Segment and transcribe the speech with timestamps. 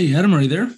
[0.00, 0.70] Hey, Adam, are you there?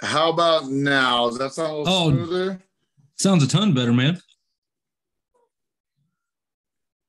[0.00, 1.28] How about now?
[1.28, 2.10] Does that sound a little Oh.
[2.10, 2.62] smoother?
[3.18, 4.22] Sounds a ton better, man.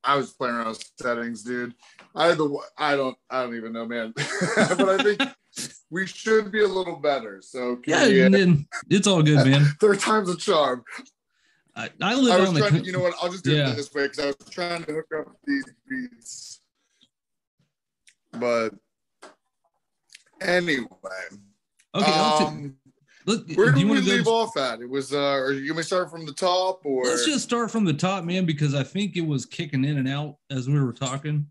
[0.04, 1.76] I was playing around with settings, dude.
[2.16, 4.14] I the I don't I don't even know, man.
[4.56, 5.22] but I think
[5.92, 7.40] we should be a little better.
[7.44, 9.64] So can Yeah, we, uh, and it's all good, man.
[9.80, 10.84] third time's a charm.
[11.76, 12.80] I, I I live was on trying the.
[12.80, 13.14] to, you know what?
[13.22, 13.74] I'll just do Yeah.
[13.74, 16.62] it this way because I was trying to hook up these beats.
[18.32, 18.74] But
[20.44, 20.86] anyway,
[21.96, 22.76] Okay, um,
[23.26, 24.36] look, where do you we want to leave go?
[24.36, 24.82] off at?
[24.82, 27.86] It was, uh, or you may start from the top, or Let's just start from
[27.86, 30.94] the top, man, because I think it was kicking in and out as we were
[30.94, 31.46] talking.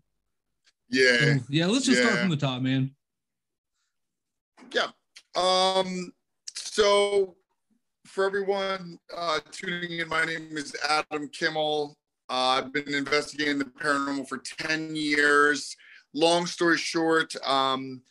[0.89, 1.17] yeah.
[1.17, 2.93] So, yeah, let's just start from the top, man.
[4.73, 4.87] Yeah.
[5.35, 6.11] Um,
[6.55, 7.35] so
[8.05, 11.91] for everyone uh, tuning in, my name is Adam Kimmell.
[12.29, 15.75] Uh, I've been investigating the paranormal for 10 years.
[16.13, 18.01] Long story short, um,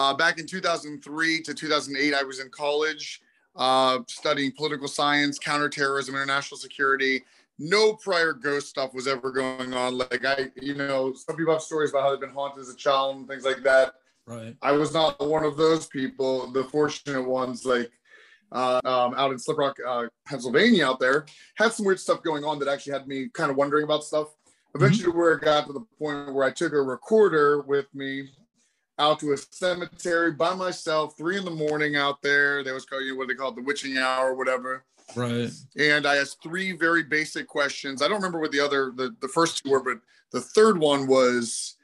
[0.00, 3.20] uh, back in 2003 to 2008, I was in college
[3.54, 7.22] uh, studying political science, counterterrorism, international security.
[7.58, 9.98] No prior ghost stuff was ever going on.
[9.98, 12.76] Like I, you know, some people have stories about how they've been haunted as a
[12.76, 13.92] child and things like that.
[14.24, 14.56] Right.
[14.62, 17.90] I was not one of those people, the fortunate ones, like
[18.52, 21.26] uh, um, out in Slip Rock, uh, Pennsylvania, out there,
[21.56, 24.28] had some weird stuff going on that actually had me kind of wondering about stuff.
[24.74, 28.30] Eventually, where it got to the point where I took a recorder with me
[29.00, 32.62] out to a cemetery by myself, three in the morning out there.
[32.62, 34.84] They was called, you know, what they call it, the witching hour or whatever.
[35.16, 35.50] Right.
[35.76, 38.02] And I asked three very basic questions.
[38.02, 39.98] I don't remember what the other, the, the first two were, but
[40.30, 41.76] the third one was,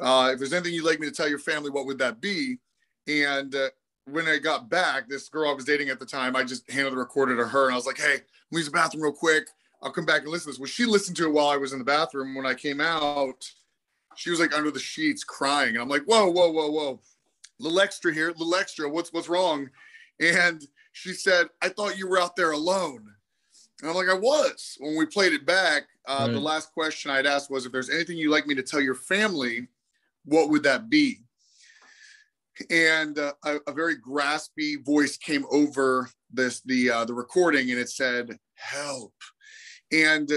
[0.00, 2.58] uh, if there's anything you'd like me to tell your family, what would that be?
[3.06, 3.68] And uh,
[4.06, 6.92] when I got back, this girl I was dating at the time, I just handed
[6.92, 8.18] the recorder to her and I was like, hey,
[8.50, 9.48] me use the bathroom real quick.
[9.82, 10.60] I'll come back and listen to this.
[10.60, 12.34] Well, she listened to it while I was in the bathroom.
[12.36, 13.50] When I came out,
[14.16, 15.74] she was like under the sheets crying.
[15.74, 17.00] And I'm like, whoa, whoa, whoa, whoa.
[17.58, 18.88] Little extra here, little extra.
[18.88, 19.68] What's what's wrong?
[20.20, 20.62] And
[20.92, 23.06] she said, I thought you were out there alone.
[23.80, 24.76] And I'm like, I was.
[24.78, 28.16] When we played it back, uh, the last question I'd asked was, if there's anything
[28.16, 29.68] you'd like me to tell your family,
[30.24, 31.18] what would that be?
[32.70, 37.80] And uh, a, a very graspy voice came over this the uh, the recording, and
[37.80, 39.14] it said, "Help!"
[39.90, 40.30] And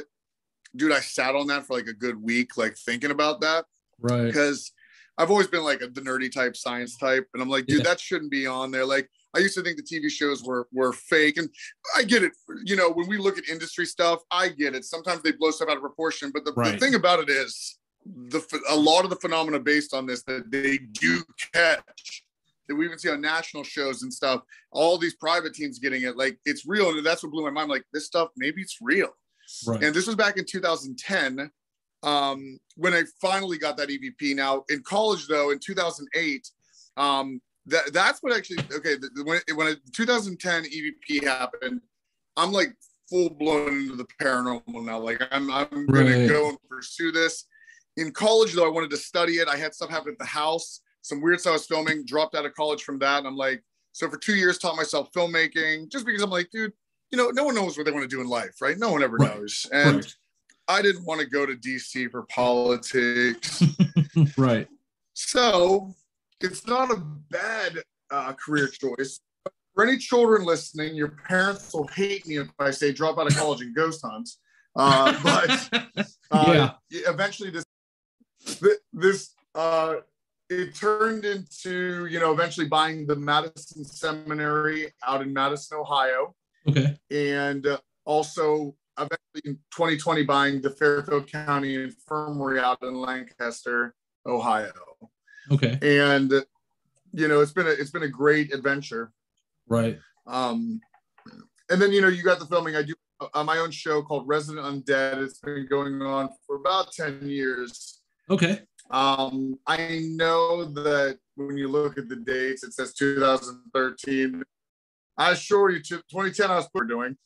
[0.76, 3.66] dude, I sat on that for like a good week, like thinking about that
[4.00, 4.26] Right.
[4.26, 4.72] because
[5.18, 7.84] I've always been like a, the nerdy type, science type, and I'm like, dude, Yeah.
[7.86, 8.86] that shouldn't be on there.
[8.86, 11.50] Like, I used to think the TV shows were were fake, and
[11.96, 12.32] I get it.
[12.64, 14.86] You know, when we look at industry stuff, I get it.
[14.86, 18.42] Sometimes they blow stuff out of proportion, but the, the thing about it is, the
[18.70, 21.22] a lot of the phenomena based on this that they do
[21.54, 22.24] catch.
[22.68, 26.18] That we even see on national shows and stuff, all these private teams getting it,
[26.18, 27.70] like it's real, and that's what blew my mind.
[27.70, 29.10] Like this stuff, maybe it's real.
[29.68, 29.84] Right.
[29.84, 31.50] And this was back in 2010
[32.04, 34.36] um, when I finally got that EVP.
[34.36, 36.50] Now in college, though, in 2008,
[36.98, 38.96] um, that that's what actually okay.
[38.96, 41.82] The, when when a 2010 EVP happened,
[42.38, 42.76] I'm like
[43.10, 45.00] full blown into the paranormal now.
[45.00, 47.46] Like I'm I'm gonna go and pursue this.
[47.98, 49.48] In college, though, I wanted to study it.
[49.48, 50.82] I had stuff happen at the house.
[51.02, 52.06] Some weird stuff I was filming.
[52.06, 55.12] Dropped out of college from that, and I'm like, so for two years, taught myself
[55.14, 56.74] filmmaking just because I'm like, dude,
[57.16, 58.78] you know, no one knows what they want to do in life, right?
[58.78, 59.38] No one ever Right.
[59.38, 59.66] knows.
[59.72, 60.16] And Right.
[60.68, 63.64] I didn't want to go to DC for politics.
[64.38, 64.68] right.
[65.14, 65.94] so
[66.42, 67.82] it's not a bad
[68.12, 69.22] uh, career choice.
[69.74, 73.36] For any children listening, your parents will hate me if I say drop out of
[73.38, 74.30] college and ghost hunt.
[74.76, 75.90] Uh, but
[76.32, 77.64] uh, eventually this
[78.92, 79.96] this uh,
[80.50, 86.36] it turned into you know eventually buying the Madison Seminary out in Madison, Ohio
[86.68, 86.98] okay.
[87.12, 93.94] and uh, also eventually in 2020 buying the Fairfield County Infirmary out in Lancaster,
[94.26, 94.72] Ohio.
[95.52, 95.78] Okay.
[95.82, 96.32] And
[97.12, 99.12] you know, it's been a it's been a great adventure.
[99.68, 100.00] Right.
[100.28, 100.82] Um,
[101.70, 102.76] and then you know, you got the filming.
[102.76, 102.94] I do
[103.34, 105.22] uh, my own show called Resident Undead.
[105.22, 108.02] It's been going on for about 10 years.
[108.30, 108.62] Okay.
[108.92, 114.44] Um, I know that when you look at the dates, it says 2013.
[115.18, 117.18] I assure you, 2010, I was doing.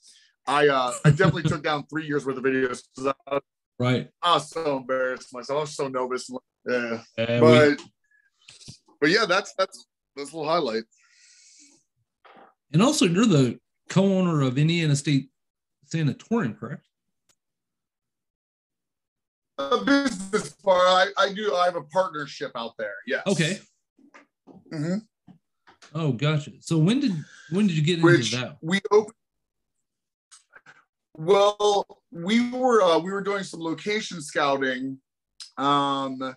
[0.47, 3.39] I uh, I definitely took down three years worth of videos because I,
[3.79, 4.09] Right.
[4.21, 5.57] I was so embarrassed myself.
[5.57, 6.29] I was so nervous.
[6.67, 7.81] Yeah, Uh, we- but
[8.99, 10.83] but yeah, that's that's that's a little highlight.
[12.73, 13.59] and also, you're the
[13.89, 15.29] co-owner of Indiana State
[15.85, 16.85] Sanatorium, correct?
[19.57, 21.53] A business part, I, I do.
[21.55, 22.93] I have a partnership out there.
[23.07, 23.23] Yes.
[23.27, 23.59] Okay.
[24.73, 25.01] Mhm.
[25.93, 26.51] Oh, gotcha.
[26.59, 27.13] So when did
[27.51, 28.57] when did you get into that?
[28.61, 29.13] we opened.
[31.17, 34.99] Well, we were uh, we were doing some location scouting,
[35.57, 36.35] um,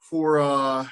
[0.00, 0.86] for uh,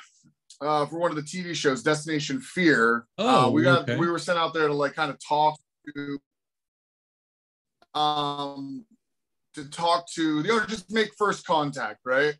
[0.61, 3.06] uh, for one of the TV shows, Destination Fear.
[3.19, 3.97] Oh, uh, we got okay.
[3.97, 5.59] we were sent out there to like kind of talk
[5.94, 6.19] to
[7.94, 8.85] um
[9.55, 12.35] to talk to the owner, just make first contact, right?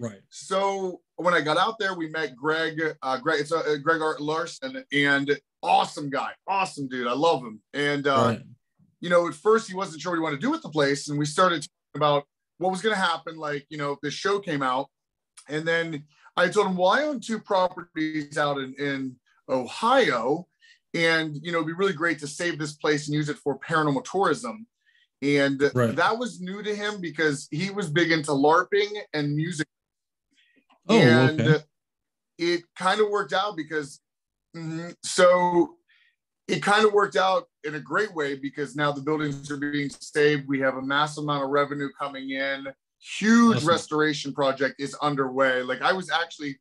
[0.00, 0.20] Right.
[0.30, 2.80] So when I got out there, we met Greg.
[3.02, 7.06] Uh, Greg, it's uh, Greg Art Larson, and awesome guy, awesome dude.
[7.06, 7.60] I love him.
[7.72, 8.42] And uh, right.
[9.00, 11.08] you know, at first he wasn't sure what he wanted to do with the place,
[11.08, 12.24] and we started talking about
[12.58, 13.36] what was going to happen.
[13.36, 14.88] Like, you know, if this show came out,
[15.48, 16.04] and then
[16.36, 19.16] I told him, well, I own two properties out in in
[19.48, 20.46] Ohio,
[20.92, 23.58] and you know, it'd be really great to save this place and use it for
[23.58, 24.66] paranormal tourism.
[25.22, 25.96] And Right.
[25.96, 29.66] that was new to him because he was big into LARPing and music
[30.88, 31.64] Oh, and okay.
[32.38, 34.00] it kind of worked out because
[34.54, 34.94] mhm.
[35.02, 35.74] so
[36.48, 39.90] it kind of worked out in a great way because now the buildings are being
[39.90, 42.66] saved we have a massive amount of revenue coming in
[43.00, 43.68] huge Awesome.
[43.68, 46.56] restoration project is underway like i was actually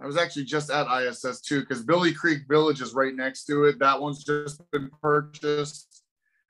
[0.00, 3.64] i was actually just at iss too because billy creek village is right next to
[3.64, 6.00] it that one's just been purchased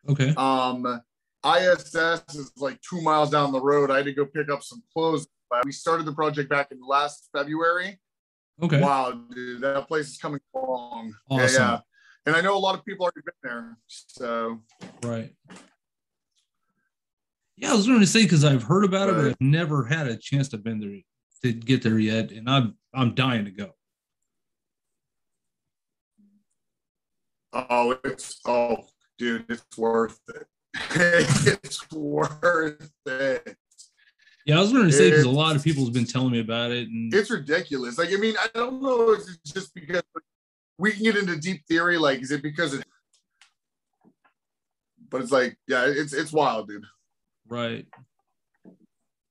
[0.09, 0.35] Okay.
[0.37, 1.01] um,
[1.45, 1.95] ISS
[2.35, 3.91] is like two miles down the road.
[3.91, 5.27] I had to go pick up some clothes.
[5.49, 7.99] But we started the project back in last February.
[8.63, 8.81] Okay.
[8.81, 11.15] Wow, dude, that place is coming along.
[11.31, 11.63] Yeah, Awesome.
[11.63, 11.79] yeah.
[12.27, 13.79] And I know a lot of people already been there.
[13.87, 14.61] So
[15.03, 15.33] Right.
[17.57, 20.07] Yeah, I was going to say because I've heard about it, but I've never had
[20.07, 21.01] a chance to been there
[21.43, 23.75] to get there yet, and I'm I'm dying to go.
[27.53, 28.87] oh, it's oh,
[29.19, 30.47] dude, it's worth it.
[30.95, 33.57] it's worth it.
[34.47, 36.41] Yeah, I was going to say because a lot of people have been telling me
[36.41, 37.99] about it, and It's ridiculous.
[37.99, 40.03] Like, I mean, I don't know if it's just because
[40.79, 41.99] we can get into deep theory.
[41.99, 42.85] Like, is it because it?
[45.11, 46.85] But it's like, yeah, it's it's wild, dude.
[47.49, 47.87] right.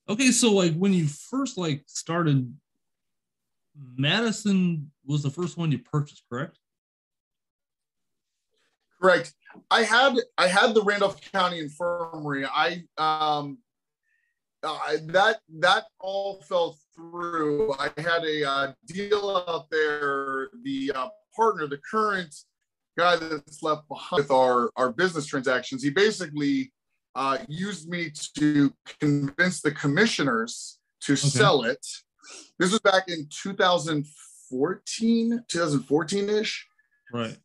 [0.07, 2.53] Okay, so like when you first like started,
[3.95, 6.58] Madison was the first one you purchased, correct?
[9.01, 9.33] Correct.
[9.71, 12.45] I had I had the Randolph County Infirmary.
[12.45, 13.59] I um
[14.61, 17.73] uh, that that all fell through.
[17.75, 20.49] I had a uh, deal out there.
[20.63, 22.35] The uh, partner, the current
[22.97, 26.73] guy that's left behind with our our business transactions, he basically
[27.15, 31.87] uh, used me to convince the commissioners to sell it.
[32.59, 36.67] This was back in 2014, 2014 ish.
[37.11, 37.35] Right.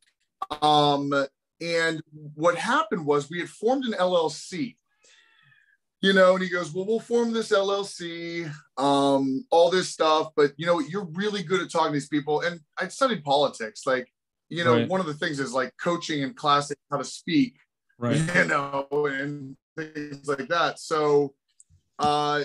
[0.60, 1.10] Um,
[1.64, 2.02] and
[2.34, 4.76] what happened was we had formed an LLC,
[6.02, 10.52] you know, and he goes, Well, we'll form this LLC, um, all this stuff, but
[10.58, 12.42] you know, you're really good at talking to these people.
[12.42, 13.86] And I studied politics.
[13.86, 14.12] Like,
[14.50, 14.88] you know, Right.
[14.88, 17.56] one of the things is like coaching and classes how to speak,
[17.98, 18.16] Right.
[18.34, 20.78] you know, and things like that.
[20.78, 21.34] So,
[21.98, 22.42] uh,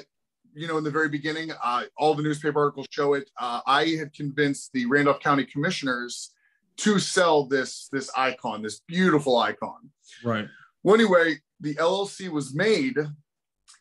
[0.54, 3.30] you know, in the very beginning, uh, all the newspaper articles show it.
[3.38, 6.32] Uh, I had convinced the Randolph County commissioners
[6.80, 9.90] to sell this this icon, this beautiful icon.
[10.24, 10.48] Right.
[10.84, 12.98] Well, anyway, the LLC was made,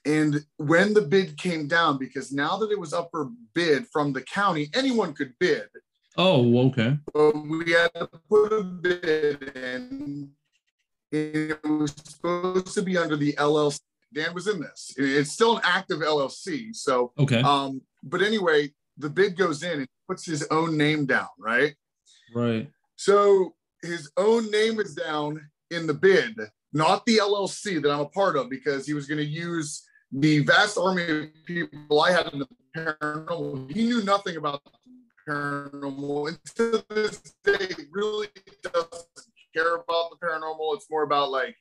[0.05, 4.13] and when the bid came down, because now that it was up for bid from
[4.13, 5.69] the county, anyone could bid.
[6.17, 6.99] Oh, okay.
[7.15, 10.31] But we had to put a bid in.
[11.13, 13.81] It was supposed to be under the LLC.
[14.13, 14.93] Dan was in this.
[14.97, 16.75] It's still an active LLC.
[16.75, 17.41] So, Okay.
[17.43, 21.75] um, but anyway, the bid goes in and puts his own name down, right?
[22.35, 22.69] Right.
[22.99, 25.41] So his own name is down
[25.71, 26.35] in the bid,
[26.73, 30.41] not the LLC that I'm a part of, because he was going to use the
[30.41, 33.71] vast army of people I had in the paranormal.
[33.71, 34.73] He knew nothing about the
[35.29, 36.29] paranormal.
[36.29, 38.27] And to this day, really
[38.65, 39.07] doesn't
[39.55, 40.75] care about the paranormal.
[40.75, 41.55] It's more about like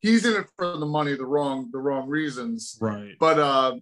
[0.00, 2.76] he's in it for the money, the wrong, the wrong reasons.
[2.82, 3.14] Right.
[3.18, 3.76] But uh,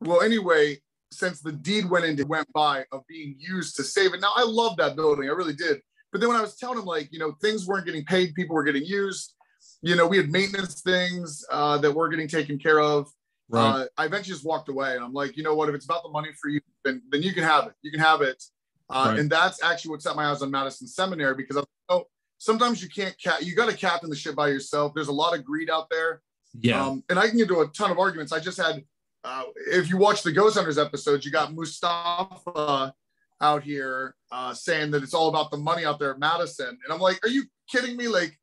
[0.00, 0.76] well, anyway,
[1.10, 4.20] since the deed went into went by of being used to save it.
[4.20, 5.80] Now I love that building, I really did.
[6.12, 8.54] But then when I was telling him like, you know, things weren't getting paid, people
[8.54, 9.34] were getting used.
[9.82, 13.08] You know, we had maintenance things uh, that were getting taken care of.
[13.50, 13.82] Right.
[13.82, 15.68] Uh, I eventually just walked away, and I'm like, you know what?
[15.68, 17.72] If it's about the money for you, then then you can have it.
[17.82, 18.42] You can have it.
[18.90, 19.18] Uh, Right.
[19.18, 22.04] And that's actually what set my eyes on Madison Seminary because I oh,
[22.38, 23.14] sometimes you can't.
[23.40, 24.92] You got to captain the ship by yourself.
[24.94, 26.22] There's a lot of greed out there.
[26.60, 26.84] yeah.
[26.84, 28.32] Um, and I can get into a ton of arguments.
[28.32, 28.82] I just had,
[29.24, 32.94] uh, if you watch the Ghost Hunters episodes, you got Mustafa
[33.40, 36.92] out here uh, saying that it's all about the money out there at Madison, and
[36.92, 38.08] I'm like, are you kidding me?
[38.08, 38.38] Like,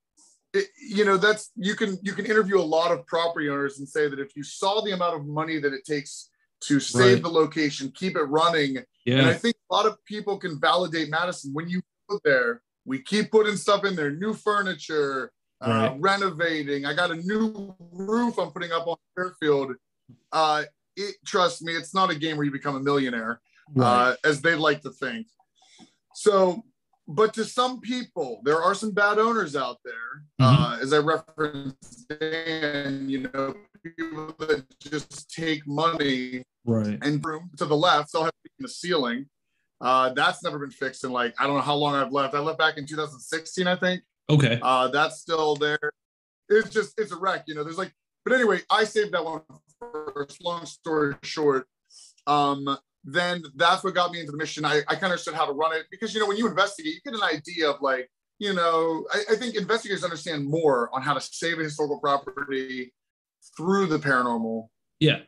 [0.54, 3.88] it, you know, that's you can you can interview a lot of property owners and
[3.88, 6.30] say that if you saw the amount of money that it takes
[6.62, 7.24] to save Right.
[7.24, 9.20] the location, keep it running, Yeah.
[9.20, 12.62] and I think a lot of people can validate Madison when you go there.
[12.86, 16.86] We keep putting stuff in there, new furniture, uh, renovating.
[16.86, 19.74] I got a new roof I'm putting up on Fairfield.
[20.32, 20.64] Uh,
[20.96, 23.42] it trust me, it's not a game where you become a millionaire,
[23.74, 24.12] Right.
[24.12, 25.28] uh, as they like to think.
[26.14, 26.64] So,
[27.08, 30.24] but to some people, there are some bad owners out there.
[30.42, 30.60] Mhm.
[30.60, 36.98] Uh, as I referenced, Dan, you know, people that just take money Right.
[37.02, 39.30] and room to the left, they'll have the ceiling.
[39.82, 42.34] Uh, that's never been fixed in like I don't know how long I've left.
[42.34, 44.04] I left back in 2016, I think.
[44.30, 44.60] Okay.
[44.62, 45.92] Uh, that's still there.
[46.50, 47.64] It's just it's a wreck, you know.
[47.64, 47.94] There's like,
[48.24, 49.42] but anyway, I saved that one
[49.80, 50.42] first.
[50.44, 51.68] Long story short,
[52.26, 54.66] um, then that's what got me into the mission.
[54.66, 56.96] I, I kind of understood how to run it because you know when you investigate,
[56.96, 58.10] you get an idea of like,
[58.40, 62.94] you know, I, I think investigators understand more on how to save a historical property
[63.56, 64.68] through the paranormal.
[65.00, 65.20] Yeah.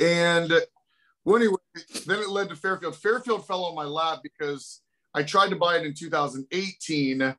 [0.00, 0.52] And
[1.24, 1.56] well, anyway,
[2.06, 2.96] then it led to Fairfield.
[2.96, 4.80] Fairfield fell on my lap because
[5.14, 7.34] I tried to buy it in 2018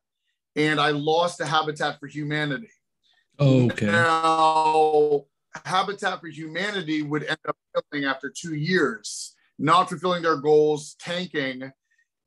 [0.55, 2.69] and I lost to Habitat for Humanity.
[3.39, 3.85] Okay.
[3.87, 5.25] Now,
[5.65, 7.57] Habitat for Humanity would end up
[7.91, 11.71] failing after two years, not fulfilling their goals, tanking.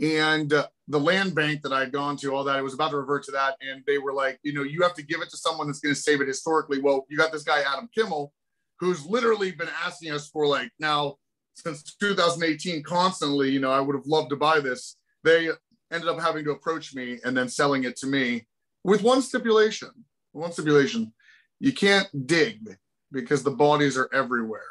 [0.01, 2.99] And uh, the land bank that I'd gone to, all that, I was about to
[2.99, 3.57] revert to that.
[3.61, 5.95] And they were like, you know, you have to give it to someone that's going
[5.95, 6.81] to save it historically.
[6.81, 8.31] Well, you got this guy, Adam Kimmell,
[8.79, 11.17] who's literally been asking us for like now
[11.55, 14.97] since 2018 constantly, you know, I would have loved to buy this.
[15.25, 15.51] They
[15.93, 18.47] ended up having to approach me and then selling it to me
[18.85, 19.91] with one stipulation.
[20.33, 21.13] One stipulation.
[21.61, 22.77] You can't dig
[23.13, 24.63] because the bodies are everywhere.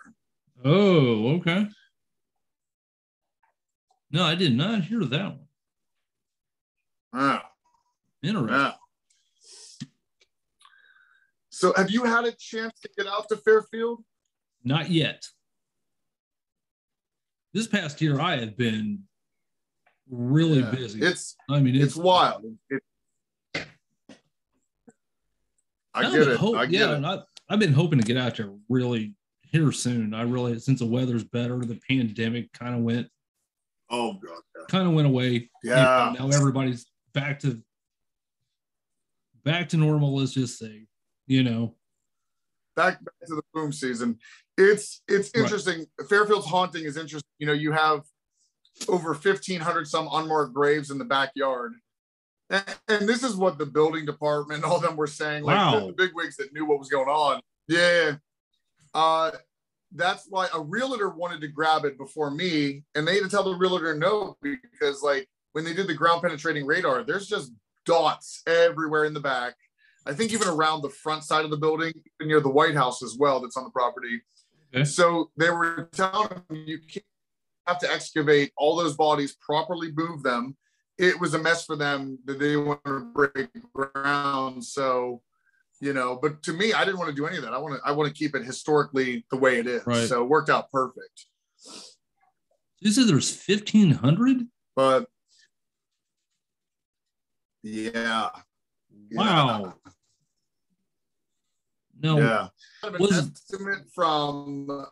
[0.66, 1.68] Oh, okay.
[4.12, 5.48] No, I did not hear that one.
[7.14, 7.50] Ah,
[8.24, 8.50] Interesting.
[8.50, 8.74] yeah.
[11.50, 14.04] So have you had a chance to get out to Fairfield?
[14.64, 15.26] Not yet.
[17.54, 19.04] This past year, I have been
[20.10, 20.72] really Yeah.
[20.72, 21.02] busy.
[21.02, 22.46] It's I mean, it's it's, wild.
[22.70, 22.82] It,
[23.56, 23.66] I
[26.06, 26.38] I've get been it.
[26.38, 27.04] hope- I get yeah, it.
[27.06, 30.14] I, I've been hoping to get out there really here soon.
[30.14, 33.10] I really, since the weather's better, the pandemic kind of went,
[33.92, 34.42] Oh god.
[34.70, 35.50] kind of went away.
[35.64, 36.14] Yeah.
[36.18, 37.62] now everybody's back to,
[39.44, 40.16] back to normal.
[40.16, 40.86] Let's just say,
[41.28, 41.76] you know.
[42.76, 44.18] back, back to the boom season.
[44.58, 45.44] It's it's Right.
[45.44, 45.86] interesting.
[46.10, 47.30] Fairfield's haunting is interesting.
[47.40, 48.04] You know, you have
[48.88, 51.74] over fifteen hundred some unmarked graves in the backyard,
[52.50, 55.44] and, and this is what the building department, all of them were saying.
[55.44, 55.80] Like Wow.
[55.80, 57.42] the, the big wigs that knew what was going on.
[57.68, 58.16] Yeah.
[58.94, 59.32] Uh,
[59.94, 63.44] that's why a realtor wanted to grab it before me, and they had to tell
[63.44, 67.52] the realtor no because like when they did the ground penetrating radar, there's just
[67.86, 69.56] dots everywhere in the back.
[70.06, 73.04] I think even around the front side of the building, even near the White House
[73.04, 74.22] as well, that's on the property.
[74.74, 74.86] Okay.
[74.86, 77.06] So they were telling me you can't
[77.68, 80.56] have to excavate all those bodies, properly move them.
[80.98, 84.64] It was a mess for them that they wanted to break ground.
[84.64, 85.22] So,
[85.82, 87.54] you know, but to me, I didn't want to do any of that.
[87.54, 89.86] I want to I want to keep it historically the way it is.
[89.86, 90.08] Right.
[90.08, 91.26] So it worked out perfect.
[92.80, 94.48] You said there's 1,500?
[94.76, 95.08] But
[97.64, 98.30] yeah.
[99.12, 99.76] Wow.
[102.00, 102.48] No, Yeah.
[102.82, 104.86] Kind of Was- an estimate from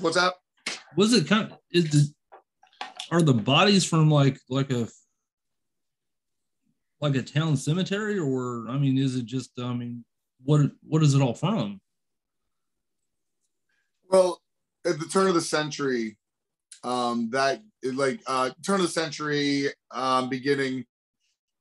[0.00, 0.34] what's that?
[0.96, 2.14] was it kind of, is the,
[3.12, 4.88] are the bodies from like, like a,
[7.00, 10.04] like a town cemetery or, I mean, is it just, I mean,
[10.44, 11.80] what, what is it all from?
[14.08, 14.40] Well,
[14.86, 16.16] at the turn of the century,
[16.84, 20.84] um, that like uh turn of the century, um, beginning,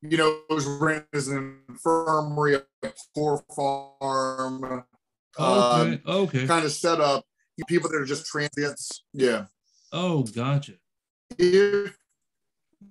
[0.02, 4.84] you know, it was ran as an infirmary, a poor farm, um,
[5.40, 6.02] Okay.
[6.06, 6.48] Okay.
[6.48, 7.26] kind of set up
[7.68, 9.04] people that are just transients.
[9.14, 9.46] Yeah.
[9.92, 10.74] Oh, gotcha.
[11.40, 11.98] if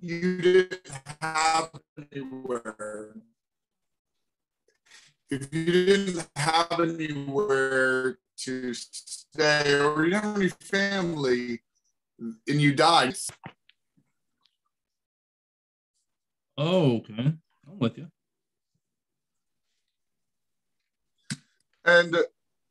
[0.00, 1.70] you didn't have
[2.12, 3.14] anywhere,
[5.30, 11.60] if you didn't have anywhere to stay or you didn't have any family
[12.18, 13.16] and you died,
[16.56, 17.34] Oh, okay.
[17.66, 18.06] I'm with you.
[21.84, 22.16] and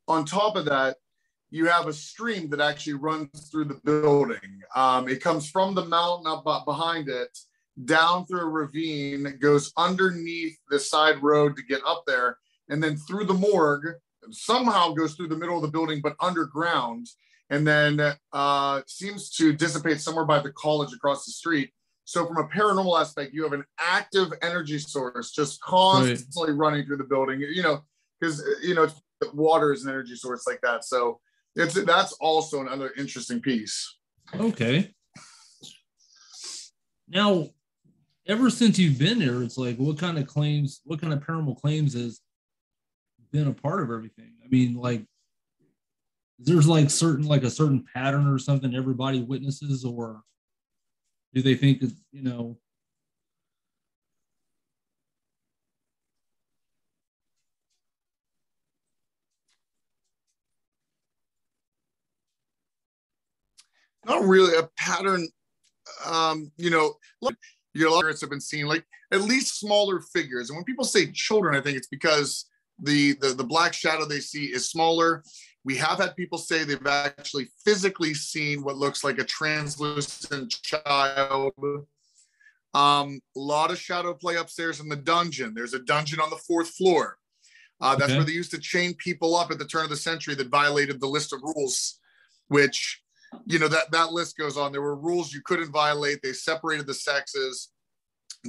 [0.08, 0.96] on top of that,
[1.54, 4.60] you have a stream that actually runs through the building.
[4.74, 7.38] Um, it comes from the mountain up behind it,
[7.84, 12.38] down through a ravine, goes underneath the side road to get up there,
[12.70, 13.86] and then through the morgue.
[14.30, 17.06] Somehow goes through the middle of the building, but underground,
[17.50, 18.00] and then
[18.32, 21.70] uh, seems to dissipate somewhere by the college across the street.
[22.04, 26.96] So, from a paranormal aspect, you have an active energy source just constantly running through
[26.96, 27.40] the building.
[27.40, 27.82] You know,
[28.18, 28.88] because you know
[29.32, 30.84] water is an energy source like that.
[30.84, 31.20] So
[31.56, 33.96] it's that's also another interesting piece.
[34.34, 34.92] Okay.
[37.08, 37.48] Now,
[38.26, 41.60] ever since you've been there, it's like what kind of claims, what kind of paranormal
[41.60, 42.20] claims has
[43.30, 44.32] been a part of everything?
[44.44, 45.04] I mean, like,
[46.38, 50.22] there's like certain, like a certain pattern or something everybody witnesses, or
[51.34, 51.82] Do they think
[52.12, 52.56] you know?
[64.06, 65.28] Not really a pattern.
[66.06, 67.30] Um, you know, you
[67.74, 70.48] your a have been seen like at least smaller figures.
[70.48, 72.46] And when people say children, I think it's because
[72.80, 75.22] the the, the black shadow they see is smaller.
[75.64, 81.52] We have had people say they've actually physically seen what looks like a translucent child.
[82.74, 85.54] Um, a lot of shadow play upstairs in the dungeon.
[85.54, 87.16] There's a dungeon on the fourth floor.
[87.80, 88.16] Uh, that's okay.
[88.16, 91.00] where they used to chain people up at the turn of the century that violated
[91.00, 91.98] the list of rules,
[92.48, 93.02] which,
[93.46, 94.72] you know, that, that list goes on.
[94.72, 96.20] There were rules you couldn't violate.
[96.22, 97.70] They separated the sexes,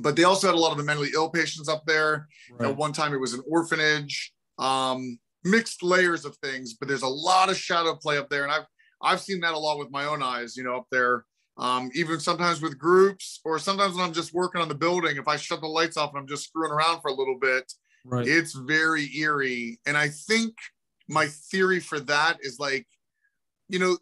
[0.02, 2.28] but they also had a lot of the mentally ill patients up there.
[2.52, 2.70] Right.
[2.70, 4.34] At one time, it was an orphanage.
[4.58, 8.44] Um, mixed layers of things, but there's a lot of shadow play up there.
[8.44, 8.66] And I've,
[9.02, 11.24] I've seen that a lot with my own eyes, you know, up there,
[11.58, 15.28] um, even sometimes with groups or sometimes when I'm just working on the building, if
[15.28, 17.72] I shut the lights off and I'm just screwing around for a little bit,
[18.06, 18.28] right.
[18.28, 19.80] it's very eerie.
[19.86, 20.54] And I think
[21.08, 22.88] my theory for that is like,
[23.70, 23.98] you know,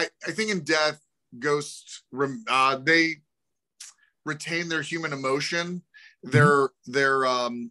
[0.00, 1.00] I, I think in death,
[1.38, 2.02] ghosts,
[2.48, 3.16] uh, they
[4.24, 5.82] retain their human emotion.
[6.24, 6.30] Mm-hmm.
[6.30, 7.70] Their, their, um,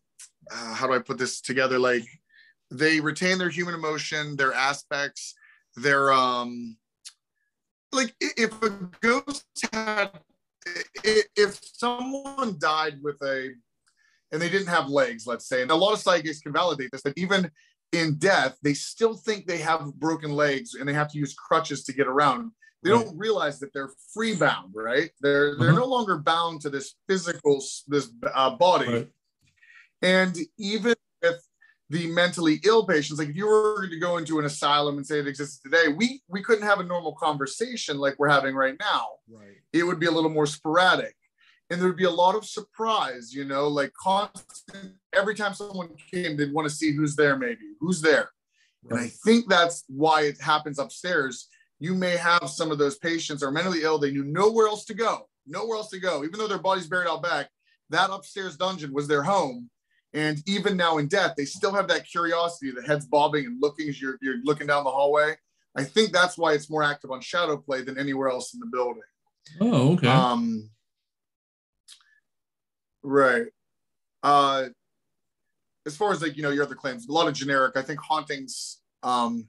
[0.51, 1.77] uh, how do I put this together?
[1.77, 2.05] Like
[2.71, 5.35] they retain their human emotion, their aspects,
[5.75, 6.77] their um
[7.91, 8.69] like if a
[9.01, 10.11] ghost had
[11.05, 13.51] if someone died with a
[14.31, 17.01] and they didn't have legs, let's say, and a lot of psychics can validate this,
[17.01, 17.49] that even
[17.91, 21.83] in death, they still think they have broken legs and they have to use crutches
[21.85, 22.51] to get around.
[22.83, 25.09] They don't realize that they're free bound, right?
[25.21, 25.79] They're they're uh-huh.
[25.79, 28.87] no longer bound to this physical this uh, body.
[28.87, 29.09] Right.
[30.01, 31.35] And even if
[31.89, 35.19] the mentally ill patients like if you were to go into an asylum and say
[35.19, 39.07] it exists today we we couldn't have a normal conversation like we're having right now
[39.27, 41.15] right it would be a little more sporadic
[41.69, 46.35] and there'd be a lot of surprise you know like constant every time someone came
[46.35, 48.29] they'd want to see who's there maybe who's there
[48.89, 51.47] and i think that's why it happens upstairs
[51.79, 54.93] you may have some of those patients are mentally ill they knew nowhere else to
[54.93, 57.49] go nowhere else to go even though their body's buried out back
[57.89, 59.69] that upstairs dungeon was their home
[60.13, 63.89] and even now in death, they still have that curiosity, the head's bobbing and looking
[63.89, 65.35] as you're, you're looking down the hallway.
[65.75, 68.65] I think that's why it's more active on shadow play than anywhere else in the
[68.65, 69.03] building.
[69.61, 70.07] Oh, okay.
[70.07, 70.69] Um,
[73.03, 73.47] right.
[74.23, 74.65] Uh,
[75.85, 77.99] as far as like, you know, your other claims, a lot of generic, I think
[77.99, 79.47] hauntings, um,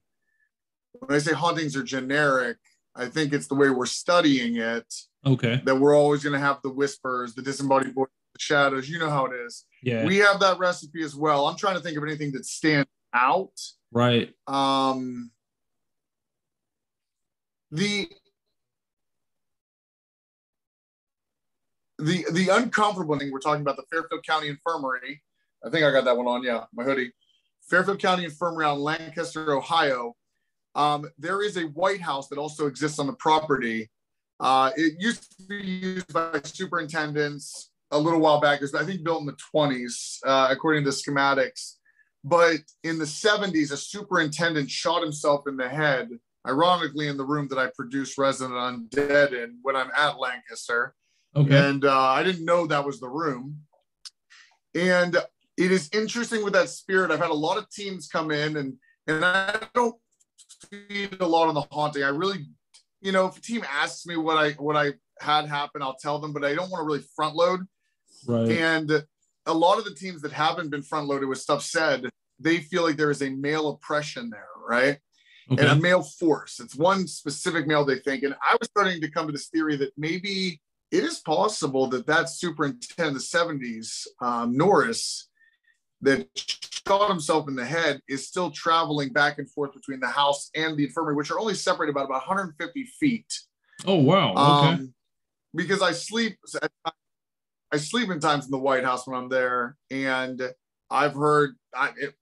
[0.92, 2.56] when I say hauntings are generic,
[2.94, 4.92] I think it's the way we're studying it.
[5.24, 5.60] Okay.
[5.64, 8.88] That we're always going to have the whispers, the disembodied voice, the shadows.
[8.88, 9.66] You know how it is.
[9.82, 10.04] Yeah.
[10.04, 11.46] We have that recipe as well.
[11.46, 13.52] I'm trying to think of anything that stands out.
[13.92, 14.32] Right.
[14.46, 15.30] Um
[17.72, 18.08] the
[22.00, 25.22] the the uncomfortable thing we're talking about the Fairfield County Infirmary.
[25.64, 26.42] I think I got that one on.
[26.42, 27.12] Yeah, my hoodie.
[27.68, 30.14] Fairfield County Infirmary on Lancaster, Ohio.
[30.74, 33.90] Um, there is a White House that also exists on the property.
[34.38, 38.62] Uh, it used to be used by superintendents a little while back.
[38.62, 41.76] It I think, built in the 20s, uh, according to schematics.
[42.24, 46.10] But in the 70s, a superintendent shot himself in the head,
[46.46, 50.94] ironically, in the room that I produce Resident Undead in when I'm at Lancaster.
[51.36, 51.56] Okay.
[51.56, 53.58] And uh, I didn't know that was the room.
[54.74, 55.16] And
[55.56, 57.10] it is interesting with that spirit.
[57.10, 58.74] I've had a lot of teams come in, and
[59.06, 59.96] and I don't
[60.70, 62.02] feed a lot on the haunting.
[62.02, 62.46] I really,
[63.00, 66.18] you know, if a team asks me what I what I had happen, I'll tell
[66.18, 67.66] them, but I don't want to really front load
[68.26, 68.50] Right.
[68.50, 69.04] And
[69.46, 72.82] a lot of the teams that haven't been front loaded with stuff said, they feel
[72.82, 74.98] like there is a male oppression there, right?
[75.50, 75.62] Okay.
[75.62, 76.60] And a male force.
[76.60, 78.22] It's one specific male they think.
[78.22, 82.06] And I was starting to come to this theory that maybe it is possible that
[82.06, 85.28] that superintendent in the 70s, um, Norris,
[86.02, 86.26] that
[86.86, 90.76] shot himself in the head is still traveling back and forth between the house and
[90.76, 93.40] the infirmary, which are only separated about, about 150 feet.
[93.86, 94.30] Oh, wow.
[94.30, 94.74] Okay.
[94.74, 94.94] Um,
[95.54, 96.38] because I sleep
[97.72, 100.42] I sleep in times in the White House when I'm there, and
[100.90, 101.54] I've heard.
[101.74, 102.14] I, it,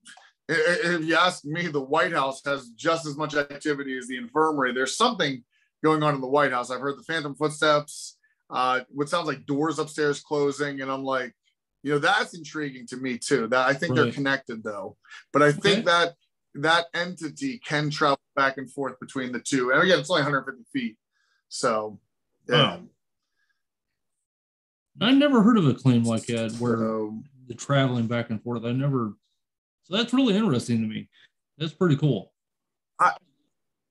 [0.48, 4.72] if you ask me, the White House has just as much activity as the infirmary.
[4.72, 5.42] There's something
[5.85, 6.70] going on in the White House.
[6.70, 8.17] I've heard the phantom footsteps,
[8.50, 11.34] uh, what sounds like doors upstairs closing, and I'm like,
[11.82, 13.46] you know, that's intriguing to me too.
[13.48, 14.04] That I think right.
[14.04, 14.96] they're connected though,
[15.32, 16.14] but I think that
[16.54, 19.70] that entity can travel back and forth between the two.
[19.70, 20.96] And again, it's only 150 feet,
[21.48, 21.98] so
[22.48, 22.78] yeah.
[25.00, 26.78] I never heard of a claim like that where
[27.46, 28.64] the traveling back and forth.
[28.64, 29.14] I never.
[29.84, 31.08] So that's really interesting to me.
[31.56, 32.32] That's pretty cool.
[33.00, 33.12] I,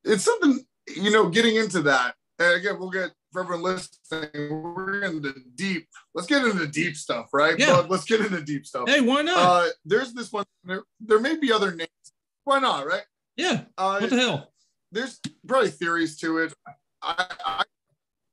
[0.03, 0.65] it's something
[0.95, 1.29] you know.
[1.29, 4.29] Getting into that, and again, we'll get for everyone listening,
[4.73, 5.87] we're into deep.
[6.13, 7.57] Let's get into deep stuff, right?
[7.57, 7.67] Yeah.
[7.81, 8.87] Bud, let's get into deep stuff.
[8.87, 9.37] Hey, why not?
[9.37, 10.45] Uh, there's this one.
[10.63, 11.89] There, there may be other names.
[12.45, 13.03] Why not, right?
[13.35, 13.61] yeah.
[13.77, 14.51] Uh, What the hell?
[14.91, 16.53] there's probably theories to it.
[17.01, 17.63] I I,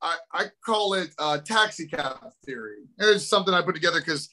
[0.00, 2.84] I, I call it uh, taxi cab theory.
[2.98, 4.28] It's something I put together because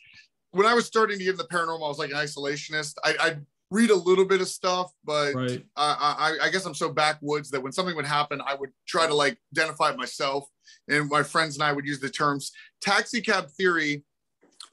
[0.52, 2.95] when I was starting to get into the paranormal, I was like an isolationist.
[3.04, 5.65] I, I'd read a little bit of stuff, but Right.
[5.77, 9.07] I, I, I guess I'm so backwoods that when something would happen, I would try
[9.07, 10.45] to like identify it myself.
[10.89, 14.03] And my friends and I would use the terms taxi cab theory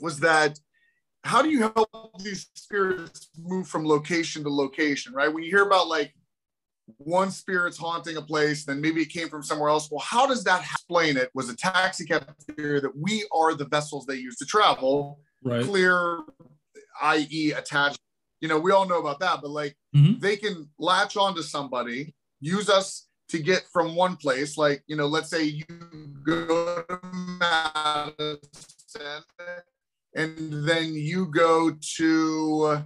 [0.00, 0.58] was that
[1.24, 1.88] how do you help
[2.22, 5.32] these spirits move from location to location, right?
[5.32, 6.12] When you hear about like
[6.96, 9.90] one spirit's haunting a place, then maybe it came from somewhere else.
[9.90, 11.30] Well, how does that explain it?
[11.34, 15.64] Was a taxi cab theory that we are the vessels they use to travel, Right.
[15.64, 16.20] clear,
[17.02, 18.00] i.e., attached.
[18.40, 20.20] You know, we all know about that, but like Mhm.
[20.20, 24.56] they can latch onto somebody, use us to get from one place.
[24.56, 25.64] Like, you know, let's say you
[26.24, 27.00] go to
[28.18, 29.22] Madison
[30.14, 32.84] and then you go to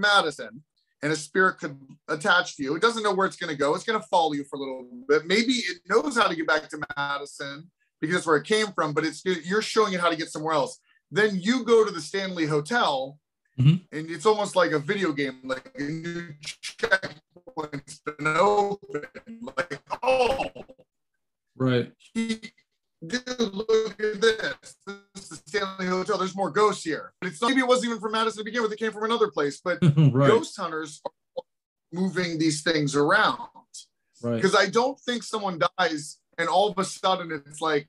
[0.00, 0.64] Madison
[1.02, 2.74] and a spirit could attach to you.
[2.74, 3.74] It doesn't know where it's going to go.
[3.74, 5.26] It's going to follow you for a little bit.
[5.26, 7.70] Maybe it knows how to get back to Madison
[8.00, 10.54] because that's where it came from, but it's you're showing it how to get somewhere
[10.54, 10.80] else.
[11.10, 13.18] Then you go to the Stanley Hotel,
[13.58, 13.82] Mhm.
[13.92, 15.40] and it's almost like a video game.
[15.44, 19.04] Like a new checkpoint's been open.
[19.56, 20.46] Like, oh,
[21.56, 21.92] Right.
[22.14, 22.52] he,
[23.04, 24.76] dude, look at this.
[24.86, 26.18] This is the Stanley Hotel.
[26.18, 27.12] There's more ghosts here.
[27.20, 28.72] But it's not, maybe it wasn't even from Madison to begin with.
[28.72, 29.60] It came from another place.
[29.62, 30.12] But right.
[30.28, 31.42] ghost hunters are
[31.92, 33.38] moving these things around
[34.22, 34.36] Right.
[34.36, 37.88] because I don't think someone dies and all of a sudden it's like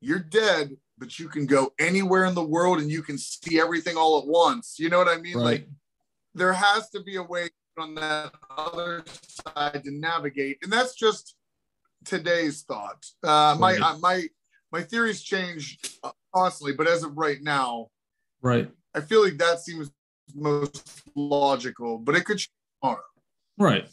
[0.00, 3.96] you're dead, but you can go anywhere in the world and you can see everything
[3.96, 4.76] all at once.
[4.78, 5.36] You know what I mean?
[5.36, 5.44] Right.
[5.44, 5.68] Like
[6.34, 11.34] there has to be a way on that other side to navigate, and that's just
[12.04, 13.04] today's thought.
[13.22, 13.82] Uh, my Right.
[13.82, 14.26] uh, my
[14.72, 17.88] my theories change uh, constantly, but as of right now,
[18.42, 18.70] Right.
[18.94, 19.90] I feel like that seems
[20.34, 21.98] most logical.
[21.98, 22.50] But it could change
[22.82, 23.02] tomorrow.
[23.58, 23.88] Right.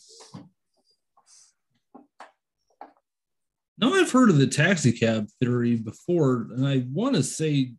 [3.82, 7.74] Now I've heard of the taxi cab theory before, and I want to say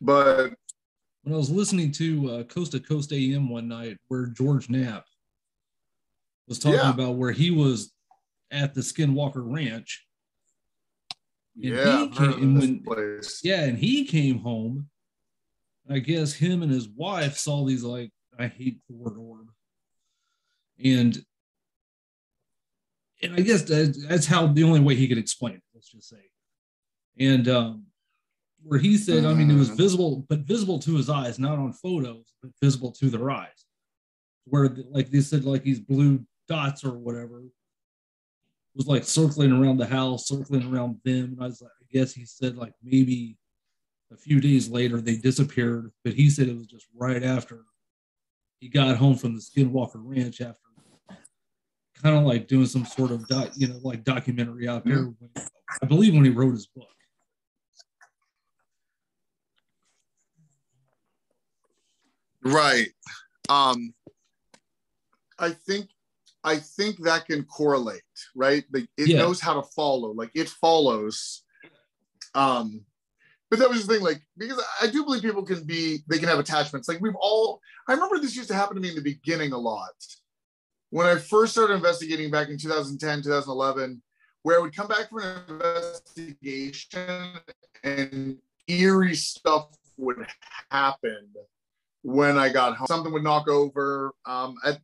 [0.00, 0.54] But
[1.22, 5.04] when I was listening to uh, Coast to Coast AM one night, where George Knapp
[6.46, 6.90] was talking Yeah.
[6.90, 7.92] about where he was
[8.50, 10.06] at the Skinwalker Ranch.
[11.56, 13.20] And yeah, he I've heard of came- this when-.
[13.42, 14.88] Yeah, and he came home.
[15.90, 19.48] I guess him and his wife saw these like I hate the word orb,
[20.82, 21.22] and
[23.24, 25.62] and I guess that's how the only way he could explain it.
[25.74, 26.30] Let's just say,
[27.18, 27.86] and um,
[28.62, 29.76] where he said, I mean, it was Mhm.
[29.76, 33.66] visible, but visible to his eyes, not on photos, but visible to their eyes.
[34.46, 37.44] Where like they said, like these blue dots or whatever
[38.74, 41.32] was like circling around the house, circling around them.
[41.32, 43.38] And I was like, I guess he said like maybe
[44.12, 47.64] a few days later they disappeared, but he said it was just right after
[48.60, 50.63] he got home from the Skinwalker Ranch after
[52.02, 55.04] kind of like doing some sort of doc, you know, like documentary out there.
[55.04, 55.30] When,
[55.82, 56.88] I believe when he wrote his book.
[62.42, 62.88] Right.
[63.48, 63.94] Um,
[65.38, 65.88] I think
[66.44, 68.02] I think that can correlate,
[68.34, 68.64] right?
[68.70, 69.18] Like it Yeah.
[69.18, 71.42] knows how to follow, like it follows.
[72.34, 72.84] Um,
[73.50, 76.28] but that was the thing, like because I do believe people can be they can
[76.28, 76.88] have attachments.
[76.88, 79.58] Like we've all I remember this used to happen to me in the beginning a
[79.58, 79.94] lot.
[80.94, 84.00] When I first started investigating back in 2010, 2011,
[84.42, 87.32] where I would come back from an investigation
[87.82, 90.24] and eerie stuff would
[90.70, 91.34] happen
[92.02, 92.86] when I got home.
[92.86, 94.12] Something would knock over.
[94.24, 94.76] Um, I,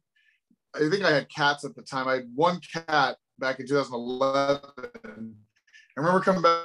[0.74, 2.08] I think I had cats at the time.
[2.08, 4.66] I had one cat back in 2011.
[5.06, 6.64] I remember coming back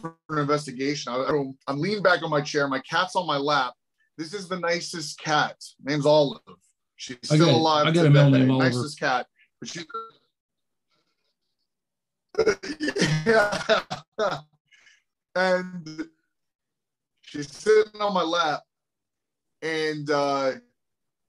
[0.00, 1.12] for an investigation.
[1.12, 2.66] I, I'm leaning back on my chair.
[2.66, 3.74] My cat's on my lap.
[4.16, 5.62] This is the nicest cat.
[5.84, 6.40] Name's Olive.
[6.98, 7.86] She's still alive.
[7.86, 8.40] I got a male today.
[8.40, 8.70] named Oliver.
[8.70, 9.26] Nicest cat.
[9.60, 9.84] But she.
[13.26, 14.38] yeah.
[15.36, 16.08] and
[17.22, 18.62] she's sitting on my lap
[19.62, 20.52] and uh,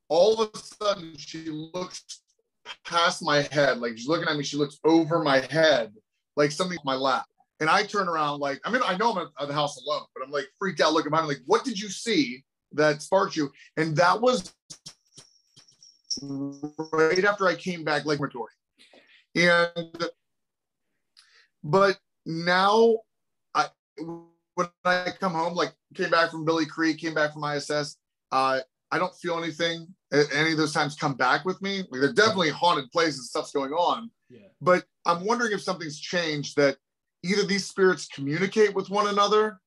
[0.08, 2.22] all of a sudden she looks
[2.86, 5.94] past my head like she's looking at me she looks over my head
[6.36, 7.26] like something on my lap
[7.60, 10.24] and i turn around like i mean i know i'm at the house alone but
[10.24, 13.52] i'm like freaked out looking behind me like what did you see that sparked you
[13.78, 14.54] and that was
[16.92, 18.48] right after i came back like Matory.
[19.36, 20.10] and
[21.64, 22.98] but now
[23.54, 23.68] I,
[23.98, 27.98] when I come home, like came back from Billy Creek, came back from ISS,
[28.32, 28.60] uh,
[28.92, 31.84] I don't feel anything at any of those times come back with me.
[31.90, 34.10] Like they're definitely haunted places, stuff's going on.
[34.30, 34.48] Yeah.
[34.62, 36.78] But I'm wondering if something's changed that
[37.24, 39.60] either these spirits communicate with one another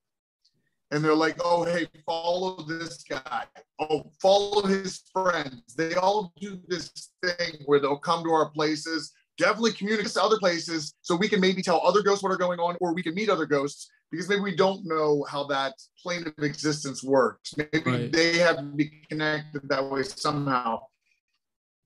[0.92, 3.44] and they're like, oh, hey, follow this guy.
[3.80, 5.74] Oh, follow his friends.
[5.74, 10.38] They all do this thing where they'll come to our places, definitely communicate to other
[10.38, 13.14] places so we can maybe tell other ghosts what are going on or we can
[13.14, 17.54] meet other ghosts because maybe we don't know how that plane of existence works.
[17.56, 18.12] Maybe Right.
[18.12, 20.82] they have to be connected that way somehow.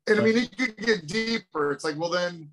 [0.09, 1.71] And I mean, it could get deeper.
[1.71, 2.51] It's like, well, then,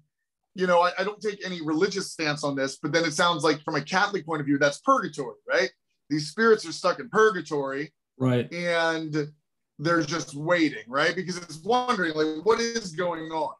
[0.53, 3.43] you know, I, I don't take any religious stance on this, but then it sounds
[3.43, 5.71] like from a Catholic point of view, that's purgatory, right?
[6.13, 8.51] These spirits are stuck in purgatory Right.
[8.53, 9.31] and
[9.79, 11.15] they're just waiting, right?
[11.15, 13.55] Because it's wondering, like, what is going on?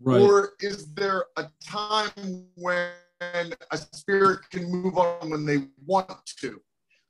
[0.00, 0.20] Right.
[0.22, 2.92] Or is there a time when
[3.70, 6.62] a spirit can move on when they want to?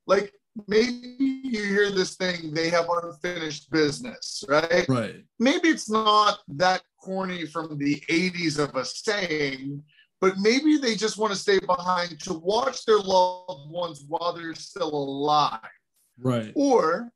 [0.09, 0.33] Like
[0.67, 4.89] maybe you hear this thing, they have unfinished business, right?
[4.89, 5.23] right.
[5.39, 9.85] Maybe it's not that corny from the 80s of a saying,
[10.21, 14.55] but maybe they just want to stay behind to watch their loved ones while they're
[14.55, 15.61] still alive
[16.21, 16.53] Right.
[16.57, 17.13] or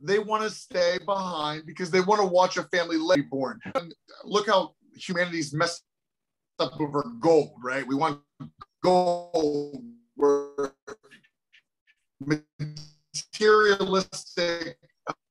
[0.00, 3.60] they want to stay behind because they want to watch a family be born.
[3.76, 5.84] And look how humanity's messed
[6.58, 7.86] up over gold, right?
[7.86, 8.20] We want
[8.82, 9.84] gold.
[10.16, 10.72] We're
[13.32, 14.76] materialistic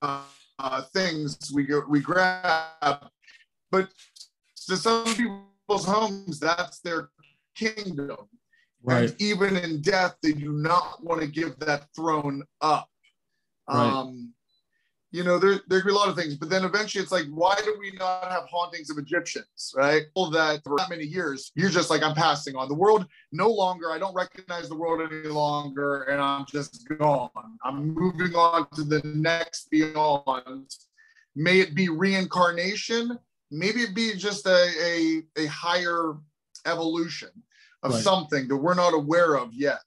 [0.01, 0.23] uh,
[0.59, 3.09] uh, things we we grab,
[3.71, 3.89] but
[4.67, 7.09] to some people's homes, that's their
[7.55, 8.17] kingdom.
[8.83, 9.09] Right.
[9.09, 12.89] And even in death, they do not want to give that throne up.
[13.69, 13.87] Right.
[13.87, 14.33] Um,
[15.13, 17.25] you know, there there could be a lot of things, but then eventually it's like,
[17.31, 20.03] why do we not have hauntings of Egyptians, right?
[20.15, 22.69] All that for that many years, you're just like, I'm passing on.
[22.69, 27.29] The world no longer, I don't recognize the world any longer, and I'm just gone.
[27.63, 30.73] I'm moving on to the next beyond.
[31.35, 33.19] May it be reincarnation,
[33.51, 36.13] maybe it be just a, a, a higher
[36.65, 37.29] evolution
[37.83, 38.03] of Right.
[38.03, 39.83] something that we're not aware of yet.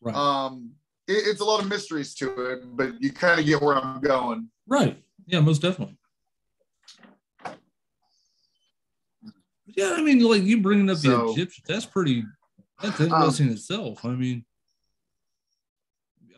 [0.00, 0.14] Right.
[0.14, 0.72] Um,
[1.06, 4.00] it- it's a lot of mysteries to it, but you kind of get where I'm
[4.00, 4.48] going.
[4.66, 5.02] Right.
[5.26, 5.98] Yeah, most definitely.
[9.66, 12.24] Yeah, I mean, like you bringing up the So- Egyptians, that's pretty,
[12.80, 14.04] that's interesting itself.
[14.04, 14.44] I mean,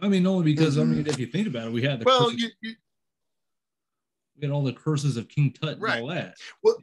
[0.00, 2.30] I mean, only because, I mean, if you think about it, we had the, Well,
[2.32, 2.74] you, you,
[4.36, 6.02] we had all the curses of King Tut and Right.
[6.02, 6.76] all that, Well,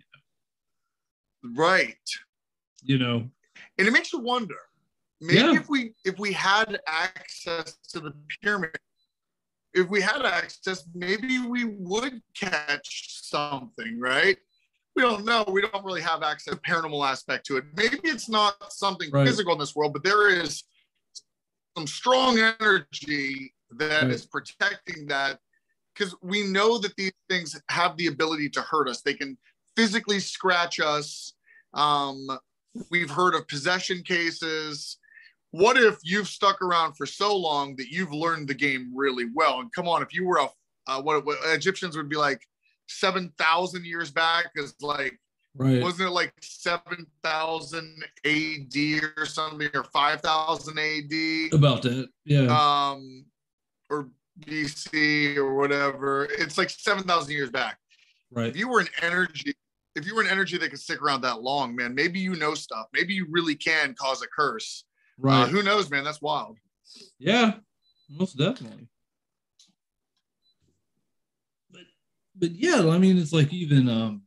[1.56, 1.98] right,
[2.84, 3.30] you know?
[3.78, 4.56] and it makes you wonder.
[5.20, 5.60] Maybe Yeah.
[5.60, 8.76] if we if we had access to the pyramid,
[9.74, 14.38] if we had access, maybe we would catch something, right?
[14.96, 15.46] We don't know.
[15.48, 17.66] We don't really have access to the paranormal aspect to it.
[17.78, 19.28] Maybe it's not something Right.
[19.28, 20.64] physical in this world, but there is
[21.78, 24.12] some strong energy that Right.
[24.12, 25.40] is protecting that
[25.94, 29.02] because we know that these things have the ability to hurt us.
[29.02, 29.38] They can
[29.76, 31.34] physically scratch us.
[31.74, 32.28] Um,
[32.90, 34.98] we've heard of possession cases.
[35.52, 39.60] What if you've stuck around for so long that you've learned the game really well?
[39.60, 40.48] And come on, if you were a
[40.88, 42.42] uh, what, what Egyptians would be like
[42.88, 45.20] seven thousand years back, is like
[45.54, 45.84] Right.
[45.84, 51.54] wasn't it like seven thousand AD or something, or five thousand AD?
[51.54, 52.08] About that.
[52.24, 52.48] Yeah.
[52.48, 53.26] um,
[53.90, 54.10] or
[54.46, 56.28] BC or whatever.
[56.32, 57.78] It's like 7,000 years back.
[58.32, 58.48] right.
[58.48, 59.54] If you were an energy,
[59.96, 62.54] if you were an energy that could stick around that long, man, maybe you know
[62.54, 62.88] stuff.
[62.94, 64.86] Maybe you really can cause a curse.
[65.18, 65.44] Right.
[65.44, 66.04] Uh, who knows, man?
[66.04, 66.58] That's wild.
[67.20, 67.54] Yeah,
[68.10, 68.88] most definitely.
[71.72, 71.82] But
[72.36, 74.24] but yeah, I mean it's like even um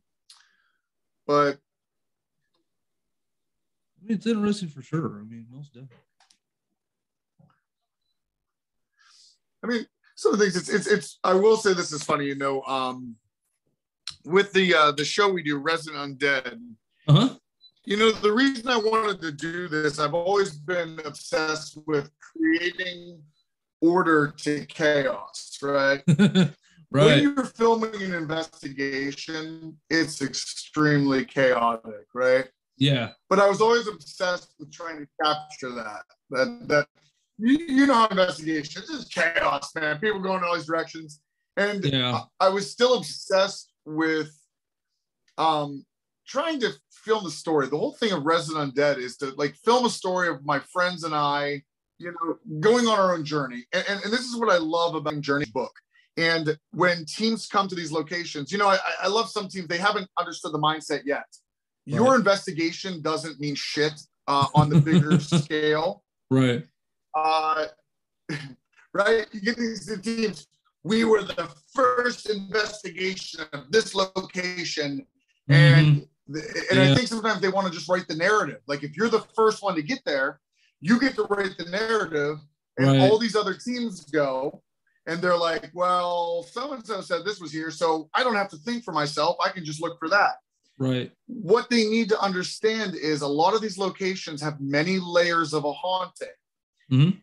[1.27, 1.57] But
[3.99, 5.19] I mean it's interesting for sure.
[5.19, 5.97] I mean, most definitely.
[9.63, 12.25] I mean, some of the things it's it's it's I will say this is funny,
[12.25, 13.15] you know, um
[14.25, 16.59] with the uh the show we do, Resident Undead,
[17.07, 17.29] Uh-huh.
[17.85, 23.21] you know, the reason I wanted to do this, I've always been obsessed with creating
[23.81, 26.01] order to chaos, right?
[26.91, 27.05] Right.
[27.07, 32.47] When you're filming an investigation, it's extremely chaotic, right?
[32.77, 33.09] Yeah.
[33.27, 36.03] But I was always obsessed with trying to capture that.
[36.29, 36.87] That that
[37.37, 39.99] you, you know how investigation it's just chaos, man.
[39.99, 41.21] People going in all these directions.
[41.57, 42.21] And Yeah.
[42.39, 44.31] I, I was still obsessed with
[45.37, 45.85] um
[46.27, 47.67] trying to film the story.
[47.67, 51.03] The whole thing of Resident Undead is to like film a story of my friends
[51.03, 51.61] and I,
[51.99, 53.65] you know, going on our own journey.
[53.73, 55.71] And, and, and this is what I love about Journey book.
[56.17, 59.77] And when teams come to these locations, you know, I, I love some teams, they
[59.77, 61.25] haven't understood the mindset yet.
[61.85, 63.93] Your investigation doesn't mean shit
[64.27, 66.03] uh, on the bigger scale.
[66.31, 66.65] Right.
[67.15, 67.67] Uh,
[68.93, 69.25] right?
[69.31, 70.47] You get these teams.
[70.83, 75.07] we were the first investigation of this location.
[75.49, 76.07] And Mhm.
[76.69, 76.95] and I Yeah.
[76.95, 78.61] think sometimes they want to just write the narrative.
[78.67, 80.39] Like if you're the first one to get there,
[80.81, 82.37] you get to write the narrative,
[82.77, 82.99] and Right.
[82.99, 84.61] all these other teams go,
[85.07, 88.49] and they're like, "Well, so and so said this was here, so I don't have
[88.49, 89.37] to think for myself.
[89.43, 90.35] I can just look for that."
[90.77, 95.53] right, What they need to understand is a lot of these locations have many layers
[95.53, 96.27] of a haunting.
[96.91, 97.21] Mhm.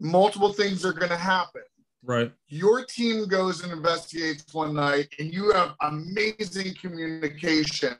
[0.00, 1.62] Multiple things are going to happen.
[2.06, 7.96] Right, your team goes and investigates one night and you have amazing communication.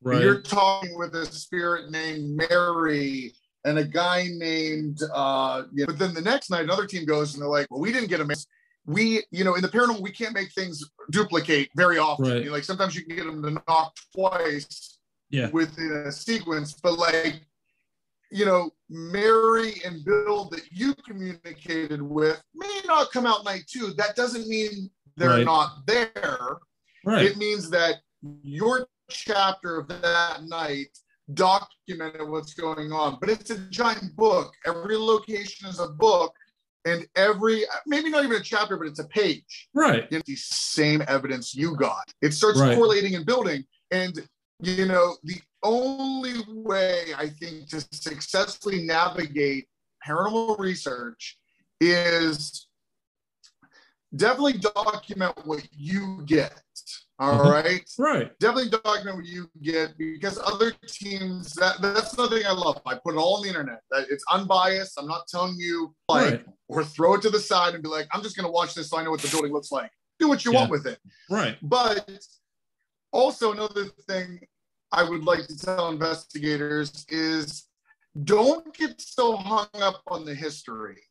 [0.00, 3.32] Right, you're talking with a spirit named mary
[3.64, 7.34] and a guy named uh you know, but then the next night another team goes
[7.34, 8.46] and they're like well we didn't get a
[8.86, 12.26] we you know in the paranormal we can't make things duplicate very often.
[12.26, 12.38] Right.
[12.38, 14.98] You know, like sometimes you can get them to knock twice
[15.30, 17.42] yeah, within a sequence, but like,
[18.30, 23.92] you know, Mary and Bill that you communicated with may not come out night two.
[23.94, 25.44] That doesn't mean they're Right.
[25.44, 26.58] not there.
[27.04, 27.96] right, It means that
[28.42, 30.88] your chapter of that night
[31.34, 33.18] documented what's going on.
[33.20, 34.52] But it's a giant book.
[34.66, 36.34] Every location is a book,
[36.84, 40.36] and every maybe not even a chapter, but it's a page right, you know, the
[40.36, 42.04] same evidence you got.
[42.22, 42.74] It starts Right.
[42.74, 43.64] correlating and building.
[43.90, 44.28] And,
[44.60, 49.66] you know, the only way I think to successfully navigate
[50.06, 51.38] paranormal research
[51.80, 52.68] is
[54.14, 56.60] definitely document what you get.
[57.20, 57.50] All Mhm.
[57.50, 57.90] right.
[57.98, 62.80] right, Definitely document what you get because other teams that that's another thing I love.
[62.86, 63.82] I put it all on the internet.
[63.90, 64.98] That it's unbiased.
[64.98, 68.06] I'm not telling you like right, or throw it to the side and be like,
[68.12, 69.90] I'm just going to watch this so I know what the building looks like.
[70.20, 70.58] Do what you Yeah.
[70.60, 71.00] want with it.
[71.28, 72.08] right, But
[73.12, 74.46] also, another thing
[74.92, 77.64] I would like to tell investigators is
[78.24, 81.02] don't get so hung up on the history.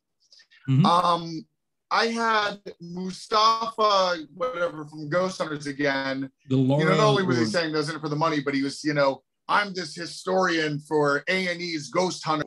[0.68, 0.84] Mhm.
[0.84, 1.46] Um,
[1.90, 6.30] I had Mustafa, whatever, from Ghost Hunters again.
[6.48, 8.54] the you know, not only was he saying those in it for the money, but
[8.54, 12.44] he was, you know, I'm this historian for A and E's Ghost Hunter.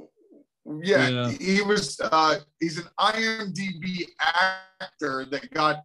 [0.83, 1.29] Yeah, Yeah.
[1.31, 1.99] he was.
[1.99, 5.83] Uh, he's an IMDb actor that got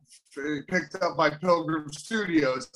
[0.69, 2.69] picked up by Pilgrim Studios.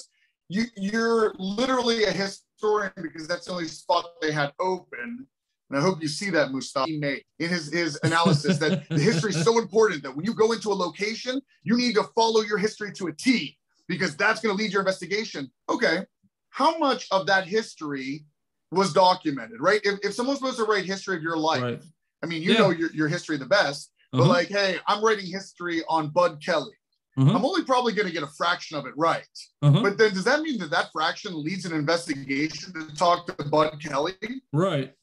[0.51, 5.25] You, you're literally a historian because that's the only spot they had open.
[5.71, 9.31] And I hope you see that Mustafa made in his, his analysis that the history
[9.31, 12.59] is so important that when you go into a location, you need to follow your
[12.59, 15.49] history to a T because that's going to lead your investigation.
[15.69, 16.05] Okay.
[16.49, 18.25] How much of that history
[18.73, 19.81] was documented, right?
[19.85, 21.81] If, if someone's supposed to write history of your life, Right.
[22.25, 22.59] I mean, you Yeah.
[22.59, 24.31] know your, your history the best, but Uh-huh.
[24.31, 26.75] like, hey, I'm writing history on Bud Kelly.
[27.19, 27.33] Uh-huh.
[27.33, 29.27] I'm only probably going to get a fraction of it right.
[29.63, 29.83] Uh-huh.
[29.83, 33.81] But then does that mean that that fraction leads an investigation to talk to Bud
[33.83, 34.15] Kelly?
[34.53, 34.95] right,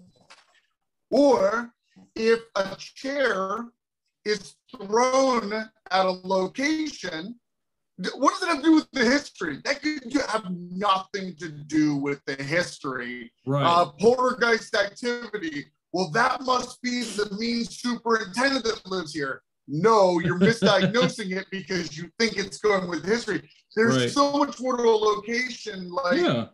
[1.12, 1.72] Or
[2.16, 3.66] if a chair
[4.26, 7.36] is thrown at a location,
[8.16, 9.60] what does it have to do with the history?
[9.64, 13.32] That could have nothing to do with the history.
[13.46, 15.66] right, Uh, poltergeist activity.
[15.94, 19.42] Well, that must be the mean superintendent that lives here.
[19.68, 23.50] No, you're misdiagnosing it because you think it's going with history.
[23.76, 24.12] There's Right.
[24.12, 25.92] so much more to a location.
[25.92, 26.48] Like, yeah,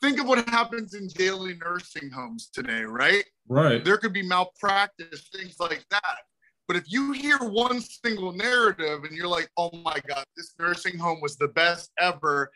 [0.00, 3.24] think of what happens in daily nursing homes today, right?
[3.48, 6.18] right, there could be malpractice, things like that.
[6.66, 10.98] But if you hear one single narrative and you're like, oh my God, this nursing
[10.98, 12.50] home was the best ever,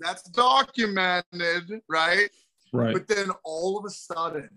[0.00, 2.30] that's documented, right?
[2.72, 4.48] right, But then all of a sudden,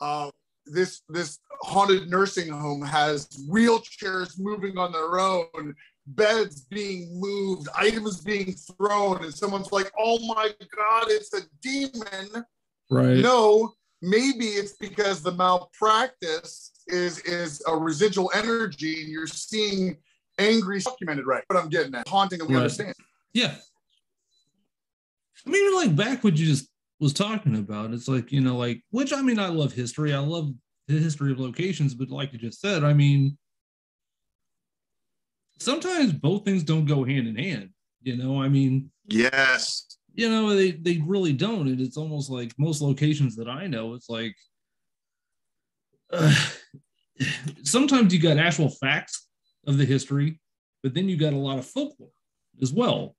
[0.00, 0.30] uh,
[0.66, 5.74] this this haunted nursing home has wheelchairs moving on their own,
[6.08, 12.44] beds being moved, items being thrown, and someone's like, "Oh my God, it's a demon!"
[12.90, 19.96] right, No, maybe it's because the malpractice is is a residual energy, and you're seeing
[20.38, 21.44] angry documented right.
[21.48, 22.56] But I'm getting at haunting of Right.
[22.56, 22.94] understand.
[23.32, 23.56] yeah.
[25.46, 28.82] I mean, like back what you just was talking about, it's like, you know, like,
[28.90, 30.14] which I mean, I love history.
[30.14, 30.50] I love
[30.88, 33.36] the history of locations, but like you just said, I mean,
[35.58, 37.70] sometimes both things don't go hand in hand.
[38.02, 39.98] You know, I mean, Yes.
[40.14, 41.68] you know, they, they really don't.
[41.68, 44.34] And it's almost like most locations that I know, it's like
[46.12, 46.34] uh,
[47.62, 49.26] sometimes you got actual facts
[49.66, 50.40] of the history,
[50.82, 52.10] but then you got a lot of folklore
[52.62, 53.15] as well.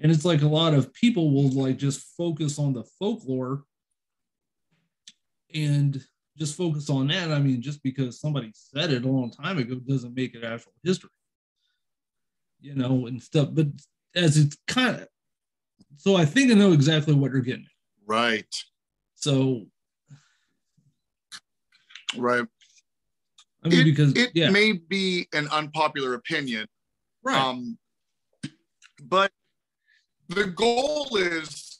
[0.00, 3.64] And it's like a lot of people will like just focus on the folklore
[5.54, 6.04] and
[6.36, 7.30] just focus on that.
[7.30, 10.72] I mean, just because somebody said it a long time ago doesn't make it actual
[10.82, 11.10] history,
[12.60, 13.50] you know, and stuff.
[13.52, 13.68] But
[14.16, 15.08] as it's kind of,
[15.96, 17.64] so I think I know exactly what you're getting.
[17.64, 17.70] At.
[18.06, 18.54] Right.
[19.14, 19.66] So
[22.16, 22.46] Right.
[23.64, 26.68] I mean, It- because It yeah, may be an unpopular opinion.
[27.22, 27.78] right, Um,
[29.02, 29.32] but
[30.28, 31.74] the goal is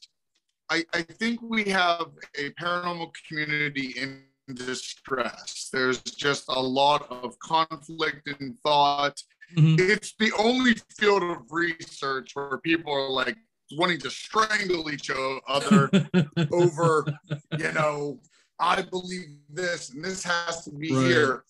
[0.70, 2.06] I, I think we have
[2.38, 4.22] a paranormal community in
[4.54, 5.68] distress.
[5.72, 9.22] There's just a lot of conflict and thought.
[9.56, 9.76] Mm-hmm.
[9.78, 13.36] It's the only field of research where people are like
[13.72, 15.10] wanting to strangle each
[15.48, 15.90] other
[16.52, 17.06] over,
[17.58, 18.20] you know,
[18.58, 21.06] I believe this and this has to be right.
[21.06, 21.44] here.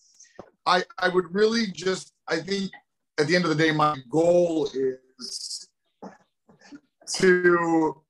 [0.65, 2.71] I, I would really just, I think
[3.19, 4.69] at the end of the day, my goal
[5.19, 5.64] is
[7.13, 8.01] to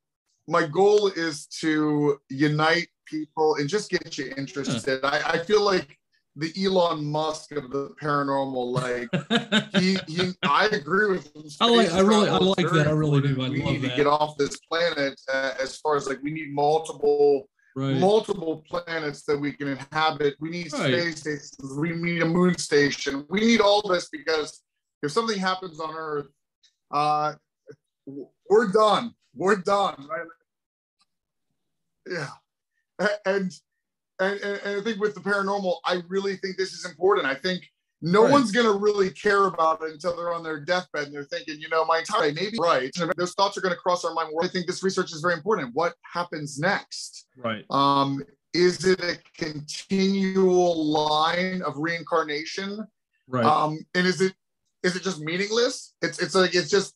[0.48, 5.04] my goal is to unite people and just get you interested.
[5.04, 5.98] I, I feel like
[6.36, 11.44] the Elon Musk of the paranormal, like he, he I agree with him.
[11.62, 12.88] I like, I really, I like that.
[12.88, 13.42] I really do.
[13.42, 13.92] I we need that.
[13.92, 17.96] to get off this planet uh, as far as like we need multiple, right.
[17.96, 20.36] multiple planets that we can inhabit.
[20.42, 20.94] We need right.
[20.94, 21.58] space stations.
[21.78, 23.26] We need a moon station.
[23.30, 24.62] We need all this because
[25.04, 26.28] if something happens on Earth,
[26.92, 27.34] uh,
[28.50, 29.14] we're done.
[29.34, 30.28] We're done, right?
[32.08, 33.52] Yeah, and
[34.20, 37.28] and, and I think with the paranormal, I really think this is important.
[37.28, 37.70] I think
[38.02, 38.32] no right.
[38.32, 41.60] one's going to really care about it until they're on their deathbed and they're thinking,
[41.60, 42.94] you know, my entire maybe right.
[43.18, 44.30] Those thoughts are going to cross our mind.
[44.42, 45.72] I think this research is very important.
[45.74, 47.28] What happens next?
[47.38, 47.66] Right.
[47.70, 48.22] Um,
[48.54, 52.86] is it a continual line of reincarnation?
[53.28, 53.46] Right.
[53.46, 54.34] Um, and is it
[54.84, 55.96] is it just meaningless?
[56.02, 56.95] It's it's like it's just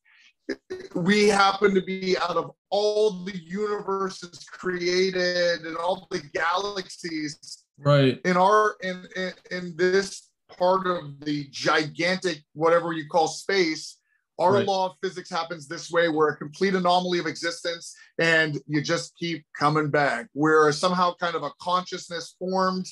[0.96, 8.20] we happen to be out of all the universes created and all the galaxies right.
[8.26, 14.00] in our in, in in this part of the gigantic whatever you call space
[14.40, 14.66] our right.
[14.66, 19.16] law of physics happens this way we're a complete anomaly of existence and you just
[19.18, 20.28] keep coming back.
[20.34, 22.86] We're somehow kind of a consciousness formed.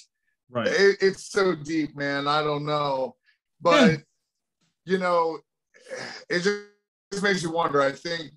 [0.50, 0.68] Right.
[0.68, 2.28] It, it's so deep man.
[2.28, 3.16] I don't know.
[3.62, 3.98] But yeah.
[4.86, 5.40] you know
[6.30, 6.64] it just
[7.12, 7.82] this makes you wonder.
[7.82, 8.32] I think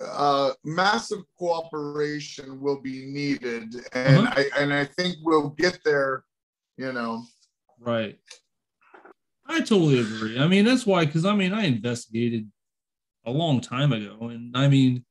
[0.00, 4.34] uh, massive cooperation will be needed, and uh-huh.
[4.36, 6.24] I and I think we'll get there.
[6.76, 7.24] You know,
[7.80, 8.18] right.
[9.46, 10.38] I totally agree.
[10.38, 12.50] I mean, that's why, because I mean, I investigated
[13.26, 15.04] a long time ago, and I mean,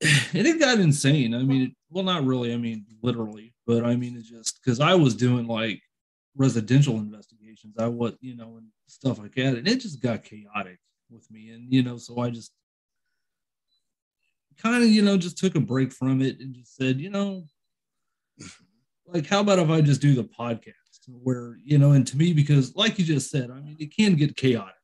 [0.00, 1.34] it got insane.
[1.34, 2.52] I mean, well, not really.
[2.52, 5.80] I mean, literally, but I mean, it just because I was doing like
[6.36, 6.96] residential
[7.64, 7.74] investigations.
[7.78, 10.78] I was, you know, and stuff like that, and it just got chaotic
[11.10, 11.50] with me.
[11.50, 12.52] And, you know, so I just
[14.58, 17.44] kind of, you know, just took a break from it and just said, you know,
[19.06, 20.72] like, how about if I just do the podcast
[21.06, 24.14] where, you know, and to me, because like you just said, I mean, it can
[24.14, 24.74] get chaotic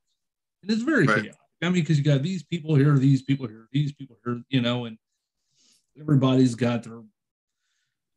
[0.62, 1.16] and it's very right.
[1.16, 1.38] chaotic.
[1.62, 4.60] I mean, because you got these people here, these people here, these people here, you
[4.60, 4.96] know, and
[6.00, 7.02] everybody's got their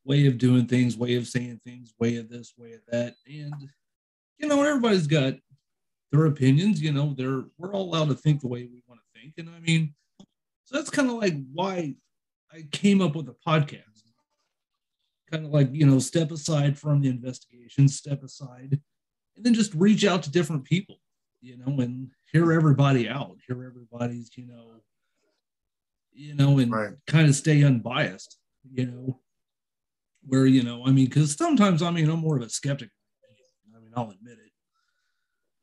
[0.06, 3.16] way of doing things, way of saying things, way of this, way of that.
[3.26, 3.54] And,
[4.38, 5.34] you know, everybody's got
[6.12, 6.82] their opinions.
[6.82, 9.50] You know, they're we're all allowed to think the way we want to think, and
[9.50, 9.94] I mean,
[10.66, 11.96] so that's kind of like why
[12.52, 13.84] I came up with a podcast.
[15.32, 18.80] Kind of like you know, step aside from the investigation, step aside,
[19.36, 20.98] and then just reach out to different people.
[21.42, 24.72] You know, and hear everybody out, hear everybody's you know,
[26.14, 26.94] you know, and right.
[27.08, 28.38] kind of stay unbiased.
[28.72, 29.20] You know,
[30.26, 32.90] where you know, I mean, because sometimes I mean, I'm more of a skeptic.
[33.98, 34.52] I'll admit it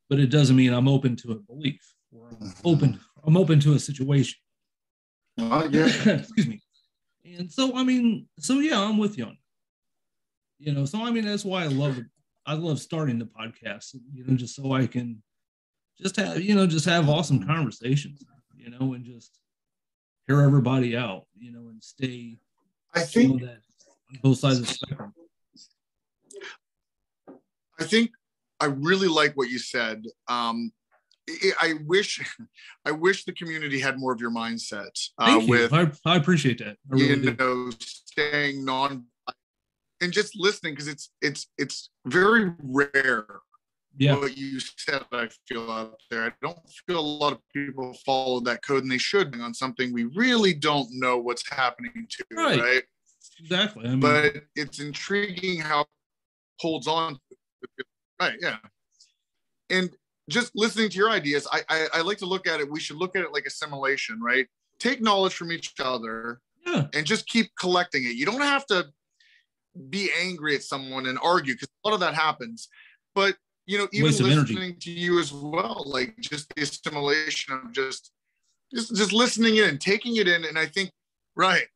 [0.09, 3.01] but it doesn't mean I'm open to a belief or I'm open.
[3.24, 4.39] I'm open to a situation.
[5.39, 5.87] Uh, yeah.
[6.07, 6.62] Excuse me.
[7.24, 9.39] And so, I mean, so yeah, I'm with you on.
[10.59, 11.99] You know, so I mean, that's why I love
[12.47, 13.97] I love starting the podcast.
[14.12, 15.22] You know, just so I can
[16.01, 18.22] just have you know just have awesome conversations.
[18.55, 19.39] You know, and just
[20.28, 21.24] hear everybody out.
[21.37, 22.39] You know, and stay.
[22.95, 23.59] I think that
[24.11, 25.12] on both sides of the spectrum.
[27.80, 28.11] I think
[28.65, 30.05] I really like what you said.
[30.27, 30.73] Um,
[31.61, 32.19] I wish,
[32.87, 34.99] I wish the community had more of your mindset.
[35.19, 35.51] Uh, Thank you.
[35.51, 36.79] With, I, I appreciate that.
[36.91, 37.73] I really you know, do.
[37.79, 39.05] staying non
[40.01, 43.27] and just listening because it's it's it's very rare.
[43.97, 44.17] Yeah.
[44.17, 46.25] What you said, I feel out there.
[46.25, 49.93] I don't feel a lot of people follow that code, and they should on something
[49.93, 52.25] we really don't know what's happening to.
[52.33, 52.61] Right.
[52.61, 52.83] right?
[53.39, 53.87] Exactly.
[53.87, 55.87] I mean, but it's intriguing how it
[56.59, 57.19] holds on
[58.21, 58.37] Right.
[58.41, 58.57] Yeah.
[59.71, 59.91] And
[60.31, 62.71] just listening to your ideas, I, I, I like to look at it.
[62.71, 64.47] We should look at it like assimilation, right?
[64.79, 66.87] Take knowledge from each other yeah.
[66.95, 68.17] and just keep collecting it.
[68.17, 68.87] You don't have to
[69.91, 72.69] be angry at someone and argue because a lot of that happens.
[73.15, 73.37] But
[73.67, 78.11] you know, even listening to you as well, like just the assimilation of just
[78.75, 80.45] just just listening in and taking it in.
[80.45, 80.91] And I think,
[81.35, 81.67] right,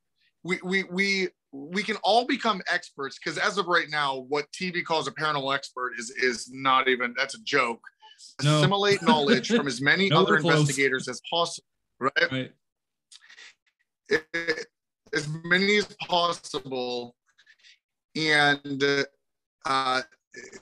[0.43, 4.84] we we we we can all become experts because as of right now what tv
[4.84, 7.80] calls a paranormal expert is is not even that's a joke
[8.42, 8.59] No.
[8.59, 10.61] assimilate knowledge from as many Nowhere other close.
[10.61, 11.66] investigators as possible,
[12.01, 12.12] right?
[12.32, 12.53] Right.
[14.09, 14.66] it-
[15.14, 17.16] as many as possible
[18.14, 18.84] and
[19.64, 20.03] uh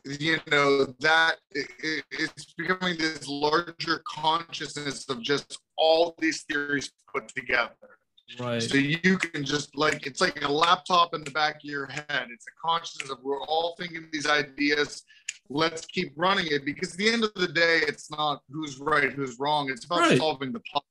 [0.04, 7.26] you know that it- it's becoming this larger consciousness of just all these theories put
[7.28, 7.95] together
[8.40, 8.60] Right.
[8.62, 12.26] so you can just like it's like a laptop in the back of your head
[12.30, 15.04] it's a consciousness of we're all thinking these ideas
[15.48, 19.12] let's keep running it because at the end of the day it's not who's right
[19.12, 20.18] who's wrong it's about Right.
[20.18, 20.84] solving the puzzle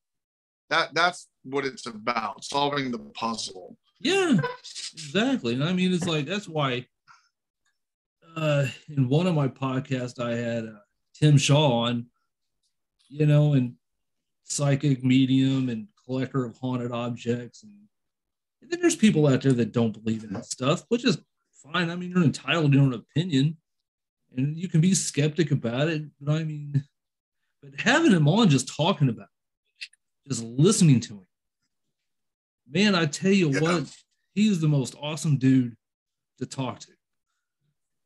[0.69, 4.37] that that's what it's about solving the puzzle Yeah,
[4.93, 5.53] exactly.
[5.55, 6.85] And I mean, it's like that's why.
[8.35, 10.79] Uh, in one of my podcasts, I had uh,
[11.17, 12.07] Tim Shaw on,
[13.07, 13.75] you know, and
[14.43, 17.73] psychic medium and collector of haunted objects, and,
[18.61, 21.17] and then there's people out there that don't believe in that stuff, which is
[21.53, 21.89] fine.
[21.89, 23.57] I mean, you're entitled to your own opinion,
[24.35, 26.03] and you can be skeptic about it.
[26.21, 26.83] But I mean,
[27.61, 31.27] but having him on, just talking about, it, just listening to him
[32.69, 33.59] man, I tell you Yeah.
[33.59, 33.95] what,
[34.33, 35.75] he's the most awesome dude
[36.39, 36.91] to talk to.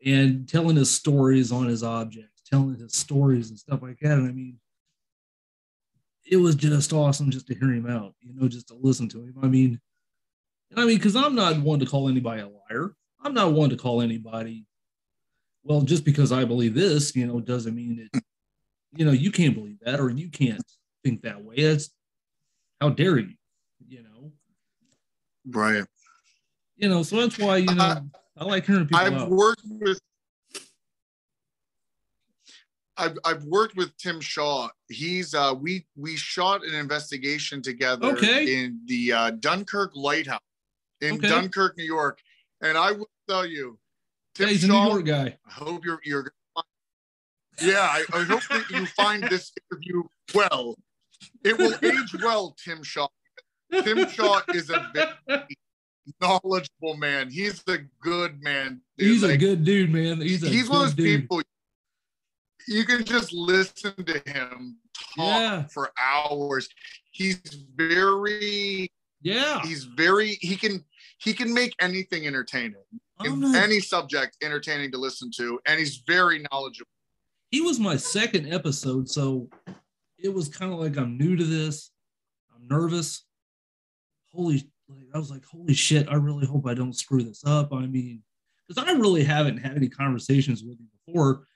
[0.05, 4.17] And telling his stories on his objects, telling his stories and stuff like that.
[4.17, 4.59] And I mean,
[6.29, 9.23] it was just awesome just to hear him out, you know, just to listen to
[9.23, 9.35] him.
[9.41, 9.79] I mean,
[10.71, 12.93] and I mean, because I'm not one to call anybody a liar.
[13.21, 14.65] I'm not one to call anybody,
[15.63, 18.21] well, just because I believe this, you know, doesn't mean it,
[18.95, 20.61] you know, you can't believe that or you can't
[21.03, 21.55] think that way.
[21.55, 21.89] It's
[22.79, 23.33] how dare you,
[23.87, 24.31] you know?
[25.51, 25.83] right
[26.77, 28.01] you know, so that's why you know I-
[28.37, 29.29] I like hearing people I've out.
[29.29, 29.99] worked with
[32.99, 34.67] I've, I've worked with Tim Shaw.
[34.89, 38.63] He's uh we we shot an investigation together Okay.
[38.63, 40.39] in the uh, Dunkirk Lighthouse
[41.01, 41.29] in Okay.
[41.29, 42.19] Dunkirk, New York.
[42.61, 43.79] And I will tell you,
[44.37, 45.37] Yeah, Tim he's a New Shaw, York guy.
[45.47, 46.31] I hope you're you're
[47.61, 50.77] yeah, I, I hope that you find this interview well.
[51.43, 53.07] It will age well, Tim Shaw.
[53.83, 55.57] Tim Shaw is a very
[56.21, 57.29] knowledgeable man.
[57.29, 58.81] He's a good man.
[58.97, 59.07] dude.
[59.09, 60.21] He's a good dude, man.
[60.21, 61.21] He's a he's one of those dude.
[61.21, 61.41] people
[62.67, 64.77] you can just listen to him
[65.15, 65.67] talk Yeah.
[65.67, 66.67] for hours
[67.11, 67.39] he's
[67.75, 68.91] very
[69.21, 70.83] Yeah, he's very he can
[71.19, 72.75] he can make anything entertaining
[73.55, 76.89] any subject entertaining to listen to and he's very knowledgeable
[77.51, 79.49] he was my second episode, so
[80.19, 81.89] it was kind of like I'm new to this.
[82.55, 83.23] I'm nervous.
[84.31, 86.07] Holy, like I was like, holy shit!
[86.09, 87.73] I really hope I don't screw this up.
[87.73, 88.21] I mean,
[88.67, 91.47] because I really haven't had any conversations with him before,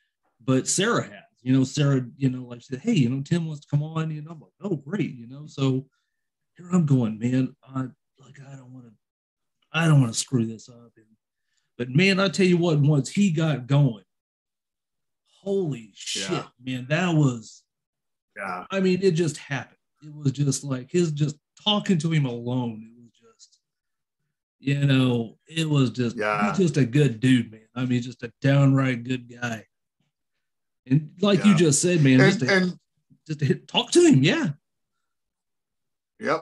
[0.46, 1.12] but Sarah has.
[1.42, 3.84] You know, Sarah, you know, like she said, hey, you know, Tim wants to come
[3.84, 4.10] on.
[4.12, 5.14] You know, I'm like, oh, great.
[5.14, 5.86] You know, so
[6.56, 7.54] here I'm going, man.
[7.68, 8.92] I like, I don't want to,
[9.74, 10.92] I don't want to screw this up.
[10.96, 11.06] And,
[11.78, 14.06] but man, I tell you what, once he got going,
[15.42, 16.46] holy shit, Yeah.
[16.64, 17.64] man, that was.
[18.38, 19.78] yeah I mean, it just happened.
[20.02, 22.84] It was just like his just talking to him alone.
[22.90, 23.60] It was just,
[24.60, 26.48] you know, it was just, Yeah.
[26.50, 27.68] he's just a good dude, man.
[27.76, 29.66] I mean, just a downright good guy.
[30.88, 32.80] And like you just said, man, just and, to, and
[33.28, 34.24] just to hit, talk to him.
[34.24, 34.50] Yeah.
[36.20, 36.42] Yep.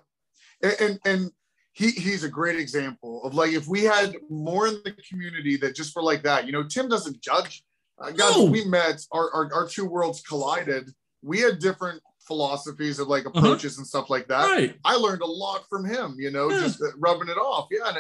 [0.64, 1.32] And, and and
[1.74, 5.76] he he's a great example of like if we had more in the community that
[5.76, 7.64] just for like that, you know, Tim doesn't judge.
[8.00, 8.46] Uh, guys, No.
[8.46, 10.90] we met, our, our our two worlds collided.
[11.22, 14.48] We had different philosophies of like approaches and stuff like that.
[14.50, 14.76] Right.
[14.86, 16.62] I learned a lot from him, you know, Yeah.
[16.62, 17.68] just uh, rubbing it off.
[17.72, 17.94] Yeah.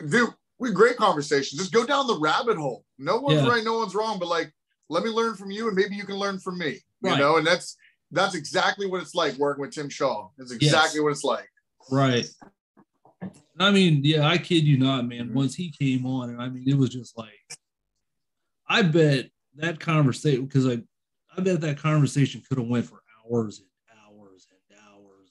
[0.00, 1.60] And dude, we great conversations.
[1.60, 2.84] Just go down the rabbit hole.
[2.98, 3.48] No one's Yeah.
[3.48, 4.52] right, no one's wrong, but like
[4.92, 6.78] let me learn from you and maybe you can learn from me.
[7.02, 7.76] You know, and that's
[8.12, 10.28] that's exactly what it's like working with Tim Shaw.
[10.38, 11.48] It's exactly what it's like.
[11.90, 12.26] Right.
[13.58, 15.30] I mean, yeah, I kid you not, man.
[15.30, 15.32] Mhm.
[15.32, 17.30] Once he came on, and I mean, it was just like,
[18.68, 20.82] I bet that conversation because I,
[21.36, 25.30] I bet that conversation could have went for hours and hours and hours.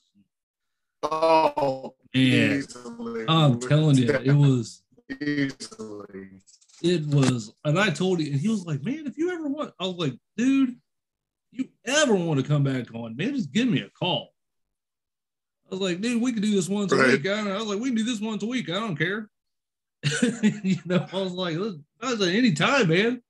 [1.02, 3.24] Oh, Man, easily.
[3.28, 4.82] I'm telling you, it was,
[5.20, 6.40] easily.
[6.82, 9.72] It was, and I told you, and he was like, man, if you ever want,
[9.78, 10.76] I was like, dude,
[11.52, 14.32] you ever want to come back on, man, just give me a call.
[15.70, 17.26] I was like, dude, we could do this once a week.
[17.26, 18.68] I, I was like, we can do this once a week.
[18.68, 19.30] I don't care.
[20.62, 23.22] you know, I was like, I was like, anytime, man.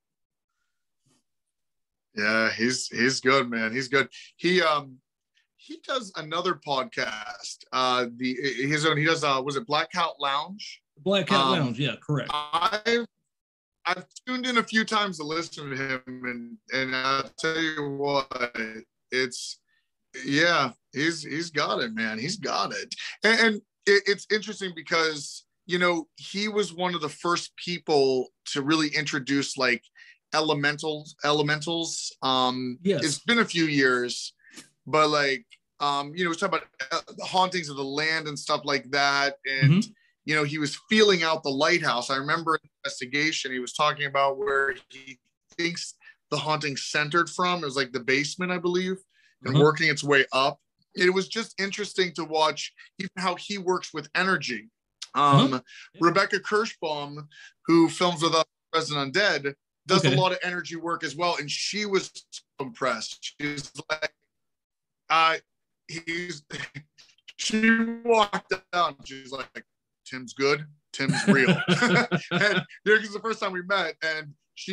[2.16, 3.72] Yeah, he's he's good, man.
[3.72, 4.09] He's good.
[4.36, 4.96] He um
[5.57, 7.64] he does another podcast.
[7.72, 10.82] Uh the his own he does uh was it Blackout Lounge?
[10.98, 12.30] Blackout Um, Lounge, yeah, correct.
[12.32, 13.07] I've
[13.87, 17.97] I've tuned in a few times to listen to him and and I'll tell you
[17.97, 18.30] what,
[19.11, 19.59] it's
[20.24, 22.18] yeah, he's he's got it, man.
[22.18, 22.95] He's got it.
[23.24, 23.55] And, and
[23.87, 28.89] it, it's interesting because you know he was one of the first people to really
[28.89, 29.83] introduce like
[30.35, 33.05] elementals elementals um Yes.
[33.05, 34.33] it's been a few years
[34.87, 35.45] but like
[35.80, 38.91] um you know, we talking about uh, the hauntings of the land and stuff like
[38.91, 39.37] that.
[39.47, 39.85] And
[40.25, 42.11] you know, he was feeling out the lighthouse.
[42.11, 45.18] I remember in the investigation, he was talking about where he
[45.59, 45.95] thinks
[46.31, 47.62] the haunting centered from.
[47.62, 48.97] It was like the basement, I believe,
[49.45, 49.62] and Uh-huh.
[49.64, 50.61] working its way up.
[50.95, 54.70] It was just interesting to watch even how he works with energy.
[55.14, 55.61] Um, Yeah.
[56.01, 57.27] Rebecca Kirschbaum,
[57.66, 58.45] who films with us,
[58.75, 59.55] Resident Undead,
[59.87, 60.14] does Okay.
[60.14, 61.37] a lot of energy work as well.
[61.37, 62.11] And she was
[62.61, 63.35] impressed.
[63.41, 64.14] She's like,
[65.11, 65.39] uh,
[65.89, 66.45] he's,
[67.37, 68.97] she walked down.
[69.05, 69.64] She's like,
[70.05, 70.64] Tim's good.
[70.92, 71.50] Tim's real.
[72.30, 73.94] and here's the first time we met.
[74.03, 74.72] And she,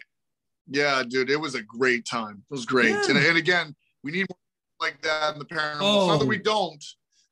[0.67, 2.43] yeah, dude, it was a great time.
[2.49, 2.89] It was great.
[2.89, 3.03] Yeah.
[3.09, 4.37] And, and again, we need more
[4.87, 5.99] like that in the paranormal.
[5.99, 6.43] It's not that we Oh.
[6.43, 6.83] don't.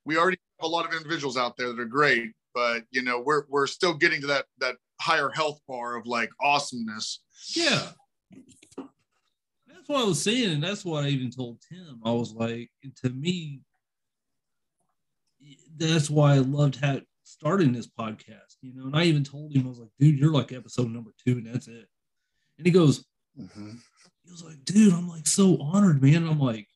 [0.04, 3.20] We already have a lot of individuals out there that are great, but you know,
[3.20, 7.20] we're we're still getting to that that higher health bar of like awesomeness.
[7.54, 7.88] Yeah.
[8.76, 12.00] That's what I was saying, and that's what I even told Tim.
[12.04, 12.70] I was like,
[13.02, 13.60] to me,
[15.76, 18.86] that's why I loved how starting this podcast, you know.
[18.86, 21.46] And I even told him, I was like, dude, you're like episode number two, and
[21.46, 21.86] that's it.
[22.56, 23.04] And he goes,
[23.36, 26.16] he was like, dude, I'm like so honored, man.
[26.16, 26.66] And I'm like,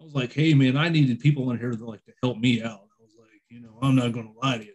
[0.00, 2.62] I was like, hey, man, I needed people in here to like to help me
[2.62, 2.88] out.
[2.98, 4.74] I was like, you know, I'm not gonna lie to you,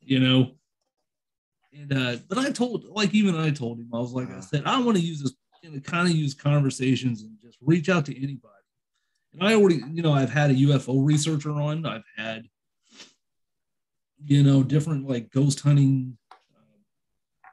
[0.00, 0.52] you know.
[1.72, 4.62] And uh, but I told, like, even I told him, I was like, I said,
[4.64, 8.06] I want to use this, you know, kind of use conversations and just reach out
[8.06, 8.52] to anybody.
[9.32, 11.84] And I already, you know, I've had a UFO researcher on.
[11.84, 12.46] I've had,
[14.24, 17.48] you know, different like ghost hunting, uh,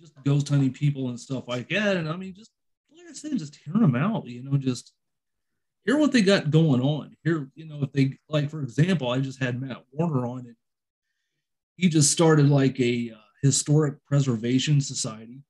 [0.00, 1.96] just ghost hunting people and stuff like that.
[1.96, 2.50] And I mean, just
[2.96, 4.92] like I said, just hearing them out, you know, just
[5.84, 7.16] hear what they got going on.
[7.24, 10.56] Hear, you know, if they like, for example, I just had Matt Warner on and
[11.76, 15.42] he just started like a uh, historic preservation society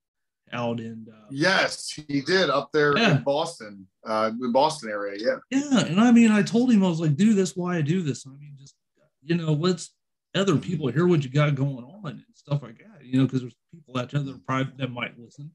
[0.52, 3.16] out in uh, Yes, he did up there Yeah.
[3.18, 5.18] in Boston, uh, the Boston area.
[5.20, 5.36] Yeah.
[5.50, 5.86] yeah.
[5.86, 8.26] And I mean, I told him I was like, do this why I do this.
[8.26, 8.74] I mean, just
[9.22, 9.92] you know, let's
[10.36, 13.04] other people hear what you got going on and stuff like that.
[13.04, 15.50] You know, because there's people out there that are private that might listen,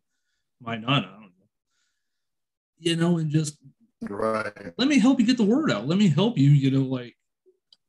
[0.59, 1.05] might not.
[1.05, 1.27] I don't know.
[2.79, 3.57] You know, and just
[4.03, 4.51] Right.
[4.79, 5.88] let me help you get the word out.
[5.88, 7.15] Let me help you, you know, like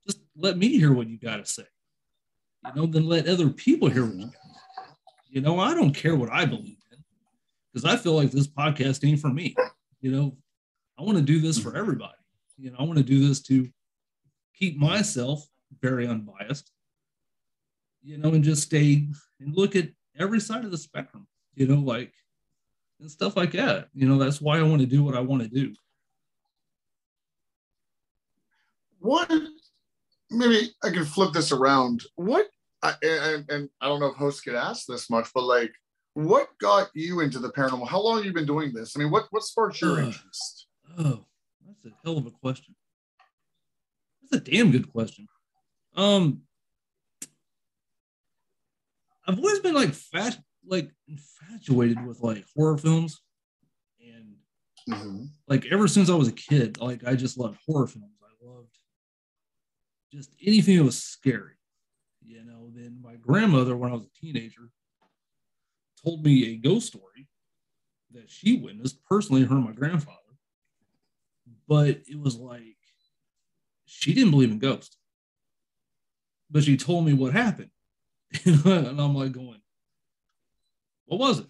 [0.07, 1.65] just let me hear what you got to say.
[2.67, 4.97] You know, then let other people hear what you got.
[5.29, 6.99] You know, I don't care what I believe in
[7.73, 9.55] because I feel like this podcast ain't for me.
[10.03, 10.37] You know,
[10.99, 12.13] I want to do this for everybody.
[12.59, 13.69] You know, I want to do this to
[14.55, 15.47] keep myself
[15.81, 16.71] very unbiased,
[18.03, 19.07] you know, and just stay
[19.41, 19.89] and look at
[20.19, 22.13] every side of the spectrum, you know, like
[23.01, 23.89] and stuff like that.
[23.95, 25.75] You know, that's why I want to do what I want to do.
[29.01, 29.31] What?
[30.31, 32.05] Maybe I can flip this around.
[32.17, 32.47] What?
[32.83, 35.73] I, and, and I don't know if hosts get asked this much, but like,
[36.15, 37.89] what got you into the paranormal?
[37.89, 38.95] How long have you been doing this?
[38.97, 40.07] I mean, what what sparked your Ugh.
[40.07, 40.67] interest?
[40.99, 41.25] Oh,
[41.67, 42.75] that's a hell of a question.
[44.23, 45.27] That's a damn good question.
[45.97, 46.43] Um,
[49.27, 53.21] I've always been like fat, like infatuated with like horror films,
[54.01, 54.37] and
[54.89, 55.29] Mhm.
[55.47, 58.19] like ever since I was a kid, like I just loved horror films.
[58.23, 58.77] I loved
[60.13, 61.55] just anything that was scary,
[62.21, 62.71] you know.
[62.75, 64.71] Then my grandmother, when I was a teenager,
[66.03, 67.29] told me a ghost story
[68.11, 70.19] that she witnessed personally, her and my grandfather.
[71.69, 72.77] But it was like
[73.87, 74.97] she didn't believe in ghosts,
[76.51, 77.71] but she told me what happened,
[78.45, 79.61] and I'm like going,
[81.07, 81.47] "What was it?"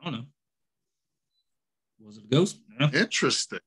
[0.00, 0.26] I don't know.
[2.04, 2.58] Was it a ghost?
[2.78, 2.90] Yeah.
[2.92, 3.60] Interesting.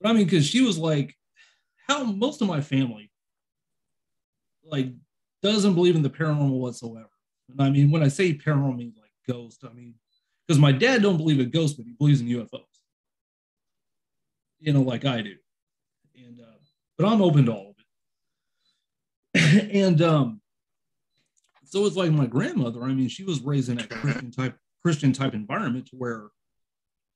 [0.00, 1.16] But I mean, because she was like,
[1.88, 3.10] how most of my family
[4.64, 4.92] like
[5.42, 7.10] doesn't believe in the paranormal whatsoever.
[7.50, 9.64] And I mean, when I say paranormal, I mean like ghost.
[9.64, 9.94] I mean,
[10.46, 12.62] because my dad don't believe in ghosts, but he believes in UFOs.
[14.58, 15.34] You know, like I do.
[16.16, 16.58] And uh,
[16.96, 17.75] but I'm open to all.
[19.72, 20.40] and um,
[21.64, 22.82] so it's like my grandmother.
[22.84, 26.28] I mean, she was raised in a Christian type Christian type environment to where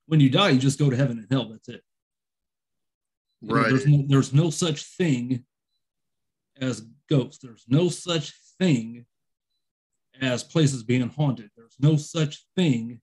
[0.07, 1.49] when you die, you just go to heaven and hell.
[1.49, 1.83] That's it.
[3.41, 3.69] You know, Right.
[3.69, 5.45] there's, no, there's no such thing
[6.61, 7.39] as ghosts.
[7.43, 9.07] There's no such thing
[10.21, 11.51] as places being haunted.
[11.57, 13.01] There's no such thing.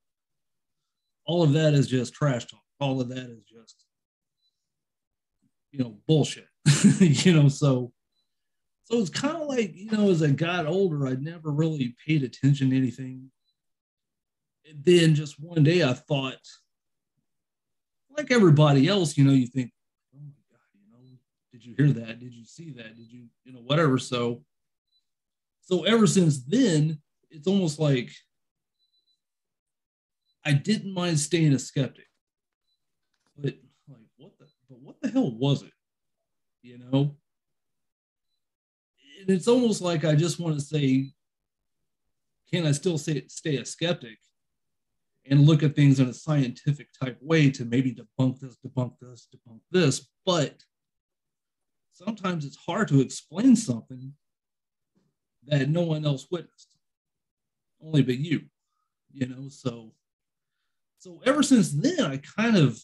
[1.26, 2.61] All of that is just trash talk.
[2.80, 3.86] All of that is just,
[5.72, 6.47] you know, bullshit.
[6.99, 7.91] you know, so
[8.89, 12.23] so it's kind of like, you know, as I got older, I never really paid
[12.23, 13.29] attention to anything.
[14.65, 16.39] And then just one day I thought,
[18.17, 19.71] like everybody else, you know, you think,
[20.15, 21.17] oh my God, you know,
[21.51, 22.21] did you hear that?
[22.21, 22.95] Did you see that?
[22.95, 23.97] Did you, you know, whatever.
[23.97, 24.45] So,
[25.59, 28.09] so ever since then, it's almost like
[30.45, 32.07] I didn't mind staying a skeptic.
[33.35, 33.55] But
[33.89, 35.73] like what the but what the hell was it?
[36.61, 37.17] You know?
[39.28, 41.11] And it's almost like I just want to say,
[42.49, 44.17] can I still say, stay a skeptic
[45.30, 49.28] and look at things in a scientific type way to maybe debunk this, debunk this,
[49.36, 50.07] debunk this?
[50.25, 50.63] But
[51.91, 54.13] sometimes it's hard to explain something
[55.47, 56.78] that no one else witnessed,
[57.82, 58.43] only but you,
[59.11, 59.49] you know.
[59.49, 59.91] So,
[60.99, 62.80] so ever since then, I kind of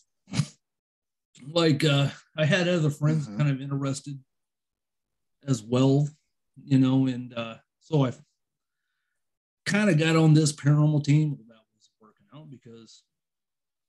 [1.48, 3.38] like uh, I had other friends mm-hmm.
[3.38, 4.20] kind of interested
[5.48, 6.10] as well,
[6.62, 8.14] you know, and uh, so I
[9.66, 11.38] kind of got on this paranormal team.
[11.48, 13.04] That was working out because,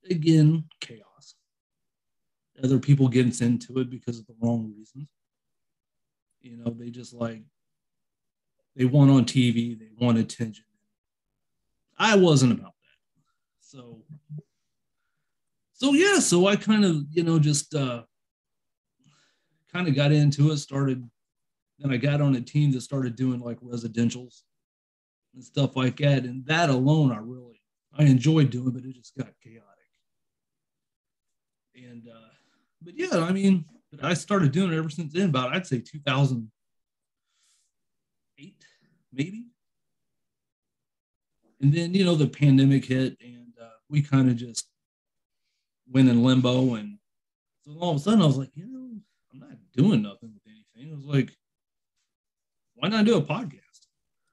[0.09, 1.35] again, chaos.
[2.63, 5.09] Other people get into it because of the wrong reasons.
[6.41, 7.43] You know, they just like
[8.77, 10.65] they want on TV, they want attention.
[11.99, 13.61] I wasn't about that.
[13.61, 14.03] So
[15.73, 18.03] so yeah, so I kind of, you know, just uh
[19.73, 21.09] kind of got into it, started
[21.79, 24.43] then I got on a team that started doing like residentials
[25.35, 26.25] and stuff like that.
[26.25, 27.61] And that alone I really
[27.97, 29.65] I enjoyed doing, but it just got chaotic.
[31.77, 32.29] And uh
[32.83, 33.65] but yeah, I mean,
[34.03, 38.53] I started doing it ever since then, about I'd say 2008,
[39.13, 39.47] maybe.
[41.61, 44.69] And then, you know, the pandemic hit and uh, we kind of just
[45.91, 46.75] went in limbo.
[46.75, 46.99] And
[47.65, 49.01] so all of a sudden I was like, you know,
[49.33, 50.93] I'm not doing nothing with anything.
[50.93, 51.35] I was like,
[52.85, 53.61] why not do a podcast?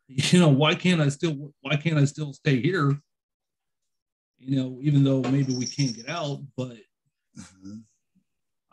[0.34, 3.00] You know, why can't I still, why can't I still stay here?
[4.40, 6.76] You know, even though maybe we can't get out, but.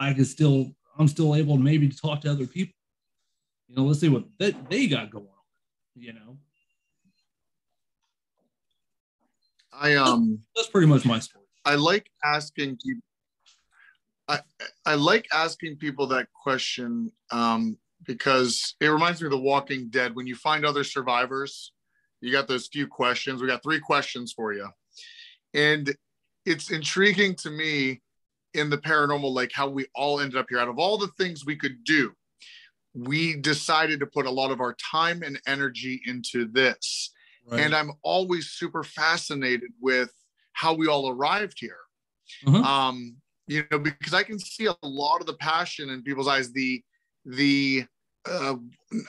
[0.00, 2.74] I can still, I'm still able to maybe talk to other people.
[3.68, 5.44] You know, let's see what they, they got going on,
[5.94, 6.38] you know?
[9.72, 11.44] I um that's pretty much my story.
[11.64, 13.02] I like asking people.
[14.26, 14.40] I,
[14.86, 20.14] I like asking people that question um, because it reminds me of The Walking Dead.
[20.14, 21.72] When you find other survivors,
[22.20, 23.40] you got those few questions.
[23.40, 24.68] We got three questions for you,
[25.54, 25.94] and
[26.44, 28.00] it's intriguing to me
[28.54, 30.58] in the paranormal, like how we all ended up here.
[30.58, 32.12] Out of all the things we could do,
[32.94, 37.12] we decided to put a lot of our time and energy into this.
[37.46, 37.60] Right.
[37.60, 40.12] And I'm always super fascinated with
[40.52, 41.78] how we all arrived here.
[42.46, 42.64] Mm-hmm.
[42.64, 46.52] Um, you know, because I can see a lot of the passion in people's eyes,
[46.52, 46.82] the
[47.28, 47.84] the
[48.28, 48.56] uh,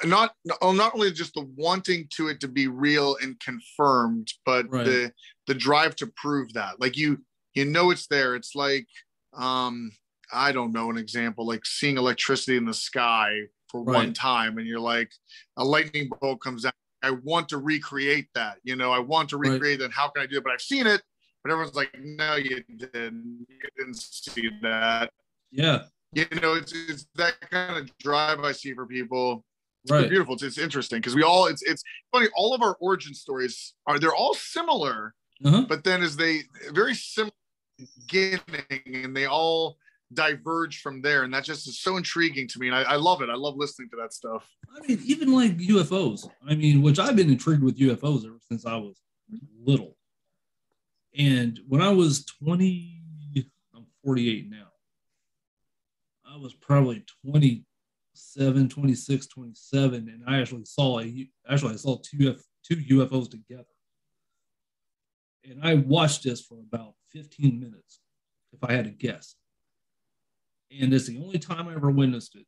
[0.04, 4.72] not oh, not only just the wanting to it to be real and confirmed, but
[4.72, 4.86] right.
[4.86, 5.12] the
[5.48, 6.80] the drive to prove that.
[6.80, 7.20] Like you
[7.54, 8.36] you know it's there.
[8.36, 8.88] It's like
[9.34, 9.92] um
[10.32, 13.96] I don't know an example like seeing electricity in the sky for right.
[13.96, 15.12] one time and you're like
[15.58, 18.58] a lightning bolt comes out I want to recreate that.
[18.64, 19.88] You know, I want to recreate right.
[19.88, 19.94] that.
[19.94, 20.44] How can I do it?
[20.44, 21.02] But I've seen it.
[21.44, 23.46] But everyone's like, no, you didn't.
[23.48, 25.12] You didn't see that.
[25.52, 25.84] Yeah.
[26.14, 29.46] You know, it's, it's that kind of drive I see for people.
[29.84, 30.10] It's right.
[30.10, 30.34] beautiful.
[30.34, 32.28] It's, it's interesting because we all, it's, it's funny.
[32.36, 35.14] All of our origin stories are, they're all similar,
[35.46, 35.66] uh-huh.
[35.70, 36.42] but then as they
[36.74, 37.32] very similar
[38.08, 39.78] beginning and they all
[40.14, 43.22] diverge from there and that just is so intriguing to me and I, I, love
[43.22, 46.98] it i love listening to that stuff i mean even like ufos i mean which
[46.98, 49.00] i've been intrigued with ufos ever since i was
[49.64, 49.96] little
[51.16, 53.04] and when i was 20
[53.76, 54.69] i'm 48 now
[56.34, 62.32] i was probably 27 26 27 and i actually saw a actually i saw two
[62.32, 63.64] F, two ufos together
[65.44, 68.00] and i watched this for about 15 minutes
[68.54, 69.36] if i had to guess
[70.72, 72.46] and it's the only time I ever witnessed it.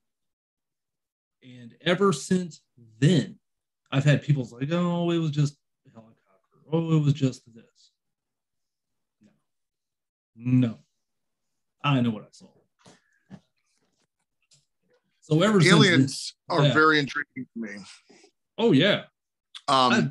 [1.43, 2.61] And ever since
[2.99, 3.39] then,
[3.91, 5.57] I've had people like, oh, it was just
[5.87, 6.17] a helicopter.
[6.71, 7.91] Oh, it was just this.
[9.21, 9.31] No.
[10.35, 10.77] No.
[11.83, 12.49] I know what I saw.
[15.31, 16.73] So ever aliens are yeah.
[16.73, 17.69] very intriguing to me.
[18.57, 19.03] Oh yeah.
[19.67, 20.09] Um I,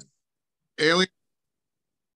[0.79, 1.09] alien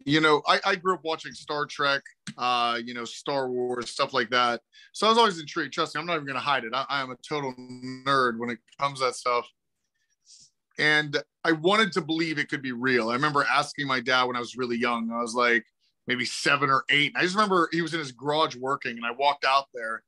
[0.07, 2.03] you know, I, I grew up watching Star Trek,
[2.37, 4.61] uh, you know, Star Wars, stuff like that.
[4.93, 5.73] So I was always intrigued.
[5.73, 6.75] Trust me, I'm not even going to hide it.
[6.75, 7.55] I, I am a total
[8.05, 9.49] nerd when it comes to that stuff.
[10.79, 13.09] And I wanted to believe it could be real.
[13.09, 15.11] I remember asking my dad when I was really young.
[15.11, 15.65] I was like
[16.07, 17.13] maybe seven or eight.
[17.17, 20.03] I just remember he was in his garage working, and I walked out there,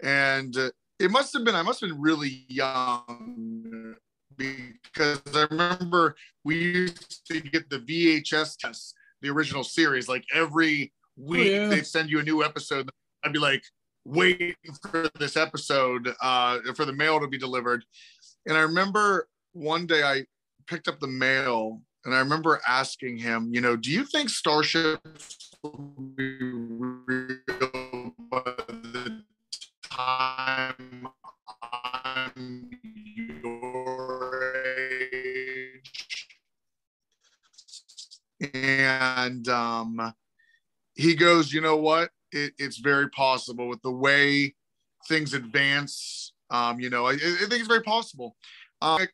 [0.00, 0.70] and uh,
[1.00, 3.96] it must have been I must have been really young
[4.36, 10.08] because I remember we used to get the VHS tests the original series.
[10.08, 11.68] Like every week, oh, yeah.
[11.68, 12.90] they'd send you a new episode.
[13.24, 13.62] I'd be like
[14.04, 17.84] waiting for this episode uh, for the mail to be delivered.
[18.46, 20.24] And I remember one day I
[20.66, 25.00] picked up the mail and I remember asking him, you know, do you think Starship
[25.62, 27.34] will be
[30.50, 31.10] I'm
[33.16, 36.28] your age.
[38.54, 40.14] And um,
[40.94, 42.10] he goes, you know what?
[42.32, 44.54] It, it's very possible with the way
[45.08, 46.32] things advance.
[46.50, 48.36] Um, you know, I, I think it's very possible.
[48.82, 49.06] Uh,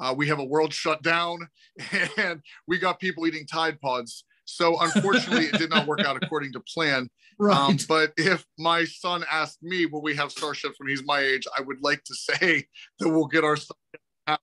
[0.00, 1.46] uh, we have a world shut down
[2.16, 4.24] and we got people eating Tide Pods.
[4.50, 7.08] So unfortunately, it did not work out according to plan.
[7.42, 7.56] Right.
[7.56, 11.46] Um, but if my son asked me, will we have starships when he's my age?
[11.56, 12.66] I would like to say
[12.98, 13.56] that we'll get our.
[13.56, 13.80] Starship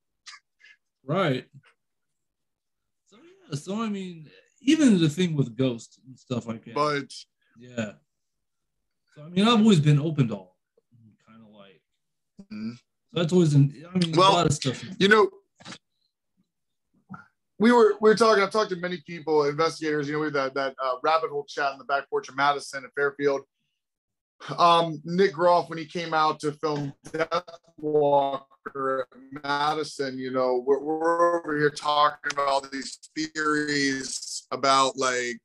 [1.05, 1.45] right.
[3.11, 3.55] So yeah.
[3.55, 4.31] So I mean,
[4.61, 6.73] even the thing with ghosts and stuff like that.
[6.73, 7.13] But
[7.59, 7.91] yeah.
[9.15, 10.57] So I mean, I've always been open to all,
[11.27, 11.81] kind of like.
[12.51, 12.77] Mhm.
[12.77, 13.53] So that's always.
[13.53, 14.83] In, I mean, Well, a lot of stuff.
[14.97, 15.29] you know,
[17.59, 18.43] we were we were talking.
[18.43, 20.07] I've talked to many people, investigators.
[20.07, 22.35] You know, we had that that uh, rabbit hole chat in the back porch of
[22.35, 23.41] Madison at Fairfield.
[24.57, 27.43] Um, Nick Groff, when he came out to film Death
[27.77, 34.95] Walker at Madison, you know, we're, we're over here talking about all these theories about
[34.95, 35.41] like,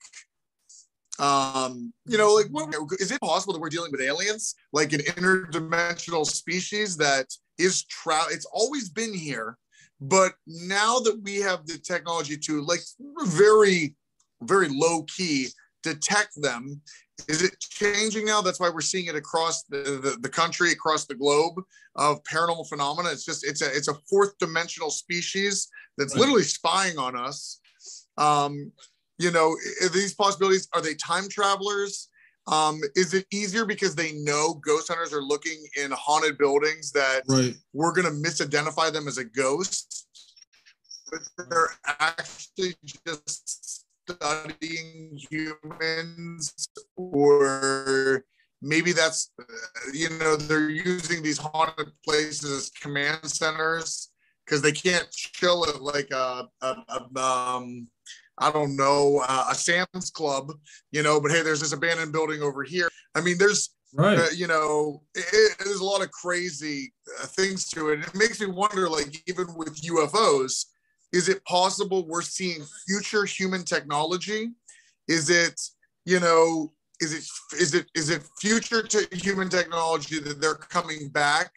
[1.18, 5.00] um, you know, like, what, is it possible that we're dealing with aliens, like an
[5.00, 7.26] interdimensional species that
[7.58, 8.26] is trout?
[8.30, 9.56] It's always been here,
[10.02, 12.80] but now that we have the technology to like
[13.24, 13.94] very,
[14.42, 15.48] very low key
[15.82, 16.80] detect them
[17.28, 18.40] is it changing now?
[18.40, 21.62] That's why we're seeing it across the, the, the country across the globe
[21.96, 23.10] of paranormal phenomena.
[23.10, 27.60] It's just it's a it's a fourth dimensional species that's literally spying on us.
[28.16, 28.72] Um
[29.18, 29.56] you know
[29.92, 32.08] these possibilities are they time travelers
[32.46, 37.22] um is it easier because they know ghost hunters are looking in haunted buildings that
[37.28, 37.54] Right.
[37.72, 40.06] we're going to misidentify them as a ghost,
[41.10, 42.74] but they're actually
[43.06, 48.24] just studying humans, or
[48.60, 49.44] maybe that's, uh,
[49.92, 54.10] you know, they're using these haunted places as command centers
[54.44, 57.88] because they can't chill at like a, a, a um,
[58.38, 60.52] I don't know, uh, a Sam's Club,
[60.90, 62.88] you know, but hey, there's this abandoned building over here.
[63.14, 64.18] I mean, there's Right.
[64.18, 68.00] uh, you know, it, it- there's a lot of crazy uh, things to it.
[68.00, 70.64] It makes me wonder, like, even with UFOs,
[71.12, 74.52] is it possible we're seeing future human technology?
[75.08, 75.60] Is it,
[76.06, 77.24] you know, is it
[77.60, 81.50] is it is it future to human technology that they're coming back,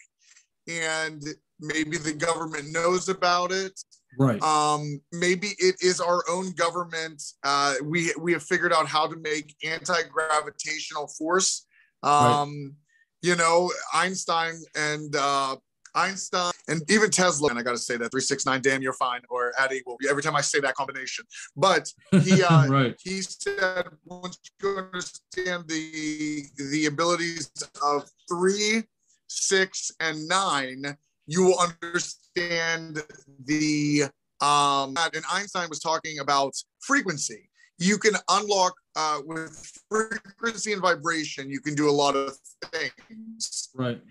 [0.68, 1.24] and
[1.62, 3.80] maybe the government knows about it?
[4.18, 4.42] Right.
[4.42, 7.22] um maybe it is our own government.
[7.44, 11.66] Uh we we have figured out how to make anti-gravitational force.
[12.04, 12.76] Um
[13.22, 15.56] you know einstein and uh
[15.96, 17.50] einstein and even tesla.
[17.50, 19.22] And i gotta say that 369 damn you're fine.
[19.30, 21.26] Or at equal every time i say that combination.
[21.56, 22.96] But he uh right.
[23.04, 27.52] he said once you understand the the abilities
[27.84, 28.84] of three
[29.28, 30.98] six and nine
[31.28, 33.04] you will understand
[33.46, 34.04] the
[34.42, 41.50] um and einstein was talking about frequency you can unlock uh with frequency and vibration
[41.50, 42.36] you can do a lot of
[42.72, 44.02] things Right.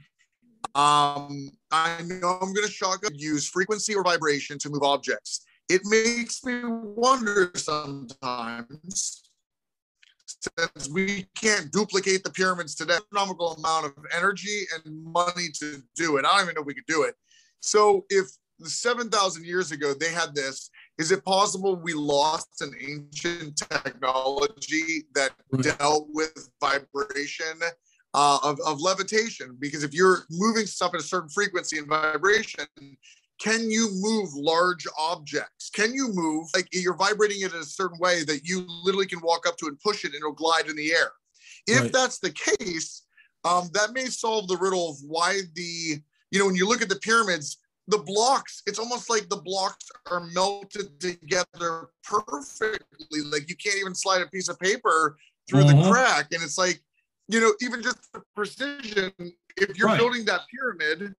[0.74, 5.44] um, I know I'm going to shock up, use frequency or vibration to move objects.
[5.68, 9.23] It makes me wonder sometimes,
[10.58, 16.16] since we can't duplicate the pyramids today, astronomical amount of energy and money to do
[16.16, 16.24] it.
[16.24, 17.14] I don't even know if we could do it.
[17.60, 18.26] So if
[18.62, 25.32] 7,000 years ago they had this, is it possible we lost an ancient technology that
[25.50, 25.78] Right.
[25.78, 27.60] dealt with vibration
[28.14, 32.66] uh, of, of levitation because if you're moving stuff at a certain frequency and vibration
[33.40, 37.98] can you move large objects can you move like you're vibrating it in a certain
[37.98, 40.76] way that you literally can walk up to and push it and it'll glide in
[40.76, 41.12] the air
[41.66, 41.92] if Right.
[41.92, 43.02] that's the case
[43.44, 46.88] um, that may solve the riddle of why the you know when you look at
[46.88, 47.58] the pyramids
[47.88, 53.94] the blocks it's almost like the blocks are melted together perfectly like you can't even
[53.94, 55.16] slide a piece of paper
[55.48, 55.90] through the Mhm.
[55.90, 56.80] crack and it's like
[57.28, 59.12] you know even just the precision
[59.56, 59.98] if you're Right.
[59.98, 61.14] building that pyramid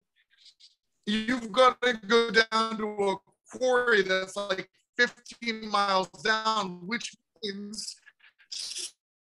[1.07, 3.17] you've got to go down to a
[3.59, 7.97] quarry that's like 15 miles down which means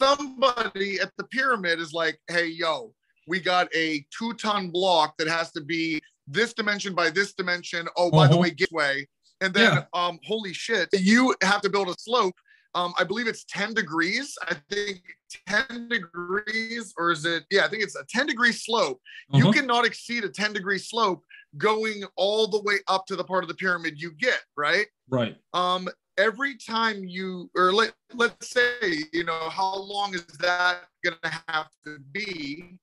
[0.01, 2.93] somebody at the pyramid is like hey yo
[3.27, 7.87] we got a two ton block that has to be this dimension by this dimension
[7.97, 8.41] oh by the Mhm.
[8.41, 9.07] way gateway.
[9.41, 9.85] and then Yeah.
[9.93, 12.35] um holy shit you have to build a slope
[12.75, 15.01] um i believe it's 10 degrees i think
[15.47, 18.99] 10 degrees or is it yeah i think it's a 10 degree slope
[19.29, 19.53] you Uh-huh.
[19.53, 21.23] cannot exceed a 10 degree slope
[21.57, 25.37] going all the way up to the part of the pyramid you get right Right.
[25.53, 25.87] um
[26.17, 31.41] every time you or let let's say you know how long is that going to
[31.47, 32.79] have to be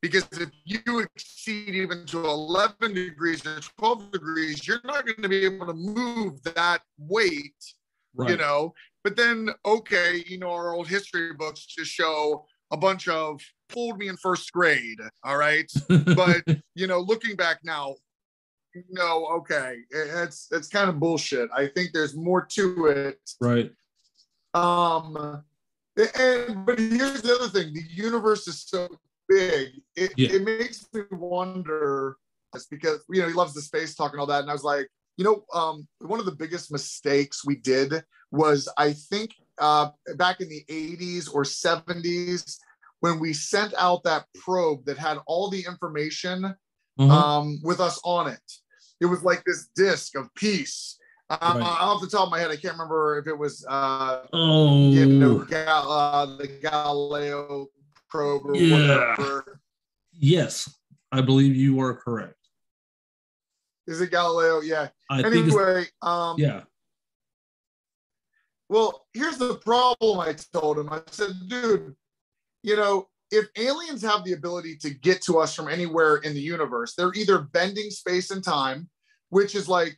[0.00, 5.28] because if you exceed even to 11 degrees or 12 degrees you're not going to
[5.28, 7.74] be able to move that weight
[8.14, 8.30] right.
[8.30, 8.72] you know
[9.02, 13.98] but then okay you know our old history books just show a bunch of pulled
[13.98, 15.70] me in first grade all right?
[15.88, 16.42] But
[16.74, 17.96] you know looking back now
[18.90, 21.48] no okay it's it's kind of bullshit.
[21.54, 23.20] I think there's more to it.
[23.40, 23.72] Right.
[24.54, 25.42] Um
[25.98, 28.88] and but here's the other thing the universe is so
[29.28, 30.30] big it, yeah.
[30.32, 32.16] it makes me wonder
[32.70, 34.88] because you know he loves the space talk and all that and i was like
[35.16, 40.40] you know um one of the biggest mistakes we did was i think uh back
[40.40, 42.58] in the 80s or 70s
[43.00, 46.54] when we sent out that probe that had all the information
[46.98, 47.10] mm-hmm.
[47.10, 48.52] um, with us on it.
[49.00, 50.98] It was like this disc of peace.
[51.30, 51.62] Um, right.
[51.62, 54.90] Off the top of my head, I can't remember if it was, uh, oh.
[54.90, 57.66] you know, Gal- uh, the Galileo
[58.08, 59.10] probe or yeah.
[59.10, 59.60] whatever.
[60.12, 60.74] Yes,
[61.12, 62.34] I believe you are correct.
[63.86, 64.60] Is it Galileo?
[64.60, 64.88] Yeah.
[65.10, 66.62] I anyway, um, yeah.
[68.68, 70.20] Well, here's the problem.
[70.20, 70.90] I told him.
[70.90, 71.94] I said, dude,
[72.68, 76.40] you know, if aliens have the ability to get to us from anywhere in the
[76.40, 78.88] universe, they're either bending space and time,
[79.30, 79.96] which is like,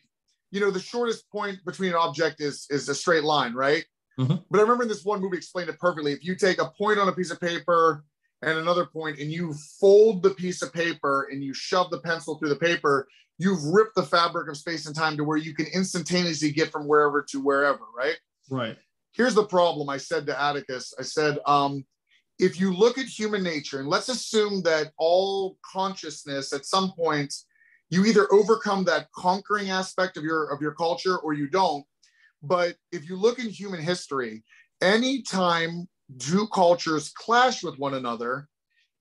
[0.53, 3.85] you know, the shortest point between an object is is a straight line, right?
[4.19, 4.37] Mm-hmm.
[4.51, 6.13] But I remember in this one movie explained it perfectly.
[6.13, 8.05] If you take a point on a piece of paper
[8.43, 12.37] and another point and you fold the piece of paper and you shove the pencil
[12.37, 13.09] through the paper,
[13.39, 16.87] you've ripped the fabric of space and time to where you can instantaneously get from
[16.87, 18.17] wherever to wherever, right?
[18.49, 18.77] Right.
[19.13, 19.89] Here's the problem.
[19.89, 21.85] I said to Atticus, I said, um,
[22.41, 27.33] if you look at human nature, and let's assume that all consciousness at some point,
[27.91, 31.85] you either overcome that conquering aspect of your of your culture or you don't.
[32.43, 34.43] But if you look in human history,
[34.81, 35.89] anytime
[36.19, 38.49] two cultures clash with one another,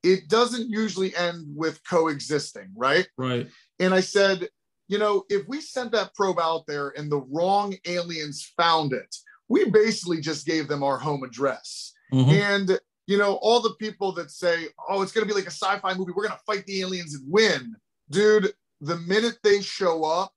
[0.04, 3.08] it doesn't usually end with coexisting, right?
[3.18, 3.48] Right.
[3.80, 4.50] And I said,
[4.88, 9.16] you know, if we sent that probe out there and the wrong aliens found it,
[9.48, 11.94] we basically just gave them our home address.
[12.14, 12.32] Mm-hmm.
[12.32, 12.80] And
[13.10, 15.80] you know, all the people that say, oh, it's going to be like a sci
[15.80, 17.76] fi movie, we're going to fight the aliens and win.
[18.12, 20.32] Dude, the minute they show up,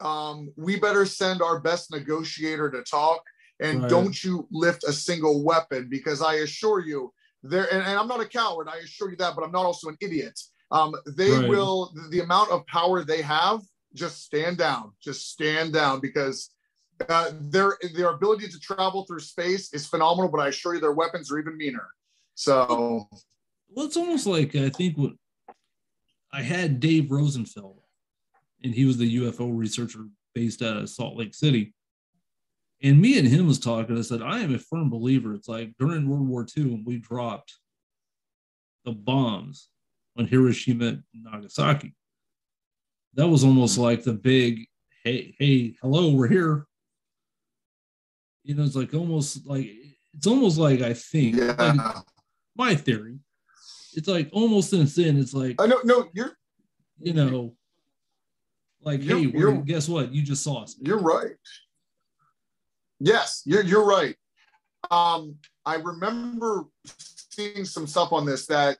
[0.00, 3.22] um, we better send our best negotiator to talk
[3.60, 3.90] and right.
[3.90, 8.20] don't you lift a single weapon because I assure you, there and, and, I'm not
[8.20, 10.40] a coward, I assure you that, but I'm not also an idiot.
[10.70, 11.48] Um, they right.
[11.50, 13.60] will the, the amount of power they have,
[13.94, 16.48] just stand down, just stand down because
[17.08, 20.92] uh, their their ability to travel through space is phenomenal, but I assure you their
[20.92, 21.86] weapons are even meaner.
[22.34, 23.08] So,
[23.68, 25.12] well, it's almost like I think what
[26.32, 27.80] I had Dave Rosenfeld,
[28.62, 31.74] and he was the UFO researcher based out of Salt Lake City.
[32.82, 33.98] And me and him was talking.
[33.98, 35.34] I said, I am a firm believer.
[35.34, 37.54] It's like during World War II when we dropped
[38.86, 39.68] the bombs
[40.18, 41.94] on Hiroshima and Nagasaki.
[43.14, 44.66] That was almost like the big,
[45.04, 46.66] hey, hey, hello, we're here
[48.50, 49.70] you know, it's like almost like
[50.12, 51.54] it's almost like I think yeah.
[51.56, 51.96] like
[52.56, 53.20] my theory.
[53.94, 55.16] It's like almost since then.
[55.18, 56.32] It's like I know no, you're
[56.98, 57.54] you know,
[58.82, 60.12] like you're, hey, you're, guess what?
[60.12, 60.76] You just saw us.
[60.80, 61.36] You're right.
[62.98, 64.16] Yes, you're you're right.
[64.90, 66.64] Um, I remember
[67.30, 68.78] seeing some stuff on this that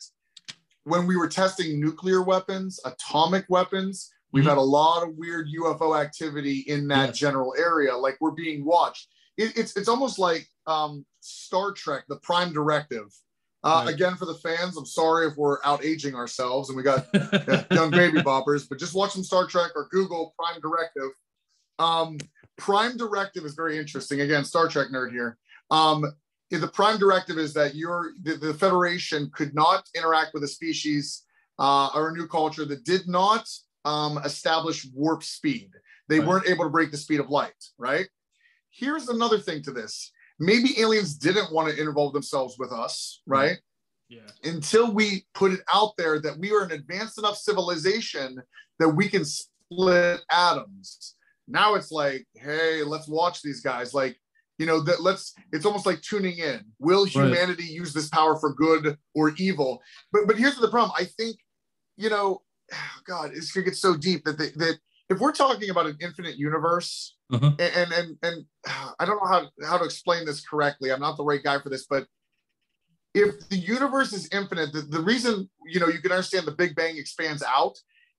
[0.83, 4.49] when we were testing nuclear weapons, atomic weapons, we've mm-hmm.
[4.49, 7.19] had a lot of weird UFO activity in that yes.
[7.19, 7.97] general area.
[7.97, 9.07] Like we're being watched
[9.37, 13.07] it, it's it's almost like um, Star Trek, the Prime Directive.
[13.63, 13.95] Uh, right.
[13.95, 17.07] Again, for the fans, I'm sorry if we're out aging ourselves and we got
[17.71, 21.11] young baby boppers, but just watch some Star Trek or Google Prime Directive.
[21.79, 22.17] Um,
[22.57, 24.23] Prime Directive is very interesting.
[24.23, 25.37] Again, Star Trek nerd here.
[25.71, 26.05] Um,
[26.51, 31.25] the Prime Directive is that you're the, the Federation could not interact with a species
[31.59, 33.47] uh, or a new culture that did not
[33.85, 35.71] um, establish warp speed.
[36.09, 36.29] They right.
[36.29, 38.09] weren't able to break the speed of light, right?
[38.71, 40.11] Here's another thing to this.
[40.39, 43.59] Maybe aliens didn't want to involve themselves with us, right?
[44.09, 44.21] Yeah.
[44.45, 48.41] Until we put it out there that we are an advanced enough civilization
[48.79, 51.17] that we can split atoms.
[51.47, 53.93] Now it's like, hey, let's watch these guys.
[53.93, 54.17] Like,
[54.59, 56.65] you know, that let's it's almost like tuning in.
[56.79, 57.73] Will humanity right.
[57.73, 59.81] use this power for good or evil?
[60.13, 60.93] But but here's the problem.
[60.99, 61.37] I think,
[61.97, 62.43] you know,
[63.07, 64.79] God, it's gonna get so deep that they, that
[65.11, 67.53] if we're talking about an infinite universe, uh-huh.
[67.59, 68.45] and, and and
[68.99, 70.91] I don't know how how to explain this correctly.
[70.91, 72.07] I'm not the right guy for this, but
[73.13, 76.75] if the universe is infinite, the, the reason you know you can understand the Big
[76.75, 77.77] Bang expands out.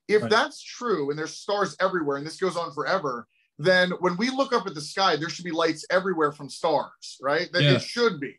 [0.08, 0.32] If right.
[0.32, 3.28] that's true, and there's stars everywhere, and this goes on forever,
[3.58, 7.18] then when we look up at the sky, there should be lights everywhere from stars,
[7.22, 7.50] right?
[7.54, 7.76] That Yeah.
[7.76, 8.38] it should be.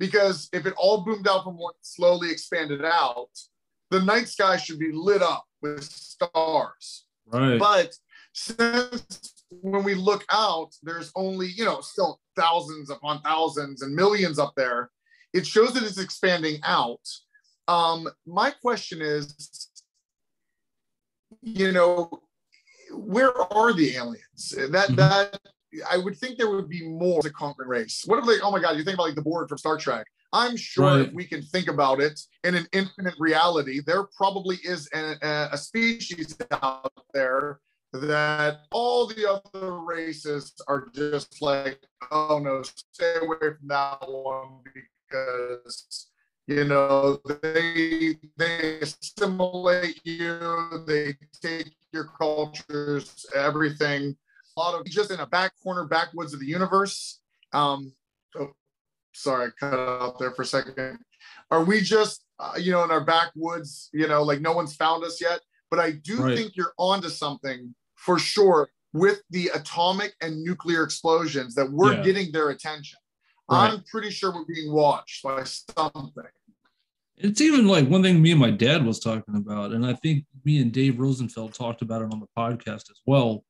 [0.00, 3.30] Because if it all boomed out from one slowly expanded out,
[3.90, 7.03] the night sky should be lit up with stars.
[7.26, 7.58] Right.
[7.58, 7.92] But
[8.32, 14.38] since when we look out, there's only, you know, still thousands upon thousands and millions
[14.38, 14.90] up there.
[15.32, 17.00] It shows that it's expanding out.
[17.66, 19.70] Um, my question is,
[21.42, 22.10] you know,
[22.92, 24.54] where are the aliens?
[24.56, 24.96] That Mhm.
[24.96, 25.40] that
[25.90, 28.02] I would think there would be more to conquer race.
[28.06, 30.06] What if like, oh my god, you think about like the Borg from Star Trek?
[30.34, 34.88] I'm sure if we can think about it in an infinite reality, there probably is
[34.92, 35.14] a,
[35.52, 37.60] a- species out there
[37.92, 41.80] that all the other races are just like,
[42.10, 46.08] oh no, stay away from that one because
[46.48, 54.16] you know they they assimilate you, they take your cultures, everything.
[54.56, 57.20] A lot of just in a back corner, backwoods of the universe.
[57.52, 57.92] Um,
[58.36, 58.50] oh,
[59.14, 60.98] sorry, I cut out there for a second.
[61.50, 65.04] Are we just, uh, you know, in our backwoods, you know, like no one's found
[65.04, 65.40] us yet?
[65.70, 66.36] But I do Right.
[66.36, 72.02] think you're onto something for sure with the atomic and nuclear explosions that we're Yeah.
[72.02, 72.98] getting their attention.
[73.48, 73.72] Right.
[73.72, 76.24] I'm pretty sure we're being watched by something.
[77.16, 80.26] It's even like one thing me and my dad was talking about, and I think
[80.44, 83.44] me and Dave Rosenfeld talked about it on the podcast as well.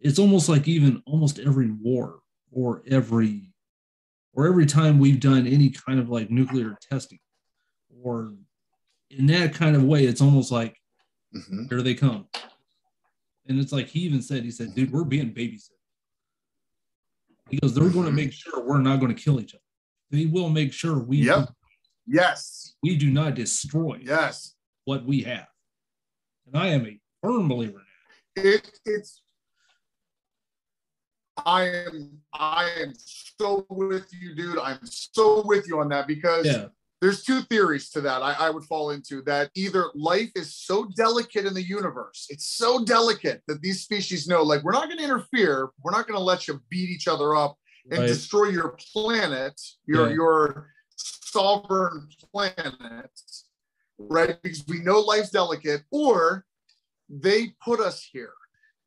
[0.00, 2.20] It's almost like even almost every war
[2.52, 3.52] or every
[4.36, 7.18] or every time we've done any kind of like nuclear testing
[8.02, 8.34] or
[9.10, 10.76] in that kind of way, it's almost like
[11.34, 11.64] mm-hmm.
[11.70, 12.28] here they come.
[13.48, 15.70] And it's like he even said, he said, dude, we're being babysitted.
[17.48, 18.16] He goes, they're going to mm-hmm.
[18.16, 19.62] make sure we're not going to kill each other.
[20.10, 21.48] They will make sure we Yep.
[22.06, 22.74] Yes.
[22.82, 24.54] we do not destroy Yes.
[24.84, 25.46] what we have.
[26.46, 27.80] And I am a firm believer
[28.36, 29.22] in It, it's
[31.44, 34.58] I am I am so with you, dude.
[34.58, 36.46] I'm so with you on that because.
[36.46, 36.68] Yeah.
[37.02, 40.86] there's two theories to that I, I would fall into that either life is so
[40.96, 44.96] delicate in the universe, it's so delicate that these species know, like, we're not going
[44.96, 47.58] to interfere, we're not going to let you beat each other up
[47.90, 48.06] and Right.
[48.08, 50.14] destroy your planet, your Yeah.
[50.14, 53.10] your sovereign planet,
[53.98, 54.40] right?
[54.42, 56.46] Because we know life's delicate, or
[57.10, 58.32] they put us here.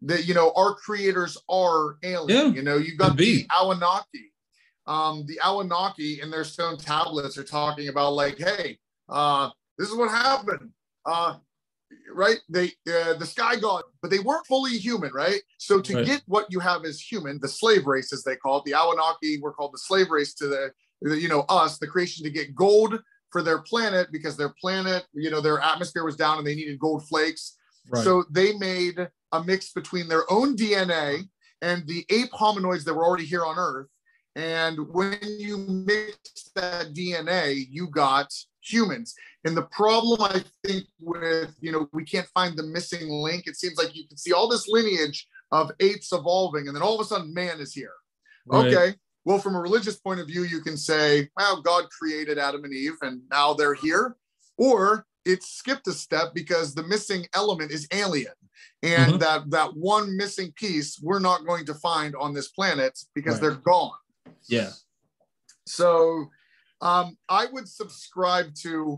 [0.02, 2.30] That you know, our creators are alien.
[2.30, 4.32] Yeah, you know, you've got the Anunnaki.
[4.88, 9.96] Um, the Anunnaki in their stone tablets are talking about like, hey, uh, this is
[9.96, 10.72] what happened.
[11.06, 11.36] Uh,
[12.14, 12.38] right?
[12.50, 15.42] They uh, the sky god, but they weren't fully human, right?
[15.58, 16.06] So to Right.
[16.06, 19.40] get what you have as human, the slave race as they call it, the Anunnaki
[19.42, 20.72] were called the slave race to the,
[21.02, 23.00] the, you know us, the creation to get gold
[23.32, 26.80] for their planet because their planet, you know, their atmosphere was down and they needed
[26.80, 27.58] gold flakes.
[27.90, 28.04] Right.
[28.04, 31.24] So they made a mix between their own DNA
[31.62, 33.88] and the ape hominoids that were already here on Earth.
[34.36, 38.32] And when you mix that DNA, you got
[38.62, 39.14] humans.
[39.44, 43.48] And the problem I think with, you know, we can't find the missing link.
[43.48, 46.96] It seems like you can see all this lineage of apes evolving, and then all
[46.96, 47.94] of a sudden man is here.
[48.46, 48.74] Right.
[48.74, 48.96] Okay.
[49.26, 52.74] Well, from a religious point of view, you can say, well, God created Adam and
[52.74, 54.16] Eve and now they're here.
[54.58, 58.34] Or it skipped a step because the missing element is alien.
[58.82, 59.20] And Mhm.
[59.20, 63.42] that that one missing piece we're not going to find on this planet because Right.
[63.42, 63.98] they're gone.
[64.48, 64.72] Yeah.
[65.66, 66.30] So
[66.82, 68.98] um, I would subscribe to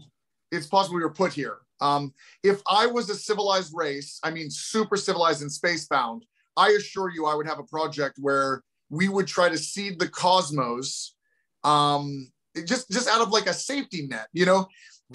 [0.52, 1.60] it's possible we were put here.
[1.80, 2.14] Um,
[2.44, 6.22] if I was a civilized race, I mean super civilized and spacebound,
[6.56, 10.10] I assure you I would have a project where we would try to seed the
[10.10, 11.16] cosmos
[11.64, 12.32] um,
[12.66, 14.68] just just out of like a safety net, you know.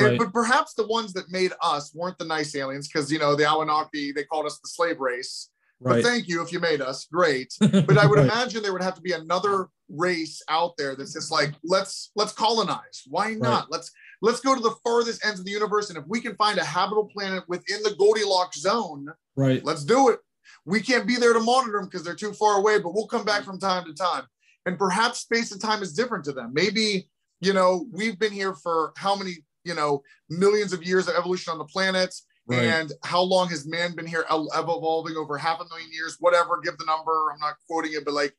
[0.05, 3.35] And- but perhaps the ones that made us weren't the nice aliens because you know
[3.35, 5.51] the Anunnaki they called us the slave race.
[5.81, 8.25] But thank you if you made us, great but I would Right.
[8.25, 12.33] imagine there would have to be another race out there that's just like let's let's
[12.33, 13.03] colonize.
[13.09, 13.71] Why not?
[13.71, 13.91] Let's
[14.23, 16.65] let's go to the farthest ends of the universe, and if we can find a
[16.65, 19.63] habitable planet within the Goldilocks zone, Right.
[19.65, 20.21] let's do it.
[20.65, 23.25] We can't be there to monitor them because they're too far away, but we'll come
[23.25, 24.25] back from time to time.
[24.65, 26.53] And perhaps space and time is different to them.
[26.55, 27.09] Maybe
[27.41, 31.53] you know we've been here for how many you know millions of years of evolution
[31.53, 32.15] on the planet.
[32.49, 32.63] Right.
[32.63, 36.17] And how long has man been here el- evolving over half a million years?
[36.21, 37.33] Whatever, give the number.
[37.33, 38.35] I'm not quoting it, but like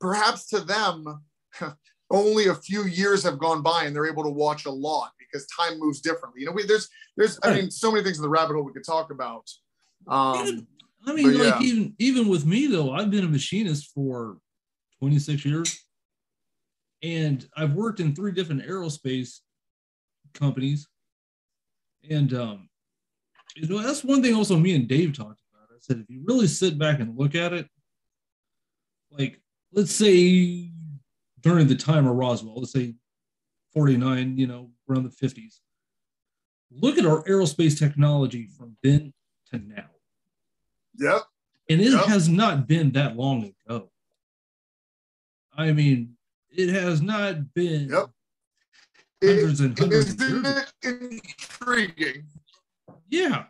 [0.00, 1.24] perhaps to them,
[2.12, 5.46] only a few years have gone by and they're able to watch a lot because
[5.48, 6.42] time moves differently.
[6.42, 8.72] You know, we, there's, there's, I mean, so many things in the rabbit hole we
[8.72, 9.48] could talk about.
[10.06, 10.66] Um, Even-
[11.06, 11.66] I mean, but like yeah.
[11.66, 14.36] even even with me though, I've been a machinist for
[14.98, 15.78] 26 years,
[17.02, 19.38] and I've worked in three different aerospace
[20.32, 20.88] companies,
[22.08, 22.68] and um,
[23.56, 25.68] you know that's one thing also me and Dave talked about.
[25.70, 27.68] I said if you really sit back and look at it,
[29.10, 29.40] like
[29.72, 30.70] let's say
[31.40, 32.94] during the time of Roswell, let's say
[33.72, 35.60] 49, you know, around the 50s.
[36.70, 39.12] Look at our aerospace technology from then
[39.50, 39.86] to now.
[40.98, 41.22] Yep.
[41.70, 42.04] And it Yep.
[42.06, 43.90] has not been that long ago.
[45.56, 46.16] I mean,
[46.50, 48.10] it has not been Yep.
[49.22, 52.26] Hundreds and hundreds Isn't it intriguing?
[53.08, 53.44] Yeah.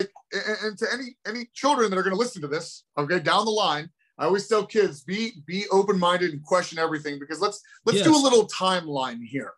[0.00, 3.50] and, to any any children that are going to listen to this, okay, down the
[3.50, 8.02] line, I always tell kids be be open minded and question everything because let's let's
[8.02, 9.52] do a little timeline here.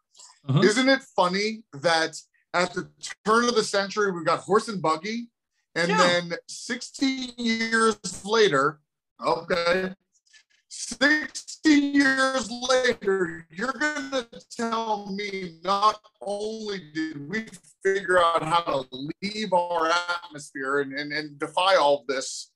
[0.49, 0.61] Uh-huh.
[0.61, 2.17] Isn't it funny that
[2.53, 2.89] at the
[3.27, 5.29] turn of the century we got horse and buggy,
[5.75, 5.97] and Yeah.
[5.99, 8.81] then 16 years later,
[9.25, 9.93] okay,
[10.69, 17.47] 60 years later, you're gonna tell me not only did we
[17.83, 19.91] figure out how to leave our
[20.25, 22.51] atmosphere and, and, and defy all of this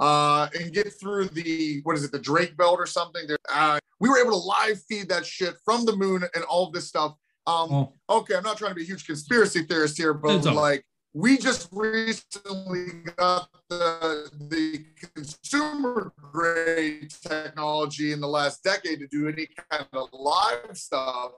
[0.00, 3.22] uh, and get through the what is it, the Drake Belt or something?
[3.52, 6.72] Uh, we were able to live feed that shit from the moon and all of
[6.72, 7.12] this stuff.
[7.46, 10.46] Um, Oh, okay, I'm not trying to be a huge conspiracy theorist here, but It's
[10.46, 10.84] like
[11.14, 12.86] we just recently
[13.16, 14.84] got the the
[15.14, 21.30] consumer grade technology in the last decade to do any kind of live stuff.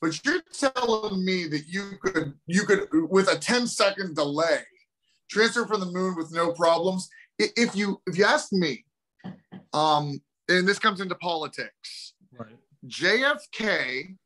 [0.00, 4.62] But you're telling me that you could you could with a 10 second delay
[5.30, 7.08] transfer from the moon with no problems.
[7.38, 8.86] If you if you ask me,
[9.74, 12.56] um, and this comes into politics, right.
[12.86, 14.16] JFK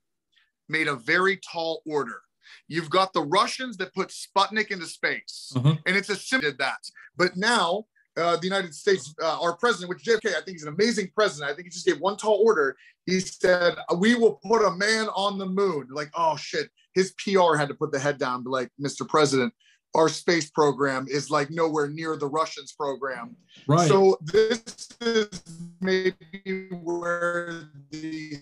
[0.69, 2.21] made a very tall order.
[2.69, 5.77] You've got the Russians that put Sputnik into space, Uh-huh.
[5.87, 6.81] and it's a simple did that.
[7.17, 7.85] But now
[8.17, 11.51] uh, the United States, uh, our president, which JFK, I think he's an amazing president.
[11.51, 12.77] I think he just gave one tall order.
[13.07, 17.57] He said, "We will put a man on the moon." Like, oh shit, his PR
[17.57, 19.07] had to put the head down, be like, "Mr.
[19.09, 19.53] President,
[19.97, 23.89] our space program is like nowhere near the Russians' program." Right.
[23.89, 24.63] So this
[25.01, 25.43] is
[25.81, 28.39] maybe where the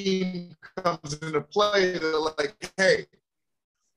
[0.00, 1.98] scheme comes into play.
[1.98, 3.06] They're like, hey,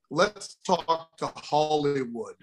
[0.10, 2.36] let's talk to Hollywood.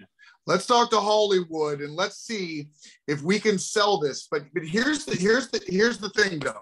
[0.45, 2.69] Let's talk to Hollywood and let's see
[3.07, 4.27] if we can sell this.
[4.29, 6.61] But but here's the here's the here's the thing though.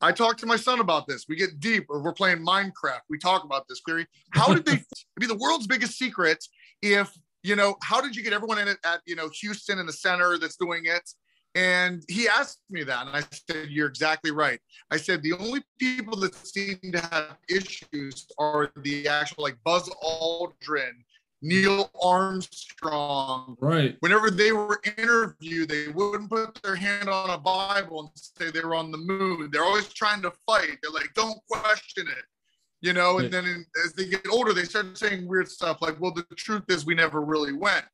[0.00, 1.26] I talked to my son about this.
[1.28, 3.00] We get deep, or we're playing Minecraft.
[3.10, 4.06] We talk about this, Query.
[4.30, 4.80] How did they
[5.20, 6.42] be the world's biggest secret
[6.82, 7.12] if
[7.42, 9.92] you know, how did you get everyone in it at you know Houston in the
[9.92, 11.08] center that's doing it?
[11.58, 14.60] And he asked me that, and I said, You're exactly right.
[14.92, 19.88] I said, The only people that seem to have issues are the actual like Buzz
[20.02, 20.92] Aldrin,
[21.42, 23.56] Neil Armstrong.
[23.60, 23.96] right.
[24.00, 28.64] Whenever they were interviewed, they wouldn't put their hand on a Bible and say they
[28.64, 29.48] were on the moon.
[29.52, 30.78] They're always trying to fight.
[30.82, 32.24] They're like, Don't question it.
[32.80, 33.24] You know, Right.
[33.24, 36.62] and then as they get older, they start saying weird stuff like, well, the truth
[36.68, 37.86] is we never really went.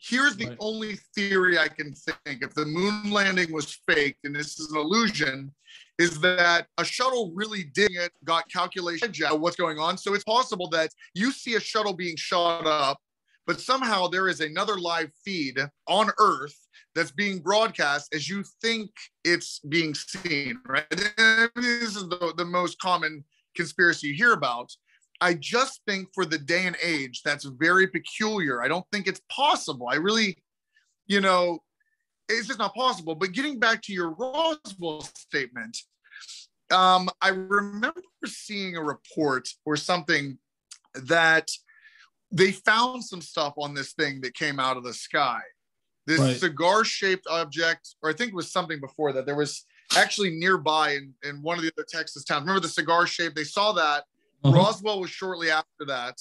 [0.00, 0.56] Here's the Right.
[0.60, 4.78] only theory I can think if the moon landing was faked and this is an
[4.78, 5.52] illusion,
[5.98, 9.98] is that a shuttle really did it, got calculation of what's going on.
[9.98, 12.98] So it's possible that you see a shuttle being shot up,
[13.46, 16.56] but somehow there is another live feed on Earth
[16.94, 18.90] that's being broadcast as you think
[19.24, 20.86] it's being seen, right?
[21.18, 23.24] And this is the, the most common
[23.56, 24.72] conspiracy you hear about.
[25.20, 28.62] I just think for the day and age, that's very peculiar.
[28.62, 29.88] I don't think it's possible.
[29.90, 30.38] I really,
[31.06, 31.58] you know,
[32.28, 33.14] it's just not possible.
[33.14, 35.78] But getting back to your Roswell statement,
[36.70, 40.38] um, I remember seeing a report or something
[40.94, 41.48] that
[42.30, 45.40] they found some stuff on this thing that came out of the sky.
[46.06, 46.38] This Right.
[46.38, 49.26] cigar shaped object, or I think it was something before that.
[49.26, 49.66] There was
[49.96, 52.42] actually nearby in, in one of the other Texas towns.
[52.42, 53.34] Remember the cigar shape?
[53.34, 54.04] They saw that.
[54.44, 54.56] Uh-huh.
[54.56, 56.16] Roswell was shortly after that.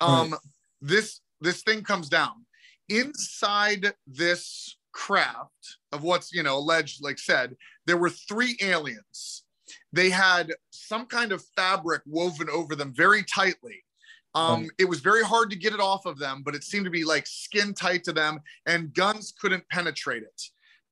[0.00, 0.34] Um,
[0.80, 2.44] This this thing comes down
[2.88, 9.44] inside this craft of what's you know alleged, like said, there were three aliens.
[9.92, 13.84] They had some kind of fabric woven over them very tightly.
[14.34, 14.70] Um, Right.
[14.78, 17.04] It was very hard to get it off of them, but it seemed to be
[17.04, 20.42] like skin tight to them, and guns couldn't penetrate it.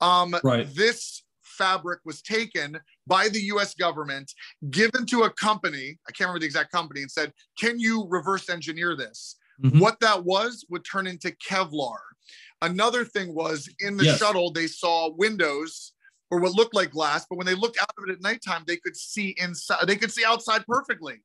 [0.01, 0.73] Um, Right.
[0.75, 1.23] This
[1.63, 4.33] fabric was taken by the US government,
[4.71, 8.49] given to a company, I can't remember the exact company, and said, Can you reverse
[8.49, 9.37] engineer this?
[9.63, 9.81] Mhm.
[9.81, 12.01] What that was would turn into Kevlar.
[12.63, 14.19] Another thing was in the Yes.
[14.19, 15.93] shuttle, they saw windows
[16.31, 18.79] or what looked like glass, but when they looked out of it at nighttime, they
[18.79, 21.23] could see inside, they could see outside perfectly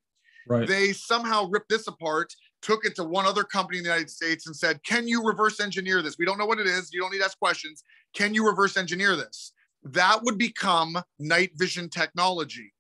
[0.48, 0.68] Right.
[0.68, 4.48] they somehow ripped this apart, took it to one other company in the United States
[4.48, 6.16] and said, Can you reverse engineer this?
[6.18, 6.90] We don't know what it is.
[6.94, 7.84] You don't need to ask questions.
[8.14, 9.54] Can you reverse engineer this?
[9.94, 12.74] That would become night vision technology.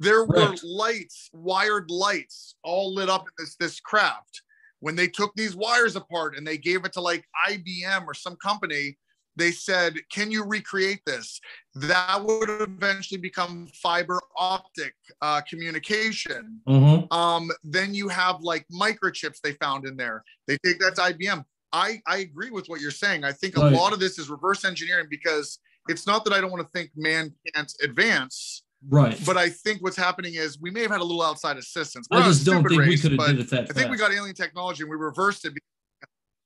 [0.00, 0.64] There were Correct.
[0.64, 4.42] lights, wired lights, all lit up in this, this craft.
[4.80, 8.36] When they took these wires apart and they gave it to like IBM or some
[8.36, 8.96] company,
[9.34, 11.40] they said, "Can you recreate this?"
[11.74, 16.60] That would eventually become fiber optic uh, communication.
[16.66, 17.06] Uh-huh.
[17.16, 20.22] Um, then you have like microchips they found in there.
[20.46, 21.44] They take that to IBM.
[21.72, 23.24] I I agree with what you're saying.
[23.24, 23.72] I think a Right.
[23.72, 25.58] lot of this is reverse engineering because
[25.88, 29.18] it's not that I don't want to think man can't advance, Right.
[29.26, 32.06] but I think what's happening is we may have had a little outside assistance.
[32.10, 33.96] I We're a just don't think we could have did it that I think we
[33.96, 35.54] got alien technology and we reversed it.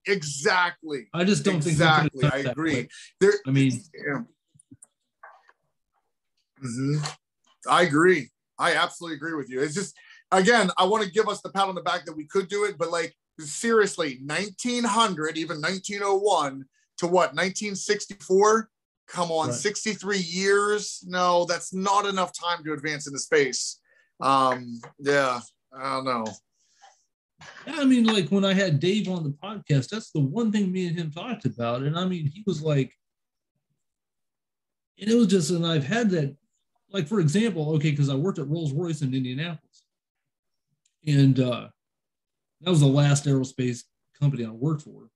[0.06, 1.09] Exactly.
[1.14, 2.09] I just don't exactly.
[2.10, 2.89] think we could I have done it that agree.
[3.20, 3.35] There.
[3.47, 4.23] I mean, Yeah.
[6.62, 7.16] Mhm.
[7.69, 8.31] I agree.
[8.59, 9.60] I absolutely agree with you.
[9.60, 9.94] It's just
[10.31, 12.64] again, I want to give us the pat on the back that we could do
[12.64, 16.64] it, but like seriously, 1900, even 1901
[16.98, 18.70] to what 1964.
[19.09, 19.55] Come on, Right.
[19.55, 21.05] 63 years.
[21.07, 23.79] No, that's not enough time to advance into space.
[24.20, 25.41] Um, yeah,
[25.77, 26.27] I don't know.
[27.66, 30.70] Yeah, I mean, like when I had Dave on the podcast, that's the one thing
[30.70, 31.83] me and him talked about.
[31.83, 32.93] And I mean, he was like,
[35.01, 36.37] and it was just, and I've had that,
[36.91, 39.85] like, for example, okay, because I worked at Rolls Royce in Indianapolis.
[41.07, 41.69] And uh,
[42.61, 43.83] that was the last aerospace
[44.20, 45.09] company I worked for.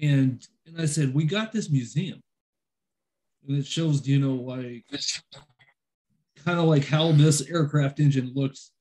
[0.00, 2.22] And and I said, we got this museum.
[3.46, 4.84] And it shows, you know, like
[6.44, 8.72] kind of like how this aircraft engine looks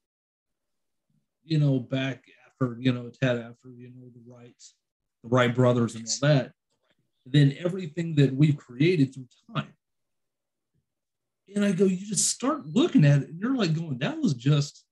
[1.50, 4.76] you know, back after, you know, it's had after, you know, the Wrights,
[5.24, 6.52] the Wright brothers and all that.
[7.26, 9.74] Then everything that we've created through time.
[11.54, 14.36] And I go, you just start looking at it and you're like going, that was
[14.36, 14.86] just,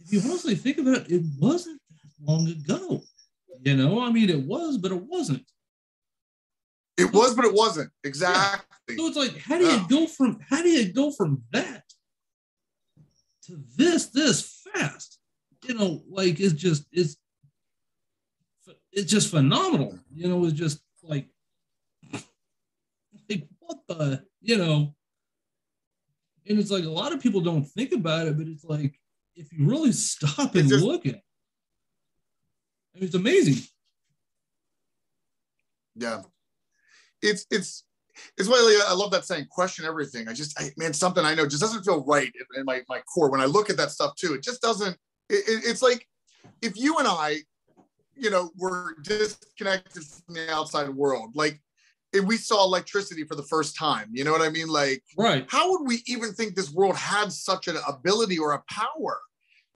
[0.00, 3.02] if you honestly think about it, it wasn't that long ago.
[3.62, 5.44] You know, I mean, it was, but it wasn't.
[7.00, 8.96] It was, but it wasn't exactly.
[8.96, 9.86] So it's like, how do you Yeah.
[9.88, 11.84] go from how do you go from that
[13.46, 15.18] to this this fast?
[15.66, 17.16] You know, like it's just it's
[18.92, 19.98] it's just phenomenal.
[20.12, 21.28] You know, it's just like
[23.28, 24.94] like what the you know,
[26.46, 28.98] and it's like a lot of people don't think about it, but it's like
[29.36, 31.22] if you really stop and just- look at it,
[32.94, 33.62] I mean, it's amazing.
[35.94, 36.22] Yeah.
[37.22, 37.84] It's it's
[38.36, 40.28] it's why I love that saying, question everything.
[40.28, 43.30] I just I, man, something I know just doesn't feel right in, my, my core.
[43.30, 44.96] When I look at that stuff too, it just doesn't,
[45.28, 46.06] it, it- it's like
[46.60, 47.38] if you and I,
[48.16, 51.60] you know, were disconnected from the outside world, like
[52.12, 54.68] if we saw electricity for the first time, you know what I mean?
[54.68, 55.46] Like, Right.
[55.48, 59.20] how would we even think this world had such an ability or a power?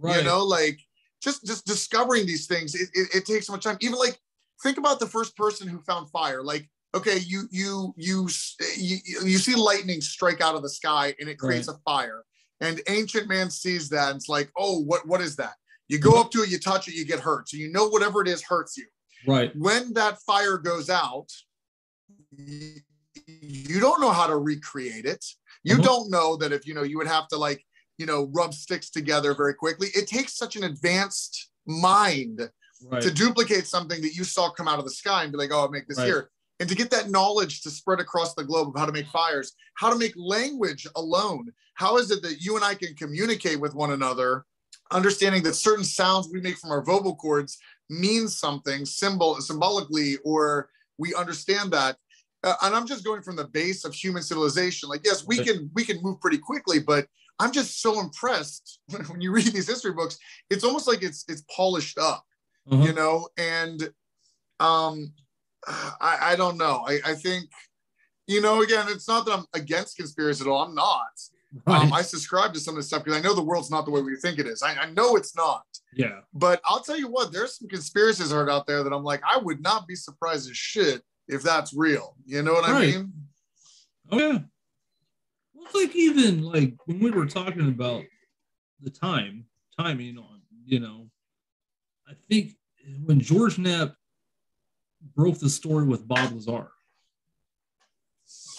[0.01, 0.19] Right.
[0.19, 0.81] you know like
[1.23, 4.19] just just discovering these things it, it, it takes so much time even like
[4.61, 8.29] think about the first person who found fire like okay you you you
[8.77, 12.23] you, you see lightning strike out of the sky and it creates a fire
[12.61, 15.55] and ancient man sees that and it's like oh what what is that
[15.89, 18.23] you go up to it you touch it you get hurt so you know whatever
[18.23, 18.87] it is hurts you
[19.27, 19.53] right.
[19.57, 21.29] when that fire goes out
[22.37, 25.25] you, don't know how to recreate it
[25.63, 25.83] you Mhm.
[25.83, 27.65] don't know that if you know you would have to like
[27.99, 32.51] you know rub sticks together very quickly it takes such an advanced mind
[32.83, 33.01] Right.
[33.01, 35.61] to duplicate something that you saw come out of the sky and be like oh
[35.61, 36.07] i'll make this Right.
[36.07, 36.31] here
[36.61, 39.53] and to get that knowledge to spread across the globe of how to make fires
[39.75, 41.53] how to make language alone.
[41.75, 44.45] How is it that you and i can communicate with one another
[44.93, 47.59] understanding that certain sounds we make from our vocal cords
[47.91, 50.69] mean something symbol symbolically or
[50.99, 51.97] we understand that?
[52.45, 54.89] Uh, and i'm just going from the base of human civilization.
[54.89, 57.07] Like yes we can we can move pretty quickly but
[57.41, 60.17] i'm just so impressed when you read these history books
[60.51, 62.25] it's almost like it's it's polished up
[62.71, 62.85] Uh-huh.
[62.85, 63.29] you know?
[63.39, 63.91] And
[64.61, 65.13] um
[66.01, 66.85] i i don't know.
[66.87, 67.51] I i think
[68.27, 70.63] you know again it's not that i'm against conspiracy at all.
[70.63, 71.13] I'm not.
[71.69, 71.83] Right.
[71.83, 73.93] um, i subscribe to some of this stuff because i know the world's not the
[73.93, 74.61] way we think it is.
[74.63, 75.65] I, I know it's not.
[75.93, 76.21] Yeah.
[76.33, 79.39] but i'll tell you what there's some conspiracies heard out there that i'm like i
[79.39, 82.17] would not be surprised as shit if that's real.
[82.27, 83.13] You know what i mean?
[84.11, 84.39] Oh yeah.
[85.55, 88.03] Well, it's like even like when we were talking about
[88.81, 89.45] the time
[89.79, 91.09] timing on, you know,
[92.09, 92.53] I think
[93.05, 93.95] when George Knapp
[95.15, 96.71] broke the story with Bob Lazar,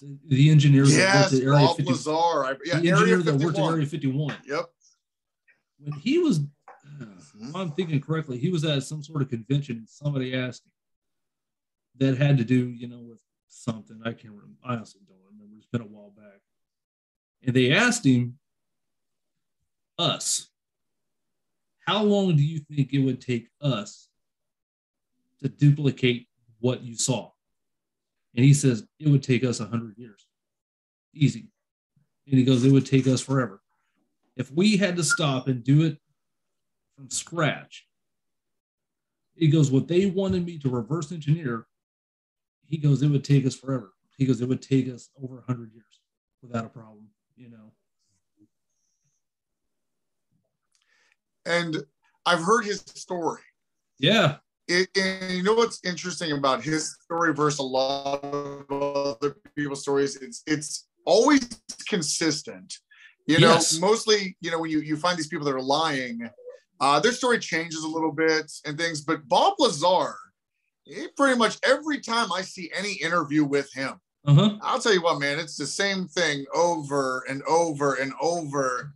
[0.01, 2.59] the- the engineer that yes worked at Area Bob 50, Lazar.
[2.65, 4.65] Yeah the engineer that worked at 51 Area 51, yep
[5.79, 7.49] when he was, mm-hmm.
[7.49, 10.71] if I'm thinking correctly, he was at some sort of convention and somebody asked him
[11.97, 14.01] that had to do, you know, with something.
[14.03, 14.57] I can't remember.
[14.63, 15.57] I honestly don't remember.
[15.57, 16.41] It's been a while back.
[17.43, 18.37] And they asked him,
[19.97, 20.49] us,
[21.85, 24.09] how long do you think it would take us
[25.41, 26.27] to duplicate
[26.65, 27.29] what you saw?
[28.35, 30.25] And he says, it would take us 100 years.
[31.13, 31.51] Easy.
[32.27, 33.61] And he goes, it would take us forever.
[34.35, 35.99] If we had to stop and do it
[36.95, 37.85] from scratch,
[39.35, 41.67] he goes, what they wanted me to reverse engineer,
[42.67, 43.93] he goes, it would take us forever.
[44.17, 46.01] He goes, it would take us over hundred years
[46.41, 47.73] without a problem, you know.
[51.45, 51.77] And
[52.25, 53.41] I've heard his story.
[53.99, 54.37] Yeah.
[54.67, 59.81] It, and you know what's interesting about his story versus a lot of other people's
[59.81, 60.15] stories?
[60.15, 61.47] It's it's always
[61.87, 62.79] consistent.
[63.27, 63.79] You know, Yes.
[63.79, 66.29] mostly, you know, when you, you find these people that are lying,
[66.79, 69.01] uh, their story changes a little bit and things.
[69.01, 70.15] But Bob Lazar,
[70.83, 74.57] he pretty much every time I see any interview with him, Uh-huh.
[74.61, 78.93] I'll tell you what, man, it's the same thing over and over and over.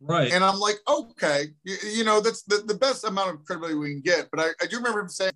[0.00, 0.32] Right.
[0.32, 3.90] And I'm like, okay, you, you know, that's the, the best amount of credibility we
[3.92, 4.28] can get.
[4.30, 5.32] But I, I do remember him saying,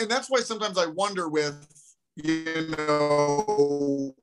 [0.00, 1.66] and- that's why sometimes I wonder with,
[2.16, 4.14] you know,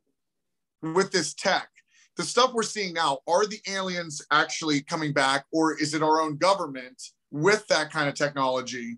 [0.81, 1.69] with this tech,
[2.17, 6.21] the stuff we're seeing now, are the aliens actually coming back or is it our
[6.21, 7.01] own government
[7.31, 8.97] with that kind of technology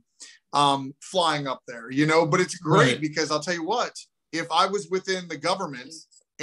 [0.52, 2.26] um, flying up there, you know?
[2.26, 3.02] But it's great Right.
[3.02, 3.94] because I'll tell you what,
[4.32, 5.94] if I was within the government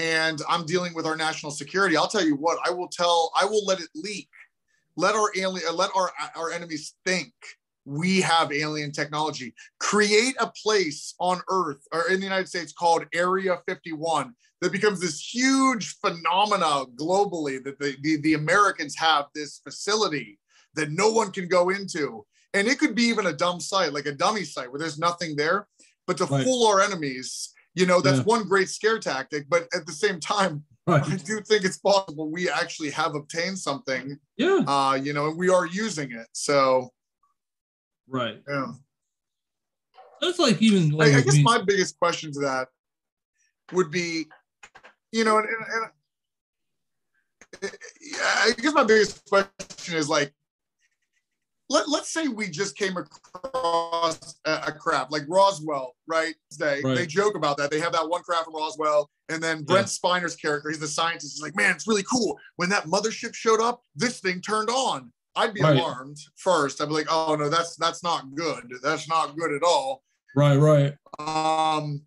[0.01, 3.45] and I'm dealing with our national security, I'll tell you what, I will tell, I
[3.45, 4.31] will let it leak.
[4.97, 7.33] Let our alien, uh, let our our enemies think
[7.85, 9.55] we have alien technology.
[9.79, 15.01] Create a place on Earth or in the United States called Area 51 that becomes
[15.01, 20.39] this huge phenomena globally that the, the, the Americans have this facility
[20.75, 22.27] that no one can go into.
[22.53, 25.37] And it could be even a dumb site, like a dummy site where there's nothing
[25.37, 25.67] there.
[26.07, 26.45] But to Right.
[26.45, 28.25] fool our enemies, you know, that's Yeah.
[28.25, 29.49] one great scare tactic.
[29.49, 34.19] But at the same time, I do think it's possible we actually have obtained something,
[34.37, 34.65] Yeah.
[34.67, 36.27] uh, you know, and we are using it.
[36.33, 36.93] So,
[38.09, 38.43] Right.
[38.49, 38.73] yeah.
[40.21, 42.69] That's like even I, like I with guess my biggest question to that
[43.73, 44.27] would be,
[45.13, 45.91] you know, and, and,
[47.63, 47.73] and
[48.23, 50.33] I guess my biggest question is like,
[51.71, 56.35] let, let's say we just came across a, a craft like Roswell, right?
[56.59, 56.97] They, Right.
[56.97, 57.71] they joke about that.
[57.71, 59.09] They have that one craft from Roswell.
[59.29, 61.35] And then Brent Spiner's character, he's the scientist.
[61.37, 62.39] He's like, man, it's really cool.
[62.57, 65.13] When that mothership showed up, this thing turned on.
[65.37, 65.77] I'd be Right.
[65.77, 66.81] alarmed first.
[66.83, 68.69] I'd be like, oh no, that's that's not good.
[68.83, 70.03] That's not good at all.
[70.35, 70.95] right, right.
[71.21, 72.03] Um,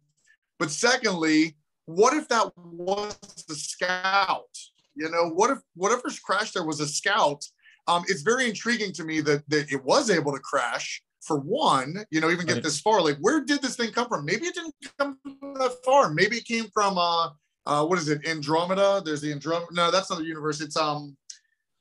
[0.60, 3.18] but secondly, what if that was
[3.48, 4.50] the scout?
[4.96, 7.44] You know, what if whatever's crashed there was a scout?
[7.88, 12.06] Um, it's very intriguing to me that, that it was able to crash for one,
[12.12, 12.64] you know, even get Right.
[12.64, 13.02] this far.
[13.02, 14.26] Like, where did this thing come from?
[14.26, 16.14] Maybe it didn't come that far.
[16.14, 17.30] Maybe it came from uh
[17.66, 19.02] uh what is it, Andromeda?
[19.06, 19.74] There's the Andromeda.
[19.74, 20.60] No, that's not the universe.
[20.62, 21.16] It's um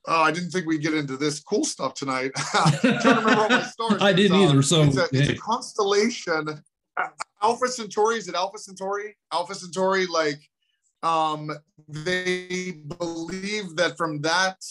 [0.06, 2.32] oh, I didn't think we'd get into this cool stuff tonight.
[2.36, 4.00] Trying to remember all my stars.
[4.02, 4.62] I didn't uh, either.
[4.62, 6.62] So it's a, it's a constellation.
[7.42, 9.16] Alpha Centauri is it Alpha Centauri?
[9.32, 10.38] Alpha Centauri, like,
[11.02, 11.50] um,
[11.88, 14.62] they believe that from that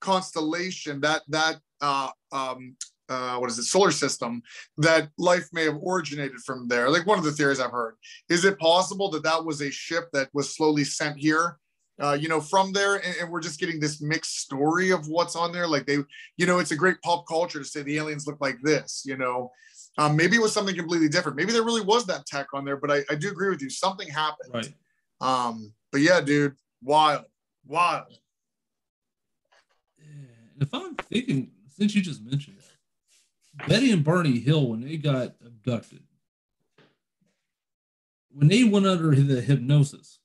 [0.00, 2.76] constellation, that that uh, um,
[3.08, 4.42] uh, what is it, solar system,
[4.76, 6.90] that life may have originated from there.
[6.90, 7.94] Like one of the theories I've heard.
[8.28, 11.58] Is it possible that that was a ship that was slowly sent here?
[12.00, 15.34] Uh, you know, from there, and, and we're just getting this mixed story of what's
[15.34, 15.66] on there.
[15.66, 15.98] Like they,
[16.36, 19.02] you know, it's a great pop culture to say the aliens look like this.
[19.04, 19.50] You know,
[19.98, 21.36] um, maybe it was something completely different.
[21.36, 23.68] Maybe there really was that tech on there, but I, I do agree with you.
[23.68, 24.54] Something happened.
[24.54, 24.72] right.
[25.20, 27.24] Um, but yeah, dude, wild,
[27.66, 28.16] wild.
[30.58, 30.64] Yeah.
[30.64, 35.34] If I'm thinking, since you just mentioned it, Betty and Barney Hill, when they got
[35.44, 36.02] abducted,
[38.30, 40.18] when they went under the hypnosis,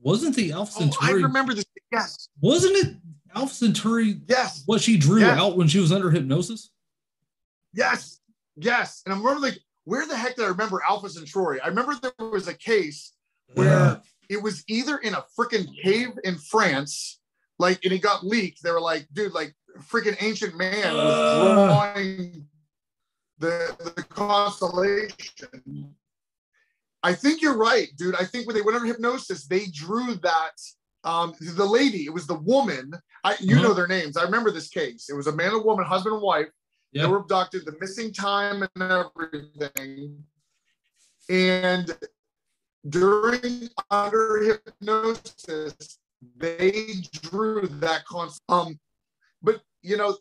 [0.00, 1.64] wasn't the Alpha Oh, I remember this.
[1.92, 2.96] Yes, wasn't it
[3.34, 5.38] Alpha Centauri yes, what she drew Yes.
[5.38, 6.70] out when she was under hypnosis?
[7.72, 8.20] yes,
[8.56, 9.02] yes.
[9.04, 11.60] And I remember like, where the heck did I remember Alpha Centauri?
[11.60, 13.12] I remember there was a case
[13.54, 14.02] where Ugh.
[14.28, 17.20] it was either in a freaking cave in France,
[17.58, 18.62] like, and it got leaked.
[18.62, 19.54] They were like, dude, like,
[19.90, 22.46] freaking ancient man was drawing
[23.38, 25.94] the the constellation.
[27.02, 28.14] I think you're right, dude.
[28.16, 30.52] I think when they went under hypnosis, they drew that.
[31.02, 32.94] Um, the lady, it was the woman.
[33.24, 33.68] I, you Uh-huh.
[33.68, 34.16] know their names.
[34.16, 35.10] I remember this case.
[35.10, 36.48] It was a man and woman, husband and wife.
[36.94, 40.24] They were abducted, the missing time and everything.
[41.28, 41.94] And
[42.88, 45.98] during under hypnosis,
[46.36, 48.40] they drew that concept.
[48.48, 48.78] Um,
[49.42, 50.16] but you know,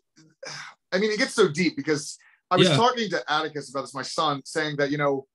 [0.92, 2.18] I mean, it gets so deep because
[2.52, 2.76] I was Yeah.
[2.76, 5.28] talking to Atticus about this, my son, saying that you know,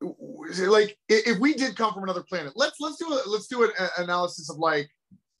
[0.00, 3.70] like if we did come from another planet, let's let's do a let's do an
[3.98, 4.90] analysis of like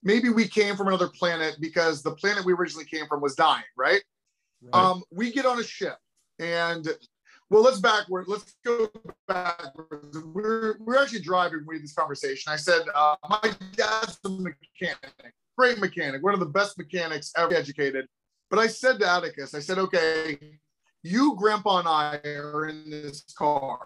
[0.02, 3.64] maybe we came from another planet because the planet we originally came from was dying,
[3.76, 4.02] right?
[4.62, 4.74] Right.
[4.74, 5.98] Um, we get on a ship
[6.38, 6.88] and
[7.50, 8.26] well, let's backward.
[8.28, 8.88] Let's go
[9.28, 10.18] backwards.
[10.34, 11.64] We're we're actually driving.
[11.70, 12.52] Had this conversation.
[12.52, 17.54] I said, uh, my dad's a mechanic, great mechanic, one of the best mechanics ever
[17.54, 18.06] educated.
[18.50, 20.38] But I said to Atticus, I said, okay,
[21.02, 23.78] you, Grandpa, and I are in this car,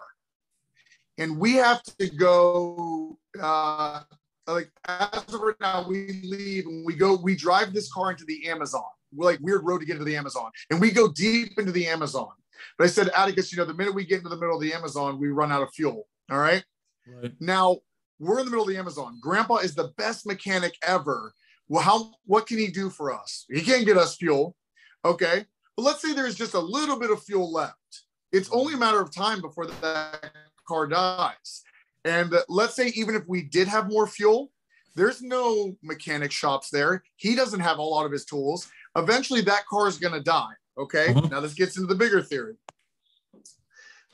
[1.17, 3.17] and we have to go.
[3.39, 4.01] Uh,
[4.47, 7.15] like as of right now, we leave and we go.
[7.15, 8.83] We drive this car into the Amazon.
[9.13, 11.87] We're like weird road to get into the Amazon, and we go deep into the
[11.87, 12.31] Amazon.
[12.77, 14.73] But I said, Atticus, you know, the minute we get into the middle of the
[14.73, 16.07] Amazon, we run out of fuel.
[16.29, 16.63] All right.
[17.07, 17.33] Right.
[17.39, 17.77] Now
[18.19, 19.19] we're in the middle of the Amazon.
[19.21, 21.33] Grandpa is the best mechanic ever.
[21.67, 23.45] Well, how what can he do for us?
[23.49, 24.55] He can't get us fuel.
[25.03, 25.45] Okay.
[25.75, 28.03] But let's say there's just a little bit of fuel left.
[28.31, 30.31] It's only a matter of time before that
[30.67, 31.63] car dies.
[32.05, 34.51] And uh, let's say even if we did have more fuel,
[34.95, 37.03] there's no mechanic shops there.
[37.15, 38.69] He doesn't have a lot of his tools.
[38.95, 40.53] Eventually, that car is going to die.
[40.77, 41.07] Okay.
[41.09, 41.27] Uh-huh.
[41.29, 42.55] Now, this gets into the bigger theory.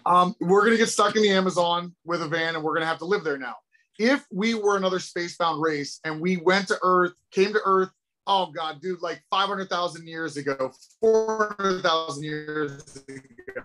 [0.05, 2.81] Um, we're going to get stuck in the Amazon with a van and we're going
[2.81, 3.55] to have to live there now.
[3.99, 7.89] If we were another spacebound race and we went to Earth, came to Earth,
[8.25, 10.71] oh God, dude, like 500,000 years ago,
[11.01, 13.63] 400,000 years ago,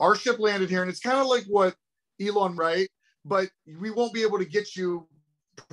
[0.00, 0.82] our ship landed here.
[0.82, 1.74] And it's kind of like what
[2.20, 2.88] Elon, right?
[3.24, 3.48] But
[3.80, 5.08] we won't be able to get you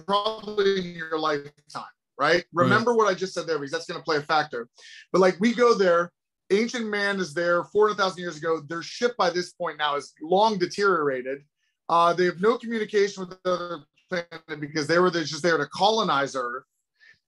[0.06, 1.84] probably in your lifetime,
[2.22, 2.46] right?
[2.54, 2.98] Remember right.
[2.98, 4.70] what I just said there because that's going to play a factor.
[5.12, 6.12] But like we go there,
[6.52, 8.62] ancient man is there 400,000 years ago.
[8.62, 11.40] Their ship by this point now is long deteriorated.
[11.90, 15.66] Uh, they have no communication with the other planet because they were just there to
[15.66, 16.64] colonize Earth.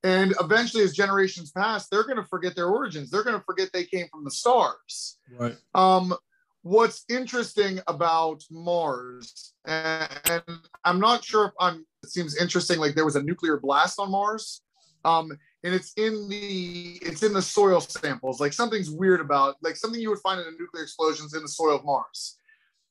[0.03, 3.10] And eventually, as generations pass, they're going to forget their origins.
[3.10, 5.18] They're going to forget they came from the stars.
[5.40, 5.56] Right.
[5.74, 6.14] Um,
[6.61, 10.44] what's interesting about Mars, and, and,
[10.84, 11.86] I'm not sure if I'm.
[12.03, 12.80] It seems interesting.
[12.80, 14.61] Like there was a nuclear blast on Mars,
[15.05, 15.31] um,
[15.63, 18.39] and it's in the it's in the soil samples.
[18.39, 21.41] Like something's weird about like something you would find in a nuclear explosion is in
[21.41, 22.38] the soil of Mars.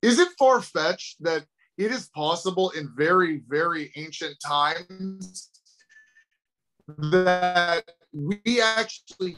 [0.01, 1.44] Is it far fetched that
[1.78, 5.51] it is possible in very very ancient times
[6.98, 9.36] that we actually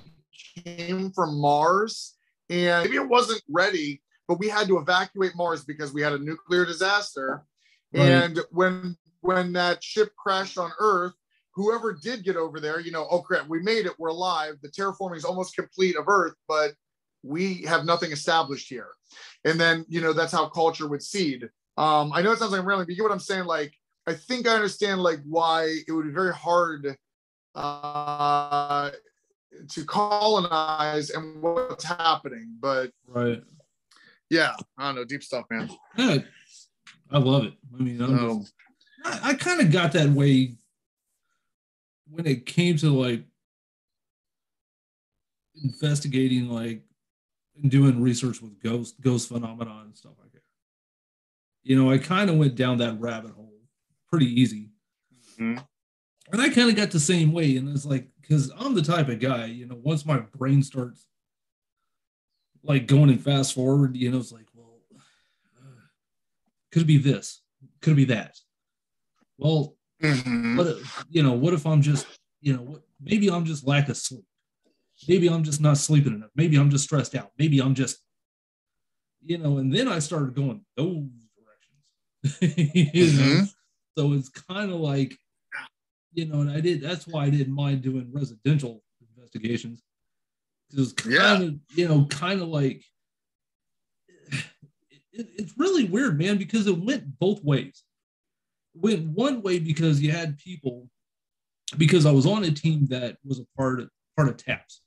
[0.64, 2.16] came from Mars
[2.50, 6.18] and maybe it wasn't ready, but we had to evacuate Mars because we had a
[6.18, 7.44] nuclear disaster.
[7.92, 8.08] Right.
[8.08, 11.14] And when when that ship crashed on Earth,
[11.54, 14.56] whoever did get over there, you know, oh crap, we made it, we're alive.
[14.62, 16.72] The terraforming is almost complete of Earth, but
[17.22, 18.88] we have nothing established here.
[19.44, 21.48] And then, you know, that's how culture would seed.
[21.76, 23.44] Um, I know it sounds like I'm rambling, but you get what I'm saying?
[23.44, 23.72] Like,
[24.06, 26.96] I think I understand like why it would be very hard
[27.54, 28.90] uh,
[29.68, 32.56] to colonize and what's happening.
[32.60, 33.42] But right,
[34.28, 35.70] yeah, I don't know, deep stuff, man.
[35.96, 36.18] Yeah,
[37.10, 37.54] I love it.
[37.78, 38.44] I mean, i um,
[39.04, 40.56] I, I kind of got that way
[42.14, 43.24] when it came to like
[45.62, 46.82] investigating, like
[47.60, 50.42] and doing research with ghost ghost phenomenon and stuff like that.
[51.62, 53.52] You know, I kind of went down that rabbit hole
[54.08, 54.70] pretty easy.
[55.38, 55.58] Mm-hmm
[56.32, 57.56] and I kind of got the same way.
[57.56, 61.06] And it's like, because I'm the type of guy, you know, once my brain starts
[62.62, 64.78] like going and fast forward, you know, it's like, well,
[65.56, 65.80] uh,
[66.72, 67.42] could it be this?
[67.82, 68.38] Could it be that?
[69.36, 70.56] Well, mm-hmm.
[70.56, 72.06] what if, you know, what if I'm just,
[72.40, 74.24] you know, what, maybe I'm just lack of sleep.
[75.08, 76.30] Maybe I'm just not sleeping enough.
[76.36, 77.32] Maybe I'm just stressed out.
[77.38, 77.98] Maybe I'm just,
[79.24, 81.04] you know, and then I started going those
[82.22, 82.56] directions.
[82.94, 83.38] you mm-hmm.
[83.38, 83.44] know?
[83.96, 85.16] So it's kind of like,
[86.12, 86.80] you know, and I did.
[86.80, 88.82] That's why I didn't mind doing residential
[89.16, 89.82] investigations.
[90.72, 91.34] It was kind yeah.
[91.42, 92.82] of, you know, kind of like
[95.12, 97.82] it, it's really weird, man, because it went both ways.
[98.74, 100.88] Went one way because you had people,
[101.76, 104.82] because I was on a team that was a part of part of TAPS.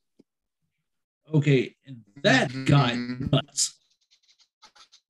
[1.33, 2.65] Okay, and that mm-hmm.
[2.65, 2.95] got
[3.31, 3.77] nuts.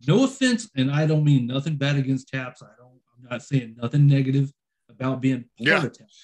[0.08, 2.62] No offense, and I don't mean nothing bad against TAPS.
[2.62, 3.00] I don't.
[3.16, 4.52] I'm not saying nothing negative
[4.90, 5.84] about being part yeah.
[5.84, 6.22] of TAPS.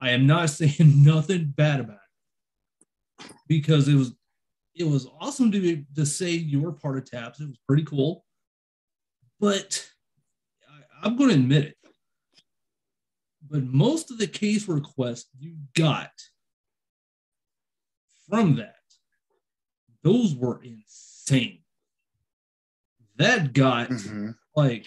[0.00, 1.96] I am not saying nothing bad about
[3.20, 4.12] it because it was
[4.74, 7.40] it was awesome to be, to say you were part of TAPS.
[7.40, 8.24] It was pretty cool,
[9.40, 9.84] but
[10.68, 11.76] I, I'm going to admit it.
[13.50, 16.10] But most of the case requests you got
[18.28, 18.74] from that,
[20.02, 21.60] those were insane.
[23.16, 24.30] That got mm-hmm.
[24.54, 24.86] like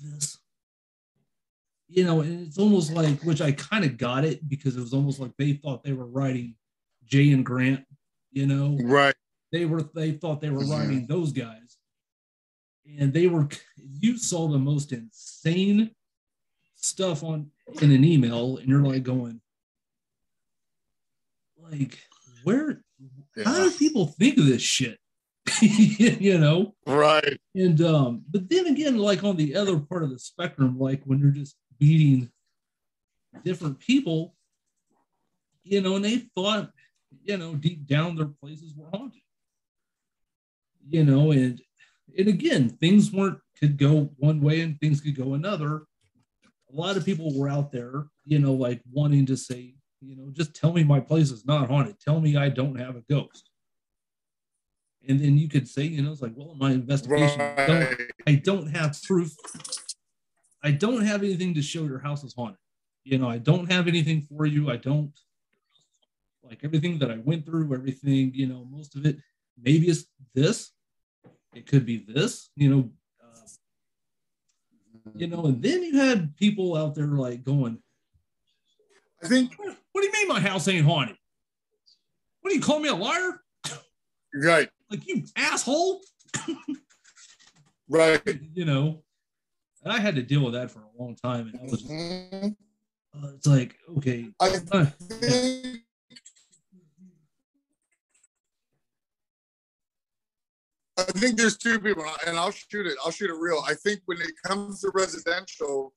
[0.00, 0.38] this?
[1.88, 4.92] You know, and it's almost like, which I kind of got it because it was
[4.92, 6.54] almost like they thought they were writing
[7.04, 7.84] Jay and Grant,
[8.30, 8.76] you know?
[8.82, 9.14] Right.
[9.52, 10.70] They were, they thought they were mm-hmm.
[10.70, 11.67] writing those guys.
[12.96, 15.90] And they were, you saw the most insane
[16.74, 17.50] stuff on
[17.82, 19.40] in an email, and you're like going,
[21.58, 21.98] like,
[22.44, 22.82] where,
[23.36, 23.44] yeah.
[23.44, 24.98] how do people think of this shit?
[25.62, 30.18] you know right and um but then again like on the other part of the
[30.18, 32.30] spectrum like when you're just beating
[33.44, 34.34] different people
[35.64, 36.70] you know and they thought
[37.22, 39.22] you know deep down their places were haunted
[40.88, 41.60] you know, and
[42.18, 45.84] and again, things weren't could go one way and things could go another.
[46.70, 50.30] A lot of people were out there, you know, like wanting to say, you know,
[50.32, 51.98] just tell me my place is not haunted.
[52.00, 53.50] Tell me I don't have a ghost.
[55.08, 58.34] And then you could say, you know, it's like, well, my investigation, I, don't, I
[58.34, 59.34] don't have proof.
[60.62, 62.58] I don't have anything to show your house is haunted.
[63.04, 64.70] You know, I don't have anything for you.
[64.70, 65.12] I don't
[66.42, 69.18] like everything that I went through, everything, you know, most of it.
[69.60, 70.04] Maybe it's
[70.34, 70.72] this,
[71.54, 72.90] it could be this, you know,
[75.14, 77.78] you know, and then you had people out there like going,
[79.22, 81.16] I think, what, what do you mean my house ain't haunted?
[82.40, 83.40] What do you call me a liar?
[84.34, 84.68] Right.
[84.90, 86.00] Like you asshole.
[87.88, 88.22] right.
[88.54, 89.02] You know,
[89.82, 91.48] and I had to deal with that for a long time.
[91.48, 92.48] And I was, mm-hmm.
[93.14, 94.28] uh, it's like, okay.
[94.40, 95.78] I uh, think,
[100.98, 102.96] I think there's two people, and I'll shoot it.
[103.04, 103.62] I'll shoot it real.
[103.66, 105.94] I think when it comes to residential,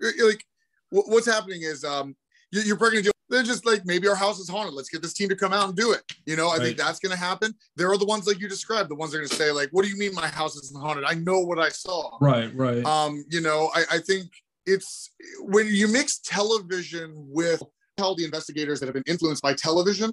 [0.00, 0.44] like
[0.90, 2.14] what's happening is um
[2.52, 3.12] you're breaking deal.
[3.28, 4.74] They're just like maybe our house is haunted.
[4.74, 6.02] Let's get this team to come out and do it.
[6.24, 6.62] You know, I right.
[6.62, 7.52] think that's going to happen.
[7.76, 9.68] There are the ones like you described, the ones that are going to say like,
[9.72, 11.04] "What do you mean my house isn't haunted?
[11.04, 12.82] I know what I saw." Right, right.
[12.86, 14.30] Um, you know, I, I think
[14.64, 17.62] it's when you mix television with
[17.98, 20.12] tell the investigators that have been influenced by television.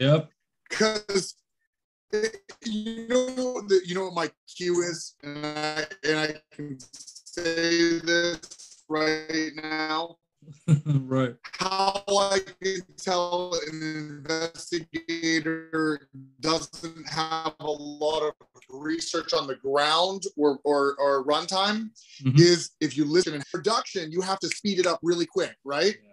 [0.00, 0.30] Yep
[0.68, 1.34] because
[2.64, 7.98] you know the, you know what my cue is, and I, and I can say
[7.98, 10.16] this right now.
[10.86, 11.34] right.
[11.58, 16.08] How I can tell an investigator
[16.40, 18.34] doesn't have a lot of
[18.70, 21.90] research on the ground or or, or runtime
[22.22, 22.36] mm-hmm.
[22.36, 25.96] is if you listen in production, you have to speed it up really quick, right?
[26.02, 26.12] Yeah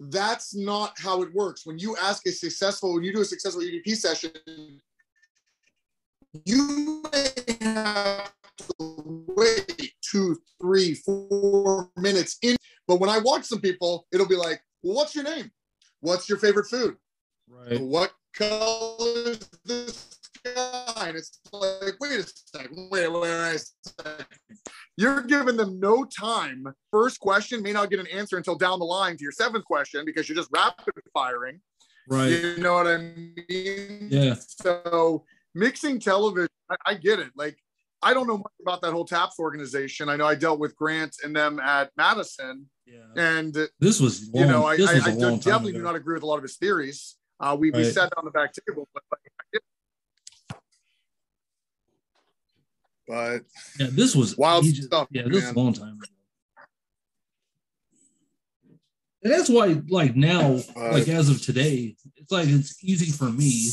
[0.00, 1.66] that's not how it works.
[1.66, 4.30] When you ask a successful, when you do a successful EVP session,
[6.46, 12.56] you may have to wait two, three, four minutes in.
[12.88, 15.50] But when I watch some people, it'll be like, well, what's your name?
[16.00, 16.96] What's your favorite food?
[17.48, 17.80] Right.
[17.80, 21.08] What color is this guy?
[21.08, 24.26] And it's like, wait a second, wait, wait, a second.
[24.96, 26.66] You're giving them no time.
[26.90, 30.04] First question may not get an answer until down the line to your seventh question
[30.04, 31.60] because you're just rapid firing.
[32.08, 32.28] Right.
[32.28, 34.08] You know what I mean?
[34.10, 34.34] Yeah.
[34.38, 37.30] So mixing television, I, I get it.
[37.36, 37.56] Like,
[38.02, 40.08] I don't know much about that whole TAPS organization.
[40.08, 42.68] I know I dealt with Grant and them at Madison.
[42.86, 43.04] Yeah.
[43.14, 46.26] And this was, long, you know, I, I, I definitely do not agree with a
[46.26, 47.16] lot of his theories.
[47.38, 47.78] Uh, we, right.
[47.78, 49.20] we sat on the back table, but like,
[53.10, 53.42] But
[53.76, 55.08] yeah, this was wild just, stuff.
[55.10, 56.06] Yeah, this was a long time ago.
[59.24, 63.24] And that's why, like now, uh, like as of today, it's like it's easy for
[63.24, 63.70] me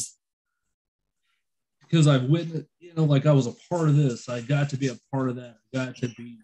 [1.81, 4.27] because I've witnessed, you know, like I was a part of this.
[4.27, 5.57] I got to be a part of that.
[5.71, 6.39] I got to be,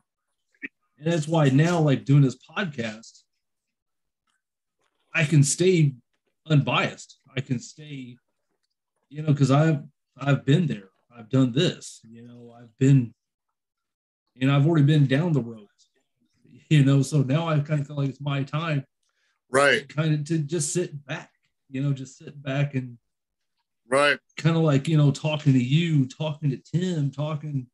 [1.00, 3.24] and that's why now, like doing this podcast,
[5.16, 5.96] I can stay
[6.46, 7.18] unbiased.
[7.36, 8.18] I can stay,
[9.10, 9.82] you know, because I've
[10.16, 10.93] I've been there.
[11.18, 13.14] I've done this, you know, I've been,
[14.40, 15.68] and I've already been down the road,
[16.70, 18.86] you know, so now I kind of feel like it's my time,
[19.50, 19.88] right?
[19.88, 21.30] Kind of to just sit back,
[21.70, 22.98] you know, just sit back and,
[23.88, 27.68] right, kind of like you know, talking to you, talking to Tim, talking,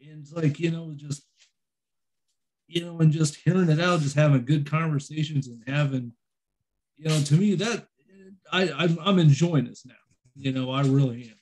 [0.00, 1.22] and it's like you know, just,
[2.66, 6.12] you know, and just hearing it out, just having good conversations and having,
[6.96, 7.86] you know, to me that
[8.52, 9.94] I I'm, I'm enjoying this now,
[10.34, 11.37] you know, I really am.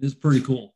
[0.00, 0.74] It's pretty cool.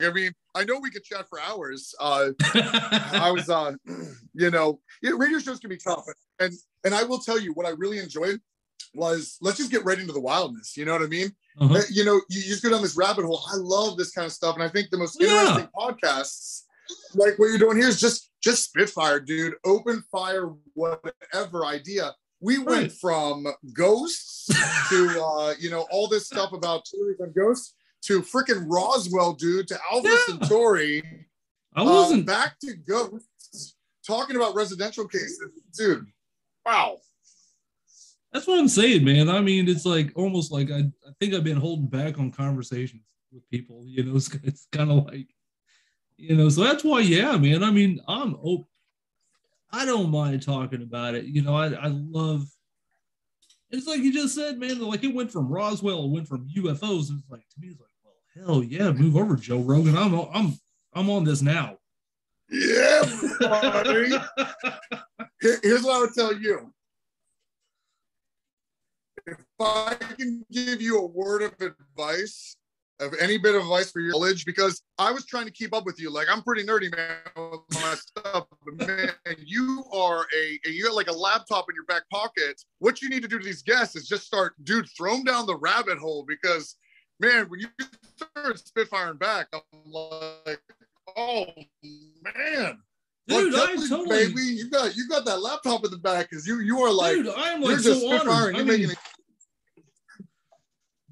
[0.00, 1.94] I mean, I know we could chat for hours.
[1.98, 3.94] Uh, I was on, uh,
[4.34, 6.04] you know, radio shows can be tough,
[6.38, 6.52] and
[6.84, 8.40] and I will tell you what I really enjoyed
[8.94, 10.76] was let's just get right into the wildness.
[10.76, 11.32] You know what I mean?
[11.60, 11.74] Uh-huh.
[11.74, 13.42] Uh, you know, you, you, just go down this rabbit hole.
[13.52, 15.90] I love this kind of stuff, and I think the most interesting yeah.
[15.90, 16.62] podcasts,
[17.14, 19.54] like what you're doing here, is just just spitfire, dude.
[19.64, 24.46] Open fire, whatever idea we went from ghosts
[24.88, 26.86] to uh, you know all this stuff about
[27.18, 30.18] and ghosts to freaking Roswell, dude, to Alpha yeah.
[30.26, 31.02] Centauri.
[31.74, 33.74] I wasn't um, back to ghosts,
[34.06, 36.06] talking about residential cases, dude.
[36.64, 36.98] Wow.
[38.32, 39.28] That's what I'm saying, man.
[39.28, 43.02] I mean, it's like almost like I, I think I've been holding back on conversations
[43.32, 43.82] with people.
[43.86, 45.28] You know, it's, it's kind of like,
[46.16, 47.62] you know, so that's why, yeah, man.
[47.62, 48.66] I mean, I'm open.
[49.70, 51.24] I don't mind talking about it.
[51.26, 52.46] You know, I, I love
[53.70, 57.10] it's like you just said, man, like it went from Roswell, it went from UFOs.
[57.10, 58.14] It's like to me, it's like, well,
[58.46, 59.96] hell yeah, move over, Joe Rogan.
[59.96, 60.54] I'm I'm
[60.94, 61.76] I'm on this now.
[62.50, 63.04] Yeah.
[65.40, 66.72] Here- Here's what I would tell you.
[69.26, 72.56] If I can give you a word of advice,
[73.00, 75.84] of any bit of advice for your college, because I was trying to keep up
[75.84, 76.10] with you.
[76.10, 78.46] Like I'm pretty nerdy, man, with my stuff.
[78.64, 82.60] But man, you are a, you got like a laptop in your back pocket.
[82.78, 85.46] What you need to do to these guests is just start, dude, throw them down
[85.46, 86.76] the rabbit hole because
[87.20, 87.68] man, when you
[88.16, 90.60] start spitfiring back, I'm like,
[91.16, 91.46] oh
[92.22, 92.78] man.
[93.28, 96.60] Dude, I totally, baby, you got you got that laptop in the back because you
[96.60, 98.56] you are like dude, I am you're like just so honored.
[98.56, 98.90] I mean.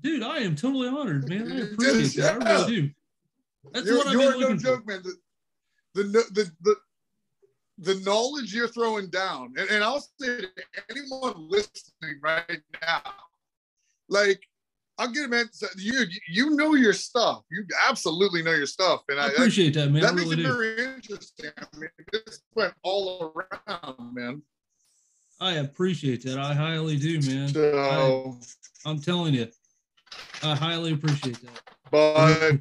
[0.01, 1.51] Dude, I am totally honored, man.
[1.53, 2.43] I appreciate that.
[2.43, 2.91] I really do.
[3.73, 4.91] That's You're, what I've been no joke, for.
[4.91, 5.03] man.
[5.95, 6.03] The, the
[6.33, 6.77] the the
[7.79, 10.49] the knowledge you're throwing down, and, and I'll say to
[10.91, 13.03] anyone listening right now,
[14.09, 14.41] like
[14.99, 15.49] I'll get it, man.
[15.53, 17.43] so You you know your stuff.
[17.51, 20.03] You absolutely know your stuff, and I I, appreciate that, man.
[20.03, 20.53] that I makes really it do.
[20.53, 21.51] very interesting.
[21.59, 24.43] I mean, this went all around, man.
[25.41, 26.39] I appreciate that.
[26.39, 27.49] I highly do, man.
[27.49, 28.39] So,
[28.87, 29.49] I'm telling you,
[30.43, 31.63] I highly appreciate that.
[31.91, 32.61] Bye.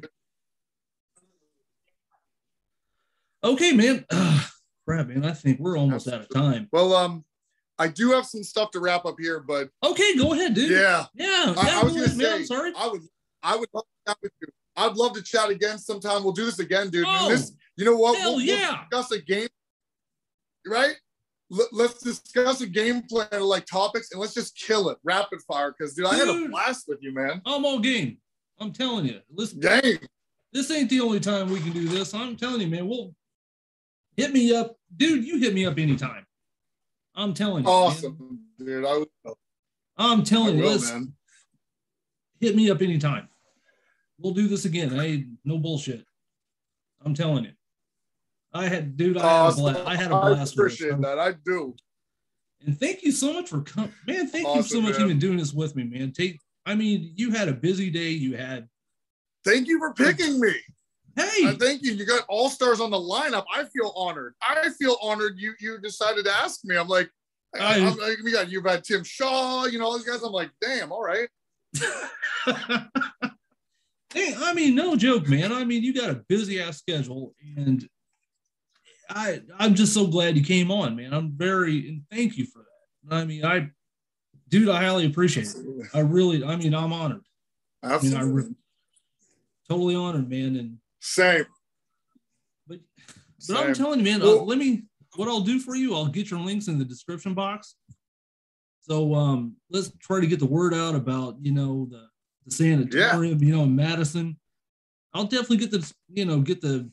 [3.44, 4.04] Okay, man.
[4.88, 5.24] Crap, man.
[5.24, 6.68] I think we're almost out of time.
[6.72, 7.24] well, um,
[7.78, 10.70] I do have some stuff to wrap up here, but Okay, go ahead, dude.
[10.70, 11.06] yeah.
[11.14, 11.54] yeah.
[11.56, 12.08] I, yeah, I was go man.
[12.10, 12.72] say, I'm sorry.
[12.76, 13.02] I would,
[13.42, 14.48] I would love to chat with you.
[14.76, 16.22] I'd love to chat again sometime.
[16.24, 17.06] We'll do this again, dude.
[17.06, 18.18] And Oh, this, you know what?
[18.18, 18.84] hell we'll, yeah.
[18.90, 19.48] we'll discuss a game,
[20.66, 20.96] right?
[21.48, 25.74] Let, let's discuss a game plan like topics, and let's just kill it rapid fire.
[25.76, 27.40] Because dude, I had a blast with you, man.
[27.46, 28.18] I'm all game.
[28.58, 29.20] I'm telling you.
[29.30, 29.98] Listen, Game.
[30.52, 32.14] this ain't the only time we can do this.
[32.14, 32.88] I'm telling you, man.
[32.88, 33.14] We'll
[34.16, 35.24] hit me up, dude.
[35.24, 36.26] You hit me up anytime.
[37.14, 37.70] I'm telling you.
[37.70, 37.74] man.
[37.74, 38.84] Awesome, dude.
[38.84, 39.38] I will.
[39.96, 40.64] I'm telling you.
[40.64, 41.12] will, man.
[42.40, 43.28] hit me up anytime.
[44.18, 44.90] We'll do this again.
[44.90, 46.04] Hey, no bullshit.
[47.04, 47.52] I'm telling you.
[48.56, 49.18] I had, dude.
[49.18, 49.86] I had a blast.
[49.86, 50.52] I had a blast.
[50.52, 51.18] I appreciate that.
[51.18, 51.74] I do.
[52.66, 54.28] And thank you so much for coming, man.
[54.28, 55.02] Thank you so much man.
[55.06, 56.12] even doing this with me, man.
[56.12, 58.10] Take, I mean, you had a busy day.
[58.10, 58.68] You had,
[59.44, 60.54] Thank you for picking me.
[61.14, 61.92] hey, I thank you.
[61.92, 63.44] You got all stars on the lineup.
[63.54, 64.34] I feel honored.
[64.42, 65.34] I feel honored.
[65.38, 66.76] You you decided to ask me.
[66.76, 67.08] I'm like,
[67.54, 69.66] I, I- am like, we got you've had Tim Shaw.
[69.66, 70.22] You know all these guys.
[70.22, 70.90] I'm like, damn.
[70.90, 71.28] All right.
[74.12, 75.52] hey, I mean, no joke, man.
[75.52, 77.88] I mean, you got a busy ass schedule, and
[79.08, 81.12] I, I'm just so glad you came on, man.
[81.12, 82.58] I'm very, and thank you for
[83.08, 83.16] that.
[83.16, 83.70] I mean, I,
[84.48, 85.88] dude, I highly appreciate it.
[85.94, 87.22] I really, I mean, I'm honored.
[87.82, 88.32] I mean, I Absolutely.
[88.32, 88.54] re-
[89.68, 90.56] totally honored, man.
[90.56, 91.46] And Same.
[92.66, 92.78] but
[93.48, 94.84] But I'm telling you, man, uh, let me
[95.16, 97.76] what I'll do for you, I'll get your links in the description box.
[98.82, 102.06] So um let's try to get the word out about you know the
[102.44, 104.38] the sanatorium, you know, in Madison.
[105.12, 106.88] I'll definitely get the you know get the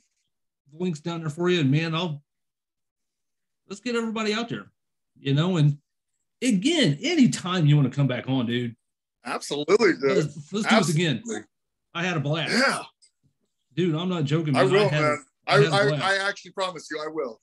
[0.74, 2.22] links down there for you, and man, I'll
[3.70, 4.66] let's get everybody out there,
[5.20, 5.78] you know, and
[6.42, 8.76] again, anytime you want to come back on, dude,
[9.26, 10.04] Absolutely, dude.
[10.18, 11.24] let's, let's do this again.
[11.94, 12.82] I had a blast, Yeah,
[13.76, 13.96] dude.
[13.96, 14.72] I'm not joking, I man.
[14.72, 15.26] will, had, man.
[15.48, 16.14] I I, I.
[16.14, 17.40] I actually promise you, I will.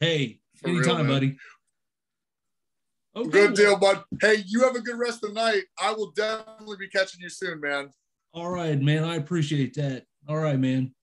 [0.00, 1.08] Hey, For anytime, man.
[1.08, 1.36] buddy.
[3.16, 4.04] Okay, Good deal, bud.
[4.20, 5.62] Hey, you have a good rest of the night.
[5.80, 7.90] I will definitely be catching you soon, man.
[8.32, 9.02] All right, man.
[9.02, 10.04] I appreciate that.
[10.28, 10.94] All right, man.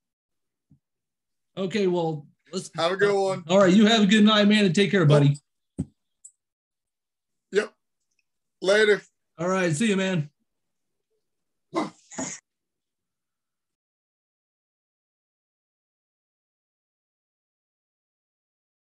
[1.57, 3.43] Okay, well, let's Have a good uh, one.
[3.47, 5.37] All right, you have a good night, man, and take care, buddy.
[7.51, 7.73] Yep.
[8.61, 9.01] Later.
[9.37, 10.29] All right, see you, man.